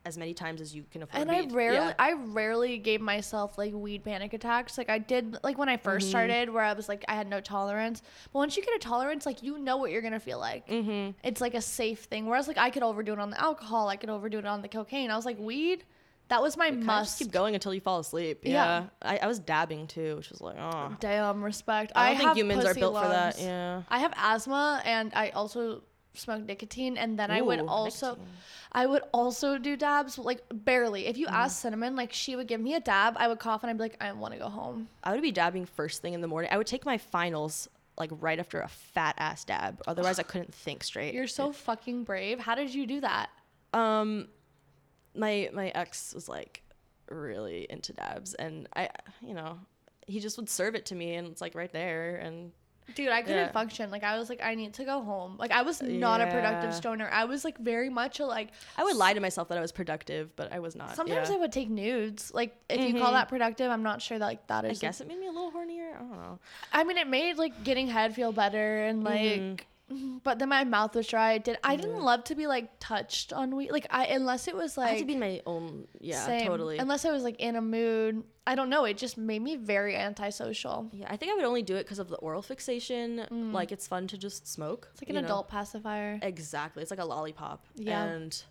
[0.04, 1.22] as many times as you can afford.
[1.22, 1.94] And I rarely, Yeah.
[1.98, 4.76] I rarely gave myself like weed panic attacks.
[4.76, 6.08] Like I did, like when I 1st Mm-hmm.
[6.10, 8.02] started, where I was like, I had no tolerance.
[8.32, 10.68] But once you get a tolerance, like you know what you're gonna feel like.
[10.68, 11.12] Mm-hmm.
[11.22, 12.26] It's like a safe thing.
[12.26, 14.68] Whereas like I could overdo it on the alcohol, I could overdo it on the
[14.68, 15.10] cocaine.
[15.10, 15.84] I was like, weed,
[16.28, 17.18] that was my just must.
[17.18, 18.40] keep going until you fall asleep.
[18.42, 18.52] Yeah.
[18.52, 18.86] Yeah.
[19.02, 20.94] I, I was dabbing too, which was like, oh.
[21.00, 21.92] Damn respect.
[21.94, 23.40] I don't think humans are built for that.
[23.40, 23.82] Yeah.
[23.88, 25.82] I have asthma and I also
[26.14, 28.28] smoke nicotine and then I would also nicotine.
[28.72, 31.06] I would also do dabs like barely.
[31.06, 33.70] If you ask Cinnamon, like she would give me a dab, I would cough and
[33.70, 34.88] I'd be like, I want to go home.
[35.02, 36.50] I would be dabbing first thing in the morning.
[36.52, 39.82] I would take my finals like right after a fat ass dab.
[39.86, 41.14] Otherwise, I couldn't think straight.
[41.14, 42.40] You're so fucking brave.
[42.40, 43.30] How did you do that?
[43.74, 44.28] um
[45.16, 46.62] my my ex was like
[47.10, 48.88] really into dabs and i
[49.20, 49.58] you know
[50.06, 52.52] he just would serve it to me and it's like right there and
[52.94, 53.52] Dude, I couldn't Yeah.
[53.52, 53.90] function.
[53.90, 55.36] Like I was like, I need to go home.
[55.38, 57.08] Like I was not a productive stoner.
[57.10, 58.50] I was like very much a like.
[58.76, 60.94] I would lie to myself that I was productive, but I was not.
[60.94, 61.36] Sometimes yeah.
[61.36, 62.32] I would take nudes.
[62.34, 63.14] Like if you call Mhm.
[63.14, 64.78] that productive, I'm not sure that like that I is.
[64.80, 65.94] guess it made me a little hornier.
[65.96, 66.38] I don't know.
[66.72, 69.40] I mean, it made like getting head feel better and like.
[69.40, 69.60] Mhm.
[70.22, 71.34] But then my mouth was dry.
[71.34, 73.70] It did I didn't love to be like touched on weed.
[73.70, 75.86] Like I unless it was I had to like be my own.
[76.00, 76.46] Yeah, same.
[76.46, 76.78] totally.
[76.78, 78.24] Unless I was like in a mood.
[78.46, 78.84] I don't know.
[78.84, 80.90] It just made me very antisocial.
[80.92, 83.26] yeah, I think I would only do it because of the oral fixation.
[83.52, 84.86] Like it's fun to just smoke.
[84.86, 84.92] Mm.
[84.92, 85.26] It's like an you know?
[85.26, 86.18] adult pacifier.
[86.22, 86.82] Exactly.
[86.82, 87.66] It's like a lollipop.
[87.74, 88.04] Yeah.
[88.04, 88.42] And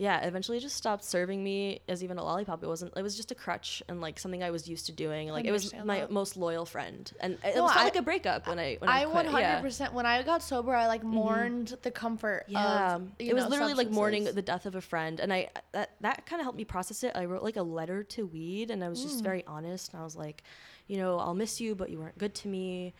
[0.00, 2.64] yeah, eventually it just stopped serving me as even a lollipop.
[2.64, 5.28] It wasn't it was just a crutch and like something I was used to doing.
[5.28, 6.10] Like it was my that.
[6.10, 7.12] most loyal friend.
[7.20, 9.60] And it No, was I- like a breakup when I when I, I one hundred
[9.60, 9.92] percent.
[9.92, 12.44] When I got sober, I like mourned the comfort.
[12.48, 15.50] Yeah, of, it was know, literally like mourning the death of a friend, and I
[15.72, 17.12] that that kind of helped me process it.
[17.14, 19.02] I wrote like a letter to weed, and I was Mm.
[19.02, 19.92] just very honest.
[19.92, 20.42] And I was like,
[20.86, 22.94] you know, I'll miss you, but you weren't good to me.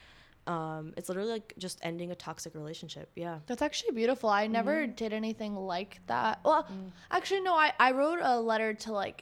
[0.50, 3.06] Um, it's literally like just ending a toxic relationship.
[3.14, 3.38] Yeah.
[3.46, 4.28] That's actually beautiful.
[4.28, 4.94] I never Mm-hmm.
[5.02, 6.40] did anything like that.
[6.44, 6.66] Well,
[7.10, 7.54] actually, no.
[7.54, 9.18] I I wrote a letter to like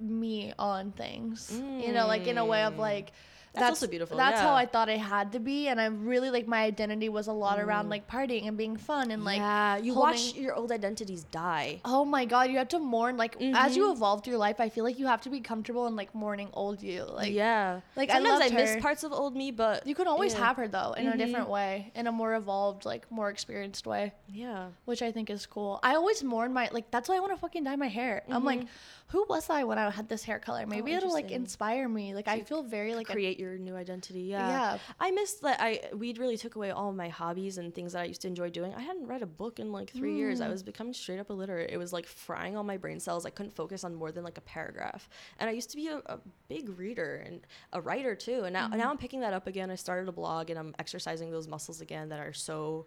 [0.00, 1.50] me on things.
[1.84, 3.12] You know, like in a way of like.
[3.54, 3.60] Mm.
[3.60, 4.54] That's also beautiful, That's how.
[4.54, 7.60] I thought I had to be, and I really like my identity was a lot
[7.60, 9.44] around like partying and being fun and like Mm.
[9.44, 11.80] yeah, you holding- watch your old identities die.
[11.84, 13.92] Oh my god, you have to mourn like as you Mhm.
[13.92, 14.58] evolve through life.
[14.60, 17.04] I feel like you have to be comfortable in like mourning old you.
[17.04, 20.08] Like yeah, like, I sometimes I, loved miss parts of old me, but you can
[20.08, 20.40] always yeah.
[20.46, 24.12] have her though in a different way, in a more evolved, like more experienced way,
[24.28, 25.78] Yeah, which I think is cool.
[25.82, 28.22] I always mourn my like that's why I want to fucking dye my hair.
[28.28, 28.66] I'm like,
[29.08, 30.66] who was I when I had this hair color?
[30.66, 32.14] Maybe it'll like inspire me.
[32.14, 34.22] Like I feel very like a, create your new identity.
[34.22, 34.78] Yeah, Yeah.
[34.98, 35.58] I missed that.
[35.60, 38.50] I weed really took away all my hobbies and things that I used to enjoy
[38.50, 38.74] doing.
[38.74, 40.40] I hadn't read a book in like three years.
[40.40, 40.46] Mm.
[40.46, 41.70] I was becoming straight up illiterate.
[41.70, 43.24] It was like frying all my brain cells.
[43.26, 45.08] I couldn't focus on more than like a paragraph.
[45.38, 46.18] And I used to be a, a
[46.48, 47.40] big reader and
[47.72, 48.44] a writer too.
[48.44, 48.78] And now Mm-hmm.
[48.78, 49.70] now I'm picking that up again.
[49.70, 52.86] I started a blog and I'm exercising those muscles again that are so.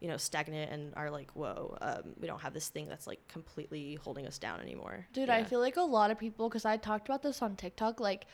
[0.00, 3.20] You know, stagnant and are like, whoa, um, we don't have this thing that's like
[3.28, 5.06] completely holding us down anymore.
[5.12, 8.00] Dude, I feel like a lot of people, because I talked about this on TikTok,
[8.00, 8.26] like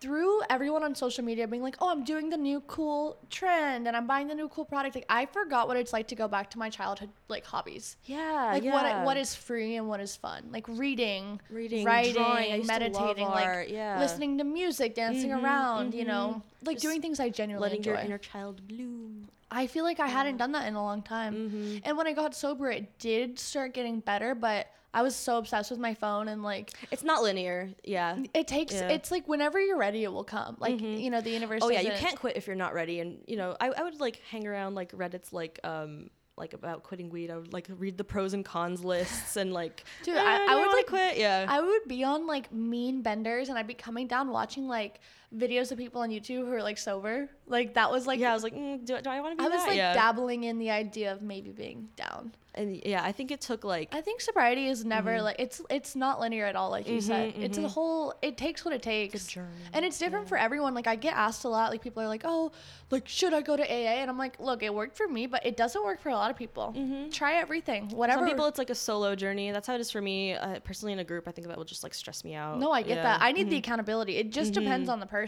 [0.00, 3.94] through everyone on social media being like, oh, I'm doing the new cool trend and
[3.96, 4.94] I'm buying the new cool product.
[4.94, 7.96] Like, I forgot what it's like to go back to my childhood, like, hobbies.
[8.04, 8.72] yeah, Like, yeah.
[8.72, 10.48] what what is free and what is fun.
[10.50, 12.52] Like, reading, reading, writing, drawing.
[12.52, 13.98] I used to love meditating, art, like, yeah.
[14.00, 17.78] listening to music, dancing Mhm, around, you know, like Just doing things I genuinely letting
[17.80, 17.92] enjoy.
[17.92, 19.28] your inner child bloom.
[19.50, 21.34] I feel like I hadn't done that in a long time.
[21.34, 21.78] Mm-hmm.
[21.84, 25.70] And when I got sober, it did start getting better, but I was so obsessed
[25.70, 27.70] with my phone and like It's not linear.
[27.84, 28.16] Yeah.
[28.34, 28.88] it takes Yeah.
[28.88, 30.56] it's like whenever you're ready it will come.
[30.58, 31.00] Like Mhm.
[31.02, 33.00] you know, the universe Oh yeah, you can't quit if you're not ready.
[33.00, 36.82] And you know, I, I would like hang around like Reddit's like um like about
[36.84, 37.30] quitting weed.
[37.30, 40.52] I would like read the pros and cons lists and like Dude, "Eh, I- do
[40.52, 41.18] I would, like- quit.
[41.18, 41.46] Yeah.
[41.48, 45.00] I would be on like mean benders and I'd be coming down watching like
[45.36, 47.28] videos of people on YouTube who are like sober.
[47.46, 49.46] Like that was like yeah, I was like, mm, do, do I want to be
[49.46, 49.68] I was that?
[49.68, 49.92] like yeah.
[49.94, 52.32] dabbling in the idea of maybe being down.
[52.54, 55.94] and yeah, I think it took like I think sobriety is never like it's it's
[55.96, 57.34] not linear at all like you said.
[57.34, 59.26] Mhm, It's a whole it takes what it takes.
[59.26, 59.48] journey.
[59.72, 60.74] And it's different for everyone.
[60.74, 62.50] Like I get asked a lot like people are like, "Oh,
[62.90, 65.44] like should I go to AA?" And I'm like, "Look, it worked for me, but
[65.46, 66.74] it doesn't work for a lot of people.
[67.12, 67.88] Try everything.
[67.90, 69.50] Whatever." some people it's like a solo journey.
[69.52, 70.34] That's how it is for me.
[70.34, 72.58] Uh, personally, in a group, I think that will just like stress me out.
[72.60, 73.02] No, I get Yeah.
[73.04, 73.22] that.
[73.22, 74.16] I need the accountability.
[74.16, 74.92] It just depends Mhm.
[74.94, 75.19] on the person.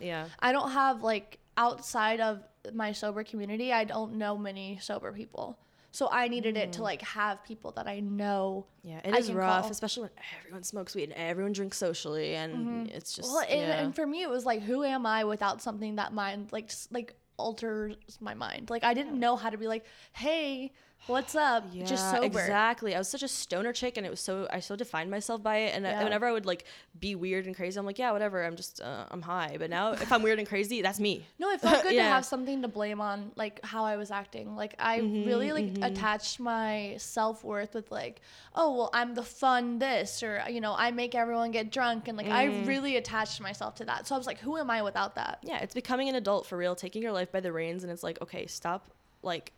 [0.00, 0.26] Yeah.
[0.38, 2.42] I don't have like outside of
[2.72, 5.58] my sober community, I don't know many sober people.
[5.90, 8.66] So I needed it to like have people that I know.
[8.82, 9.70] Yeah, it I is rough, call.
[9.70, 13.34] especially when everyone smokes weed and everyone drinks socially, and it's just Mm-hmm.
[13.34, 13.82] Well, and, yeah.
[13.82, 17.14] and for me, it was like, who am I without something that mind like like
[17.38, 18.68] alters my mind?
[18.68, 20.72] Like I didn't know how to be like, hey,
[21.08, 21.64] what's up?
[21.84, 22.26] Just Yeah, sober.
[22.26, 22.94] Exactly.
[22.94, 25.56] I was such a stoner chick, and it was so I so defined myself by
[25.58, 25.74] it.
[25.74, 26.64] And I- whenever I would like
[26.98, 28.44] be weird and crazy, I'm like, yeah, whatever.
[28.44, 29.56] I'm just uh, I'm high.
[29.58, 31.26] But now, if I'm weird and crazy, that's me.
[31.38, 34.54] No, it felt good to have something to blame on, like how I was acting.
[34.56, 38.20] Like I Mm-hmm, really like attached my self worth with like,
[38.54, 42.16] oh well, I'm the fun this, or you know, I make everyone get drunk, and
[42.18, 42.66] like I Mm.
[42.66, 44.06] really attached myself to that.
[44.06, 45.38] So I was like, who am I without that?
[45.42, 48.02] Yeah, it's becoming an adult for real, taking your life by the reins, and it's
[48.02, 48.90] like, okay, stop,
[49.22, 49.52] like,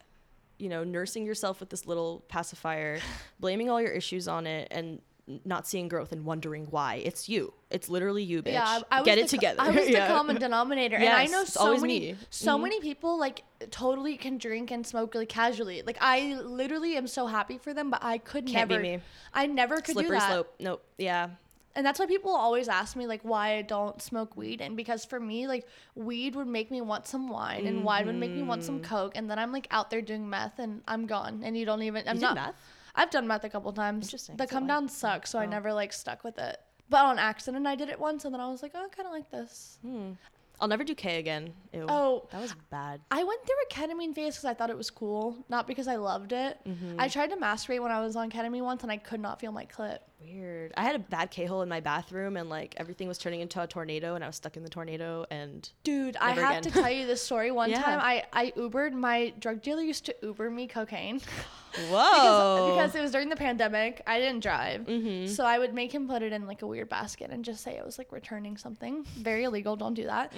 [0.61, 2.99] you know, nursing yourself with this little pacifier,
[3.41, 5.01] blaming all your issues on it, and
[5.45, 6.97] not seeing growth and wondering why.
[6.97, 7.53] It's you.
[7.71, 8.53] It's literally you, bitch.
[8.53, 9.61] Yeah, I, I Get the it co- together.
[9.61, 10.09] I was Yeah.
[10.09, 12.17] the common denominator, and I know so many, me.
[12.31, 12.63] so Mhm.
[12.63, 15.83] many people like totally can drink and smoke really casually.
[15.83, 18.83] Like I literally am so happy for them, but I could Can't be never.
[18.83, 19.03] me.
[19.33, 20.31] I never could Slippery do that.
[20.33, 20.55] slope.
[20.59, 20.85] Nope.
[20.99, 21.29] Yeah.
[21.77, 25.05] And that's why people always ask me like why I don't smoke weed and because
[25.05, 28.43] for me like weed would make me want some wine and wine would make me
[28.43, 28.95] want some Mm-hmm.
[28.95, 31.83] coke and then I'm like out there doing meth and I'm gone and you don't
[31.83, 32.55] even I'm You not meth?
[32.95, 34.07] I've done meth a couple times.
[34.07, 34.37] Interesting.
[34.37, 35.49] The it come like- down sucks so I Oh.
[35.49, 36.59] never like stuck with it.
[36.89, 39.07] But on accident I did it once and then I was like oh I kind
[39.07, 39.79] of like this.
[39.83, 40.13] Hmm.
[40.61, 41.55] I'll never do K again.
[41.73, 41.87] Ew.
[41.89, 42.29] Oh.
[42.33, 43.01] that was bad.
[43.11, 45.97] I went through a ketamine phase because I thought it was cool, not because I
[45.97, 46.59] loved it.
[46.99, 49.53] I tried to masturbate when I was on ketamine once, and I could not feel
[49.53, 50.01] my clit.
[50.23, 50.73] Weird.
[50.77, 53.61] I had a bad K hole in my bathroom, and like everything was turning into
[53.63, 55.25] a tornado, and I was stuck in the tornado.
[55.31, 56.63] And Dude, I have again.
[56.65, 57.51] to tell you this story.
[57.51, 57.83] One Yeah.
[57.83, 58.93] time, I I Ubered.
[58.93, 61.21] My drug dealer used to Uber me cocaine
[61.89, 64.03] whoa, because, because it was during the pandemic.
[64.07, 65.27] I didn't drive, Mm-hmm.
[65.33, 67.77] so I would make him put it in like a weird basket and just say
[67.77, 69.05] it was like returning something.
[69.19, 69.77] Very illegal.
[69.77, 70.33] Don't do that.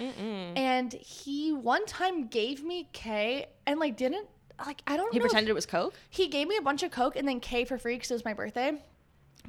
[0.55, 4.27] And he one time gave me K and like didn't
[4.65, 5.25] like I don't he know.
[5.25, 5.93] if- pretended it was coke.
[6.09, 8.25] he gave me a bunch of coke and then K for free because it was
[8.25, 8.71] my birthday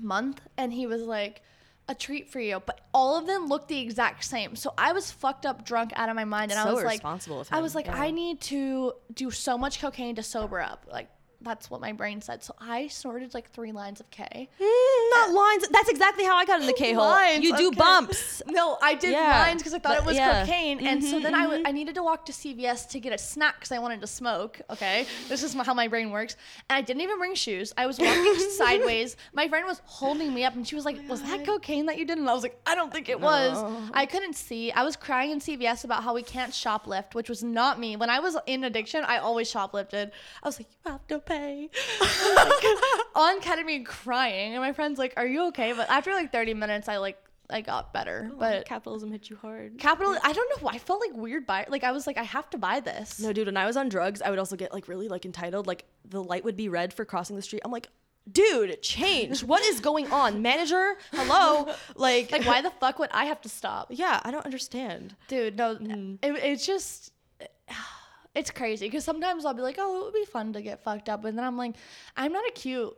[0.00, 1.42] month, and he was like,
[1.88, 4.56] "A treat for you," but all of them looked the exact same.
[4.56, 7.02] So I was fucked up, drunk out of my mind, and I So was like,
[7.50, 8.00] I was like, yeah.
[8.00, 11.08] I need to do so much cocaine to sober up, like.
[11.44, 12.42] That's what my brain said.
[12.42, 14.48] So I snorted like three lines of K.
[14.60, 15.68] Mm, not uh, lines.
[15.68, 17.04] That's exactly how I got in the K hole.
[17.04, 17.76] Lines, You do okay.
[17.78, 18.42] bumps.
[18.48, 20.40] No, I did Yeah, lines because I thought but- it was yeah.
[20.44, 21.68] cocaine, and so then I mm-hmm, w- mm-hmm.
[21.68, 24.60] I needed to walk to CVS to get a snack because I wanted to smoke.
[24.70, 26.36] Okay, this is how my brain works,
[26.68, 27.72] and I didn't even bring shoes.
[27.76, 29.16] I was walking sideways.
[29.32, 32.04] My friend was holding me up, and she was like, "Was that cocaine that you
[32.06, 33.90] did?" And I was like, "I don't think it was." Oh.
[33.92, 34.72] I couldn't see.
[34.72, 37.96] I was crying in CVS about how we can't shoplift, which was not me.
[37.96, 40.10] When I was in addiction, I always shoplifted.
[40.42, 41.33] I was like, "You have to pay."
[43.14, 46.88] on ketamine, crying, and my friend's like, "Are you okay?" But after like 30 minutes,
[46.88, 47.18] I like
[47.50, 48.30] I got better.
[48.38, 49.78] But capitalism hit you hard.
[49.78, 50.68] capital, I don't know.
[50.68, 51.66] I felt like weird buy.
[51.68, 53.20] Like I was like, I have to buy this.
[53.20, 55.66] No, dude, when I was on drugs, I would also get like really like entitled.
[55.66, 57.62] Like the light would be red for crossing the street.
[57.64, 57.88] I'm like,
[58.30, 59.44] dude, change.
[59.44, 60.40] what is going on?
[60.42, 61.72] Manager, hello.
[61.96, 65.14] Like, Like why the fuck would I have to stop, yeah, I don't understand.
[65.28, 65.56] dude?
[65.56, 66.14] No, Mm-hmm.
[66.22, 67.12] it, it's just.
[68.34, 71.08] It's crazy because sometimes I'll be like, "Oh, it would be fun to get fucked
[71.08, 71.76] up," and then I'm like,
[72.16, 72.96] "I'm not a cute,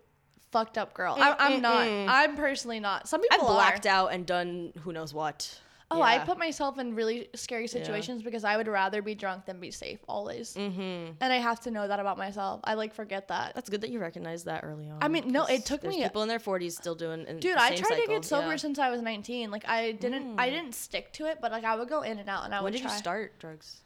[0.51, 1.17] fucked up girl.
[1.19, 1.87] I, I'm not.
[1.87, 2.07] Mm-mm.
[2.09, 3.07] I'm personally not.
[3.09, 3.91] Some people I've blacked are.
[3.91, 5.61] out and done who knows what.
[5.89, 9.61] Oh, I put myself in really scary situations because I would rather be drunk than
[9.61, 10.55] be safe always.
[10.55, 11.13] Mm-hmm.
[11.21, 12.61] And I have to know that about myself.
[12.65, 13.55] I like forget that.
[13.55, 14.99] That's good that you recognize that early on.
[15.01, 17.25] I mean, no, it took there's me- people in their 40s still doing.
[17.29, 18.55] in Dude, I tried to get sober Yeah.
[18.55, 18.61] Mm.
[18.61, 19.53] since I was 19.
[19.53, 22.29] Like I didn't I didn't stick to it, but like I would go in and
[22.29, 23.83] out and I When would did you start drugs?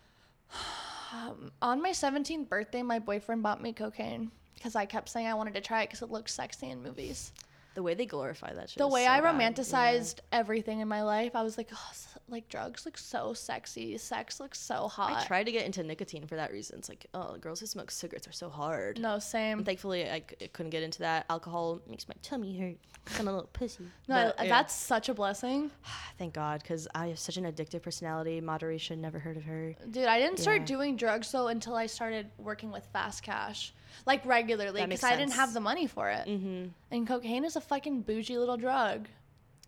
[1.12, 5.35] Um, on my 17th birthday, my boyfriend bought me cocaine because I kept saying I
[5.35, 7.32] wanted to try it because it looked sexy in movies.
[7.75, 8.79] The way they glorify that shit.
[8.79, 9.35] The way so I bad.
[9.35, 11.91] romanticized everything in my life, I was like, oh,
[12.29, 15.23] like drugs look so sexy, sex looks so hot.
[15.23, 16.79] I tried to get into nicotine for that reason.
[16.79, 18.99] It's like, oh, girls who smoke cigarettes are so hard.
[18.99, 19.59] No, same.
[19.59, 21.27] And thankfully, I, c- couldn't get into that.
[21.31, 22.77] Alcohol makes my tummy hurt.
[23.19, 23.85] I'm a little pussy.
[24.09, 24.51] No, But, yeah.
[24.51, 25.71] that's such a blessing.
[26.19, 28.41] thank God, because I have such an addictive personality.
[28.41, 29.75] Moderation, never heard of her.
[29.91, 33.73] Dude, I didn't start doing drugs though until I started working with fast cash,
[34.06, 36.27] like regularly, because I didn't have the money for it.
[36.27, 36.68] Mm-hmm.
[36.90, 39.09] And cocaine is a fucking bougie little drug,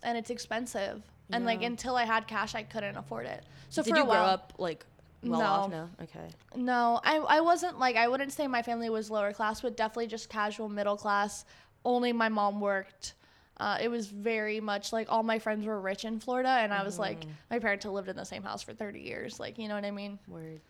[0.02, 1.02] and it's expensive.
[1.30, 3.44] And like until I had cash, I couldn't afford it.
[3.70, 4.84] So Did for you a while, grow up like
[5.22, 5.70] well off?
[5.70, 5.76] No.
[5.84, 5.88] No.
[6.02, 6.28] Okay.
[6.54, 10.08] no, I I wasn't like I wouldn't say my family was lower class, but definitely
[10.08, 11.44] just casual middle class.
[11.84, 13.14] Only my mom worked.
[13.58, 16.82] Uh, it was very much like all my friends were rich in Florida, and I
[16.82, 17.30] was like, Mm-hmm.
[17.50, 19.38] my parents had lived in the same house for 30 years.
[19.38, 20.18] Like, you know what I mean?
[20.26, 20.60] Word.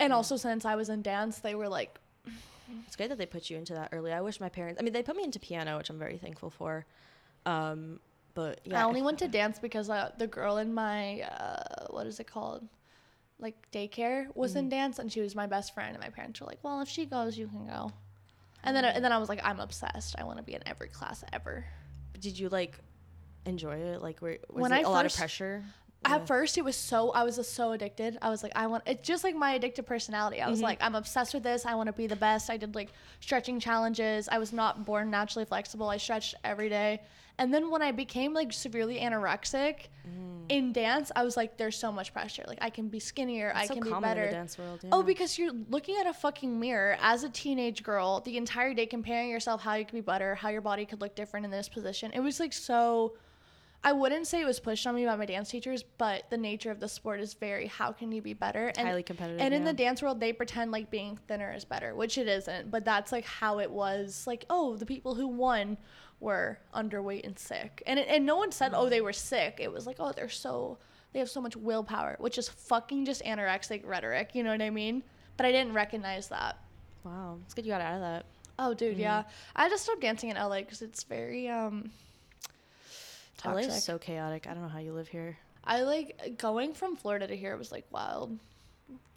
[0.00, 1.98] And also, since I was in dance, they were like,
[2.86, 4.12] It's great that they put you into that early.
[4.12, 4.80] I wish my parents.
[4.80, 6.84] I mean, they put me into piano, which I'm very thankful for.
[7.46, 8.00] Um,
[8.34, 12.06] but yeah, I only went to dance because uh, the girl in my uh, what
[12.06, 12.66] is it called,
[13.38, 14.58] like daycare, was Mm-hmm.
[14.60, 15.94] in dance, and she was my best friend.
[15.94, 17.90] And my parents were like, "Well, if she goes, you can go."
[18.64, 20.14] And then and then I was like, "I'm obsessed.
[20.18, 21.64] I want to be in every class ever."
[22.18, 22.78] Did you like
[23.44, 24.00] enjoy it?
[24.02, 25.18] Like, were, was When it I a lot of first-
[26.02, 26.20] pressure?
[26.22, 28.18] At first, it was so I was just so addicted.
[28.22, 30.40] I was like, I want it's just like my addictive personality.
[30.40, 30.64] I was Mm-hmm.
[30.64, 31.64] like, I'm obsessed with this.
[31.66, 32.50] I want to be the best.
[32.50, 34.28] I did like stretching challenges.
[34.30, 35.88] I was not born naturally flexible.
[35.88, 37.00] I stretched every day.
[37.38, 40.46] And then when I became like severely anorexic Mm.
[40.48, 42.42] in dance, I was like, there's so much pressure.
[42.48, 43.50] Like I can be skinnier.
[43.50, 44.22] It's I so can be better.
[44.24, 44.80] in the dance world.
[44.82, 44.88] Yeah.
[44.92, 48.86] Oh, because you're looking at a fucking mirror as a teenage girl the entire day,
[48.86, 51.68] comparing yourself how you could be better, how your body could look different in this
[51.68, 52.10] position.
[52.12, 53.14] It was like so.
[53.84, 56.70] I wouldn't say it was pushed on me by my dance teachers, but the nature
[56.70, 58.72] of the sport is very how can you be better?
[58.76, 59.40] And, highly competitive.
[59.40, 59.68] and in yeah.
[59.68, 62.70] the dance world, they pretend like being thinner is better, which it isn't.
[62.70, 64.24] But that's like how it was.
[64.26, 65.78] Like, oh, the people who won
[66.20, 69.58] were underweight and sick, and it, and no one said, oh, they were sick.
[69.60, 70.78] It was like, oh, they're so
[71.12, 74.30] they have so much willpower, which is fucking just anorexic rhetoric.
[74.34, 75.02] You know what I mean?
[75.36, 76.56] But I didn't recognize that.
[77.04, 78.26] wow, it's good you got out of that.
[78.58, 79.24] Oh, dude, yeah.
[79.56, 81.90] I just stopped dancing in LA because it's very um.
[83.44, 83.70] LA Toxic.
[83.72, 84.46] is so chaotic.
[84.46, 85.36] I don't know how you live here.
[85.64, 88.38] I like going from Florida to here was like wild.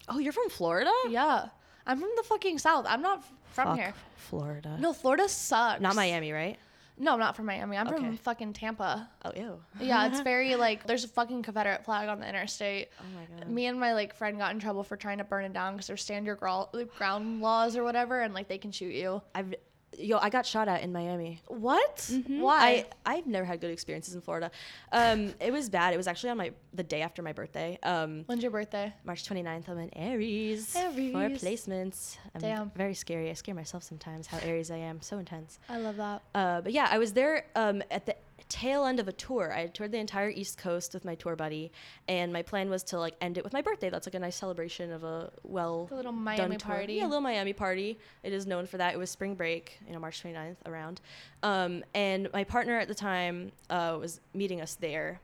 [0.07, 0.91] Oh, you're from Florida?
[1.10, 1.47] Yeah,
[1.88, 2.85] I'm from the fucking south.
[2.88, 3.93] I'm not from Fuck here.
[4.18, 4.77] Florida.
[4.80, 5.81] No, Florida sucks.
[5.81, 6.57] Not Miami, right?
[6.97, 7.76] No, not from Miami.
[7.76, 7.97] I'm Okay.
[7.97, 9.10] from fucking Tampa.
[9.26, 9.60] Oh, ew.
[9.81, 12.89] Yeah, it's very like there's a fucking Confederate flag on the interstate.
[13.02, 13.49] Oh my god.
[13.49, 15.88] Me and my like friend got in trouble for trying to burn it down because
[15.88, 19.22] there's stand your ground laws or whatever, and like they can shoot you.
[19.34, 19.53] I've
[19.97, 21.41] yo, I got shot at in Miami.
[21.47, 22.09] What?
[22.27, 22.85] Why?
[22.85, 22.91] Mm-hmm.
[23.05, 24.51] I I've never had good experiences in Florida.
[24.91, 25.93] Um, it was bad.
[25.93, 27.77] It was actually on my the day after my birthday.
[27.84, 28.93] Um, When's your birthday?
[29.03, 29.69] March 29th.
[29.69, 30.76] I'm in Aries.
[30.76, 31.13] Aries.
[31.41, 32.17] placements.
[32.34, 32.72] I'm Damn.
[32.76, 33.30] very scary.
[33.30, 35.01] I scare myself sometimes how Aries I am.
[35.01, 35.59] So intense.
[35.69, 36.22] I love that.
[36.34, 38.15] Uh, but yeah, I was there um, at the
[38.49, 39.53] tail end of a tour.
[39.53, 41.72] I toured the entire East Coast with my tour buddy,
[42.07, 43.89] and my plan was to like end it with my birthday.
[43.89, 46.93] That's like a nice celebration of a well The little done Miami party.
[46.95, 47.97] Yeah, a little Miami party.
[48.23, 48.93] It is known for that.
[48.93, 51.01] It was spring break, you know, March 29th around.
[51.43, 55.19] Um, and my partner at the time uh, was meeting us there,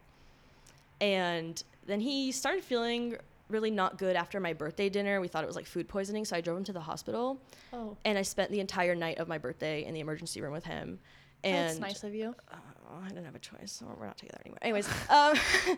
[1.00, 3.18] and then he started feeling
[3.50, 5.20] really not good after my birthday dinner.
[5.20, 7.38] We thought it was like food poisoning, so I drove him to the hospital
[7.74, 10.64] Oh, and I spent the entire night of my birthday in the emergency room with
[10.66, 11.00] him.
[11.44, 12.36] And that's nice of you.
[12.54, 13.72] Oh, I didn't have a choice.
[13.72, 14.60] So we're not together anymore.
[14.62, 15.36] Anyways, um,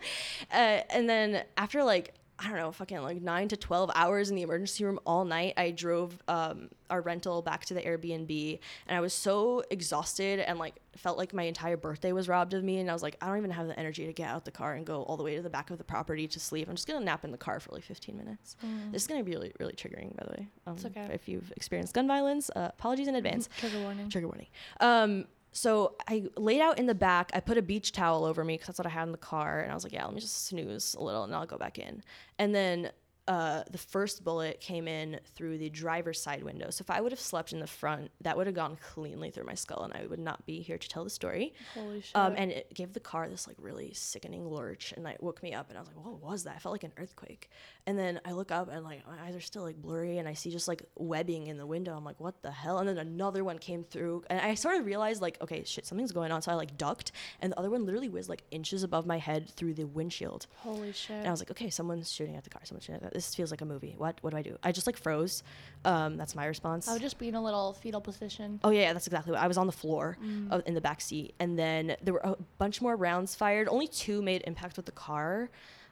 [0.52, 4.34] uh, and then after like I don't know, fucking like nine to twelve hours in
[4.34, 8.58] the emergency room all night, I drove um, our rental back to the Airbnb,
[8.88, 12.64] and I was so exhausted and like felt like my entire birthday was robbed of
[12.64, 12.78] me.
[12.78, 14.74] And I was like, I don't even have the energy to get out the car
[14.74, 16.68] and go all the way to the back of the property to sleep.
[16.68, 18.56] I'm just gonna nap in the car for like 15 minutes.
[18.90, 20.48] This is gonna be really, really triggering, by the way.
[20.66, 21.08] Um, It's okay.
[21.12, 23.48] If you've experienced gun violence, uh, apologies in advance.
[23.58, 24.10] Trigger warning.
[24.10, 24.48] Trigger warning.
[24.80, 27.30] Um, so I laid out in the back.
[27.32, 29.60] I put a beach towel over me because that's what I had in the car,
[29.60, 31.78] and I was like, "Yeah, let me just snooze a little, and I'll go back
[31.78, 32.02] in."
[32.38, 32.90] And then
[33.26, 36.70] uh, the first bullet came in through the driver's side window.
[36.70, 39.44] So if I would have slept in the front, that would have gone cleanly through
[39.44, 41.54] my skull, and I would not be here to tell the story.
[41.74, 42.14] Holy shit.
[42.14, 45.54] Um, and it gave the car this like really sickening lurch, and like woke me
[45.54, 47.48] up, and I was like, "What was that?" I felt like an earthquake.
[47.86, 50.34] And then I look up, and like my eyes are still like blurry, and I
[50.34, 51.96] see just like webbing in the window.
[51.96, 54.84] I'm like, "What the hell?" And then another one came through, and I sort of
[54.84, 57.86] realized like, "Okay, shit, something's going on." So I like ducked, and the other one
[57.86, 60.46] literally whizzed like inches above my head through the windshield.
[60.58, 61.16] Holy shit.
[61.16, 62.62] And I was like, okay, someone's shooting at the car.
[62.64, 63.94] Someone's shooting at the This feels like a movie.
[63.96, 64.18] What?
[64.20, 64.58] What do I do?
[64.62, 65.42] I just like froze.
[65.84, 66.88] Um, that's my response.
[66.88, 68.60] I would just be in a little fetal position.
[68.62, 70.50] Oh yeah, that's exactly what I was on the floor Mm.
[70.50, 73.68] of, in the back seat, and then there were a bunch more rounds fired.
[73.68, 75.48] Only two made impact with the car,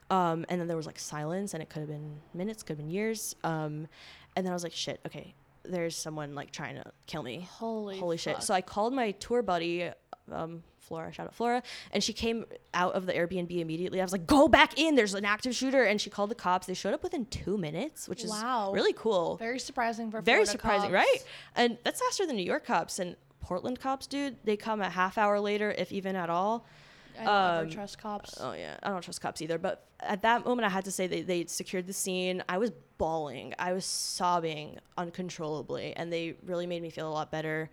[0.09, 2.85] um, and then there was like silence, and it could have been minutes, could have
[2.85, 3.35] been years.
[3.43, 3.87] Um,
[4.35, 5.33] and then I was like, shit, okay,
[5.63, 7.47] there's someone like trying to kill me.
[7.51, 8.43] Holy Holy shit!
[8.43, 9.89] So I called my tour buddy.
[10.31, 13.99] Um, Flora, shout out Flora, and she came out of the Airbnb immediately.
[14.01, 14.95] I was like, "Go back in!
[14.95, 16.67] There's an active shooter!" And she called the cops.
[16.67, 18.71] They showed up within two minutes, which is Wow.
[18.73, 20.93] really cool Very surprising for very Florida surprising, cops.
[20.93, 21.23] right?
[21.55, 24.37] And that's faster than New York cops and Portland cops, dude.
[24.45, 26.65] They come a half hour later, if even at all.
[27.19, 28.37] I don't Um, trust cops.
[28.41, 29.57] Oh yeah, I don't trust cops either.
[29.59, 32.43] But at that moment, I had to say they they secured the scene.
[32.49, 37.29] I was bawling, I was sobbing uncontrollably, and they really made me feel a lot
[37.31, 37.69] better.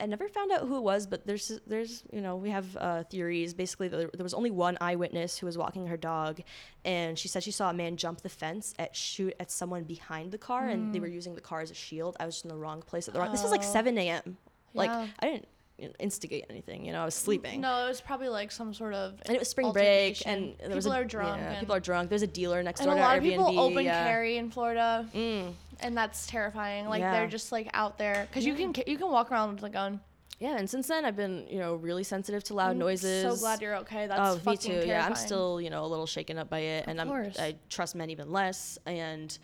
[0.00, 3.04] I never found out who it was, but there's there's you know we have uh,
[3.04, 3.54] theories.
[3.54, 6.40] Basically, there, there was only one eyewitness who was walking her dog,
[6.84, 10.32] and she said she saw a man jump the fence at shoot at someone behind
[10.32, 12.16] the car, and they were using the car as a shield.
[12.18, 13.30] I was just in the wrong place at the wrong.
[13.30, 13.72] This was like Oh.
[13.72, 14.36] 7 a.m.
[14.74, 15.06] Like Yeah.
[15.20, 15.48] I didn't
[15.78, 16.84] instigate anything.
[16.84, 17.60] You know, I was sleeping.
[17.60, 19.20] No, it was probably like some sort of.
[19.26, 21.40] And it was spring break, and there people was a, are drunk.
[21.40, 22.10] yeah, and, people are drunk.
[22.10, 24.04] There's a dealer next and door a to lot of people Airbnb, open yeah.
[24.04, 25.52] carry in Florida, Mm.
[25.80, 26.86] and that's terrifying.
[26.88, 27.12] Like Yeah.
[27.12, 30.00] they're just like out there because you can you can walk around with a gun.
[30.40, 33.22] Yeah, and since then I've been, you know, really sensitive to loud I'm noises.
[33.22, 34.06] So glad you're okay.
[34.06, 34.82] That's oh, me too.
[34.84, 37.10] Yeah, I'm still, you know, a little shaken up by it, and I'm.
[37.38, 38.76] I trust men even less.
[38.84, 39.36] And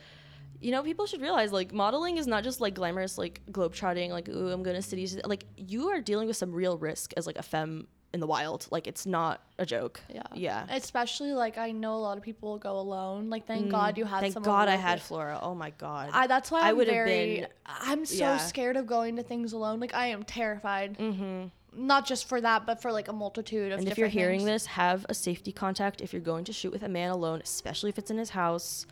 [0.60, 4.28] you know, people should realize like modeling is not just like glamorous, like globetrotting, like
[4.28, 5.18] ooh, I'm going to cities.
[5.24, 8.66] Like you are dealing with some real risk as like a femme in the wild.
[8.70, 10.00] Like it's not a joke.
[10.12, 10.22] Yeah.
[10.34, 10.66] Yeah.
[10.68, 13.30] Especially like I know a lot of people go alone.
[13.30, 14.32] Like thank God you had Mm.
[14.32, 14.44] Thank.
[14.44, 15.00] God I had.
[15.00, 15.38] Flora.
[15.40, 16.10] Oh my God.
[16.12, 18.36] I that's why I I'm would have been- I'm so yeah.
[18.38, 19.80] scared of going to things alone.
[19.80, 20.98] Like I am terrified.
[20.98, 21.46] Mm-hmm.
[21.72, 23.78] Not just for that, but for like a multitude of.
[23.78, 23.84] Things.
[23.86, 24.50] And if you're hearing things.
[24.50, 26.00] this, have a safety contact.
[26.00, 28.86] If you're going to shoot with a man alone, especially if it's in his house,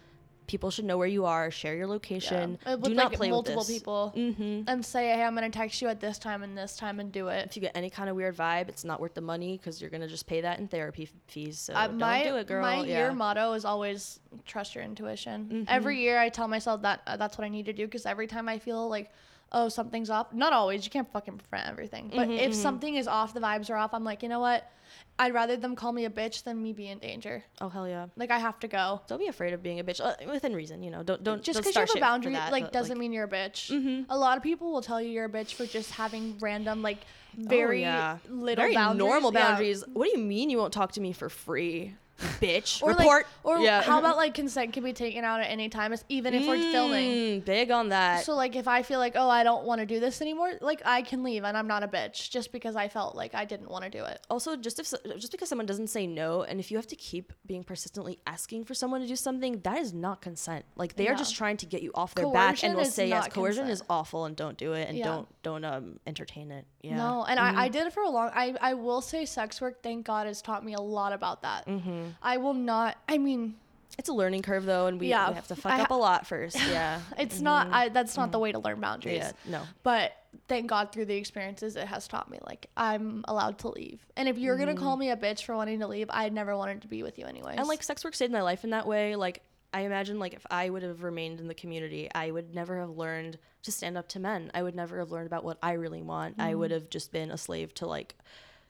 [0.48, 1.50] people should know where you are.
[1.52, 2.58] Share your location.
[2.66, 3.78] Uh, Do with not like play multiple with this.
[3.78, 4.62] people, Mm-hmm.
[4.66, 7.28] and say, "Hey, I'm gonna text you at this time and this time and do
[7.28, 9.80] it." If you get any kind of weird vibe, it's not worth the money because
[9.80, 11.58] you're gonna just pay that in therapy f- fees.
[11.60, 12.62] So Uh, don't my do it, girl.
[12.62, 12.80] my yeah.
[12.80, 12.88] Mm-hmm.
[12.88, 15.66] year motto is always trust your intuition.
[15.68, 18.26] Every year, I tell myself that uh, that's what I need to do because every
[18.26, 19.12] time I feel like,
[19.52, 20.32] oh, something's off.
[20.32, 20.84] Not always.
[20.84, 22.10] You can't fucking prevent everything.
[22.14, 23.94] But Mm-hmm, if something is off, the vibes are off.
[23.94, 24.70] I'm like, you know what?
[25.18, 27.42] I'd rather them call me a bitch than me be in danger.
[27.60, 28.06] oh hell yeah.
[28.16, 29.00] Like I have to go.
[29.08, 30.82] Don't be afraid of being a bitch uh, within reason.
[30.82, 33.24] You know, don't don't Just because you have a boundary, that, like doesn't mean you're
[33.24, 34.04] a bitch.
[34.08, 36.98] A lot of people will tell you you're a bitch for just having random, like
[37.38, 38.18] Oh, very yeah.
[38.28, 38.98] little very boundaries.
[39.06, 39.48] normal Yeah.
[39.48, 39.84] boundaries.
[39.92, 41.94] What do you mean you won't talk to me for free?
[42.40, 42.82] Bitch.
[42.82, 43.06] Or Report.
[43.08, 43.82] like, or yeah.
[43.82, 47.10] how about like consent can be taken out at any time, even if we're filming.
[47.10, 48.24] Mm, Big on that.
[48.24, 50.82] So like, if I feel like, oh, I don't want to do this anymore, like
[50.84, 53.70] I can leave, and I'm not a bitch just because I felt like I didn't
[53.70, 54.20] want to do it.
[54.30, 57.32] also just if just because someone doesn't say no and if you have to keep
[57.46, 61.14] being persistently asking for someone to do something that is not consent like they are
[61.14, 63.70] just trying to get you off their back Coercion and will say yes coercion consent.
[63.70, 65.04] is awful and don't do it and Yeah.
[65.04, 66.96] don't don't um entertain it yeah Mm-hmm.
[66.98, 68.30] No, and I, I did it for a long.
[68.34, 69.82] I I will say, sex work.
[69.82, 71.66] Thank God has taught me a lot about that.
[71.66, 72.07] Mm-hmm.
[72.22, 72.96] I will not.
[73.08, 73.54] I mean,
[73.98, 75.96] it's a learning curve though and we, Yeah, we have to fuck I up ha-
[75.96, 77.68] a lot first yeah it's not.
[77.72, 79.22] I that's not the way to learn boundaries.
[79.22, 79.52] Mm-hmm.
[79.52, 80.12] yeah no But
[80.46, 84.06] thank God through the experiences, it has taught me like I'm allowed to leave.
[84.16, 86.82] And if you're gonna call me a bitch for wanting to leave, I never wanted
[86.82, 87.52] to be with you anyways.
[87.52, 87.60] Mm-hmm.
[87.60, 89.42] and like sex work saved my life in that way like
[89.74, 92.90] i imagine like if i would have remained in the community i would never have
[92.90, 96.00] learned to stand up to men i would never have learned about what i really
[96.00, 98.14] want i would have just been a slave to like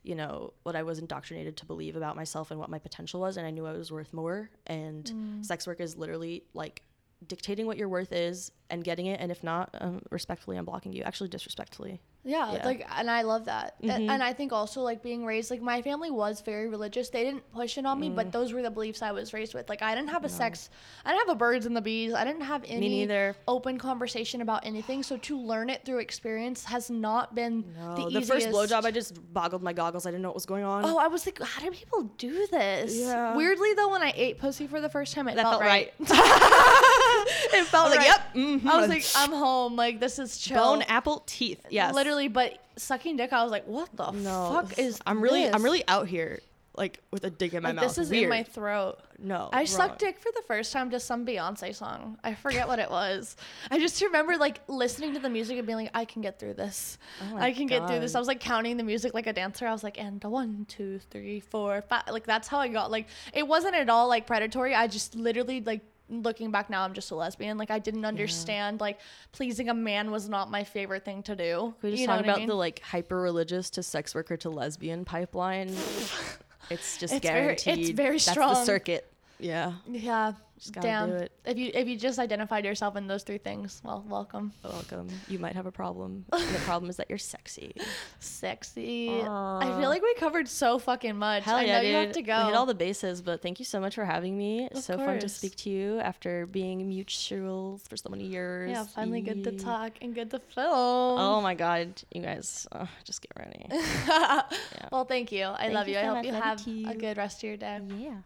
[0.02, 3.36] you know what i was indoctrinated to believe about myself and what my potential was
[3.36, 4.50] and i knew i was worth more.
[4.66, 5.06] And
[5.42, 6.82] sex work is literally like
[7.26, 9.20] dictating what your worth is and getting it.
[9.20, 11.02] And if not um, respectfully i'm blocking you.
[11.02, 12.66] Actually disrespectfully Yeah, Yeah.
[12.66, 13.80] like, and I love that.
[13.82, 14.10] Mhm.
[14.10, 17.08] And I think also like being raised, like my family was very religious.
[17.08, 18.16] They didn't push it on me, Mm.
[18.16, 19.68] but those were the beliefs I was raised with.
[19.68, 20.68] Like I didn't have a sex,
[21.04, 22.12] I didn't have a birds and the bees.
[22.12, 23.34] I didn't have any neither.
[23.48, 25.02] open conversation about anything.
[25.02, 28.72] So to learn it through experience has not been no, the, the, first easiest.
[28.72, 31.08] blowjob i just boggled my goggles i didn't know what was going on Oh, I
[31.08, 32.94] was like, how do people do this?
[32.96, 33.34] Yeah.
[33.36, 35.92] Weirdly though, when I ate pussy for the first time, it that felt, felt right.
[35.98, 36.10] right
[37.54, 38.20] it felt like, like yep.
[38.34, 38.66] yep mhm.
[38.66, 39.76] I was like, I'm home.
[39.76, 40.56] Like this is chill.
[40.62, 44.76] bone apple teeth yes Literally, but sucking dick, I was like, what the no fuck
[44.78, 44.98] is?
[45.06, 46.40] i'm really i'm really out here
[46.76, 48.22] like with a dick in my Like, mouth this is Weird.
[48.24, 48.98] in my throat.
[49.18, 49.66] no I wrong.
[49.66, 52.18] sucked dick for the first time to some Beyonce song.
[52.22, 53.36] I forget what it was.
[53.68, 56.54] I just remember like listening to the music and being like, I can get through
[56.54, 56.96] this.
[57.32, 58.14] Oh I can get through this.
[58.14, 59.66] I was like counting the music like a dancer.
[59.66, 62.04] I was like, and a one, two, three, four, five.
[62.12, 62.92] Like that's how I got.
[62.92, 64.72] Like it wasn't at all like predatory.
[64.76, 67.58] I just literally like looking back now, I'm just a lesbian.
[67.58, 68.98] Like I didn't understand like
[69.32, 71.74] pleasing a man was not my favorite thing to do.
[71.80, 72.48] Can we just you talk what I about mean?
[72.48, 75.68] the like hyper religious to sex worker to lesbian pipeline
[76.70, 78.48] it's just It's very- guaranteed it's very strong.
[78.48, 80.32] that's the circuit yeah Yeah.
[80.58, 81.10] Just gotta Damn.
[81.10, 81.32] do it.
[81.44, 84.52] If you if you just identified yourself in those three things, well, welcome.
[84.64, 87.72] welcome you might have a problem and the problem is that you're sexy
[88.18, 89.10] Sexy.
[89.22, 91.44] I feel like we covered so fucking much.
[91.44, 91.90] Hell I yeah, know dude.
[91.90, 92.44] you have to We go.
[92.46, 94.68] hit all the bases, but thank you so much for having me.
[94.70, 98.70] Of so fun to speak to you after being mutuals for so many years.
[98.70, 101.18] yeah, finally good to talk and good to film.
[101.18, 103.66] Oh my god, you guys, uh, just get ready.
[104.90, 105.44] Well, thank you.
[105.44, 105.98] I Thank love you.
[105.98, 106.24] I hope much.
[106.26, 107.80] you Love you have a good rest of your day.
[107.98, 108.16] yeah.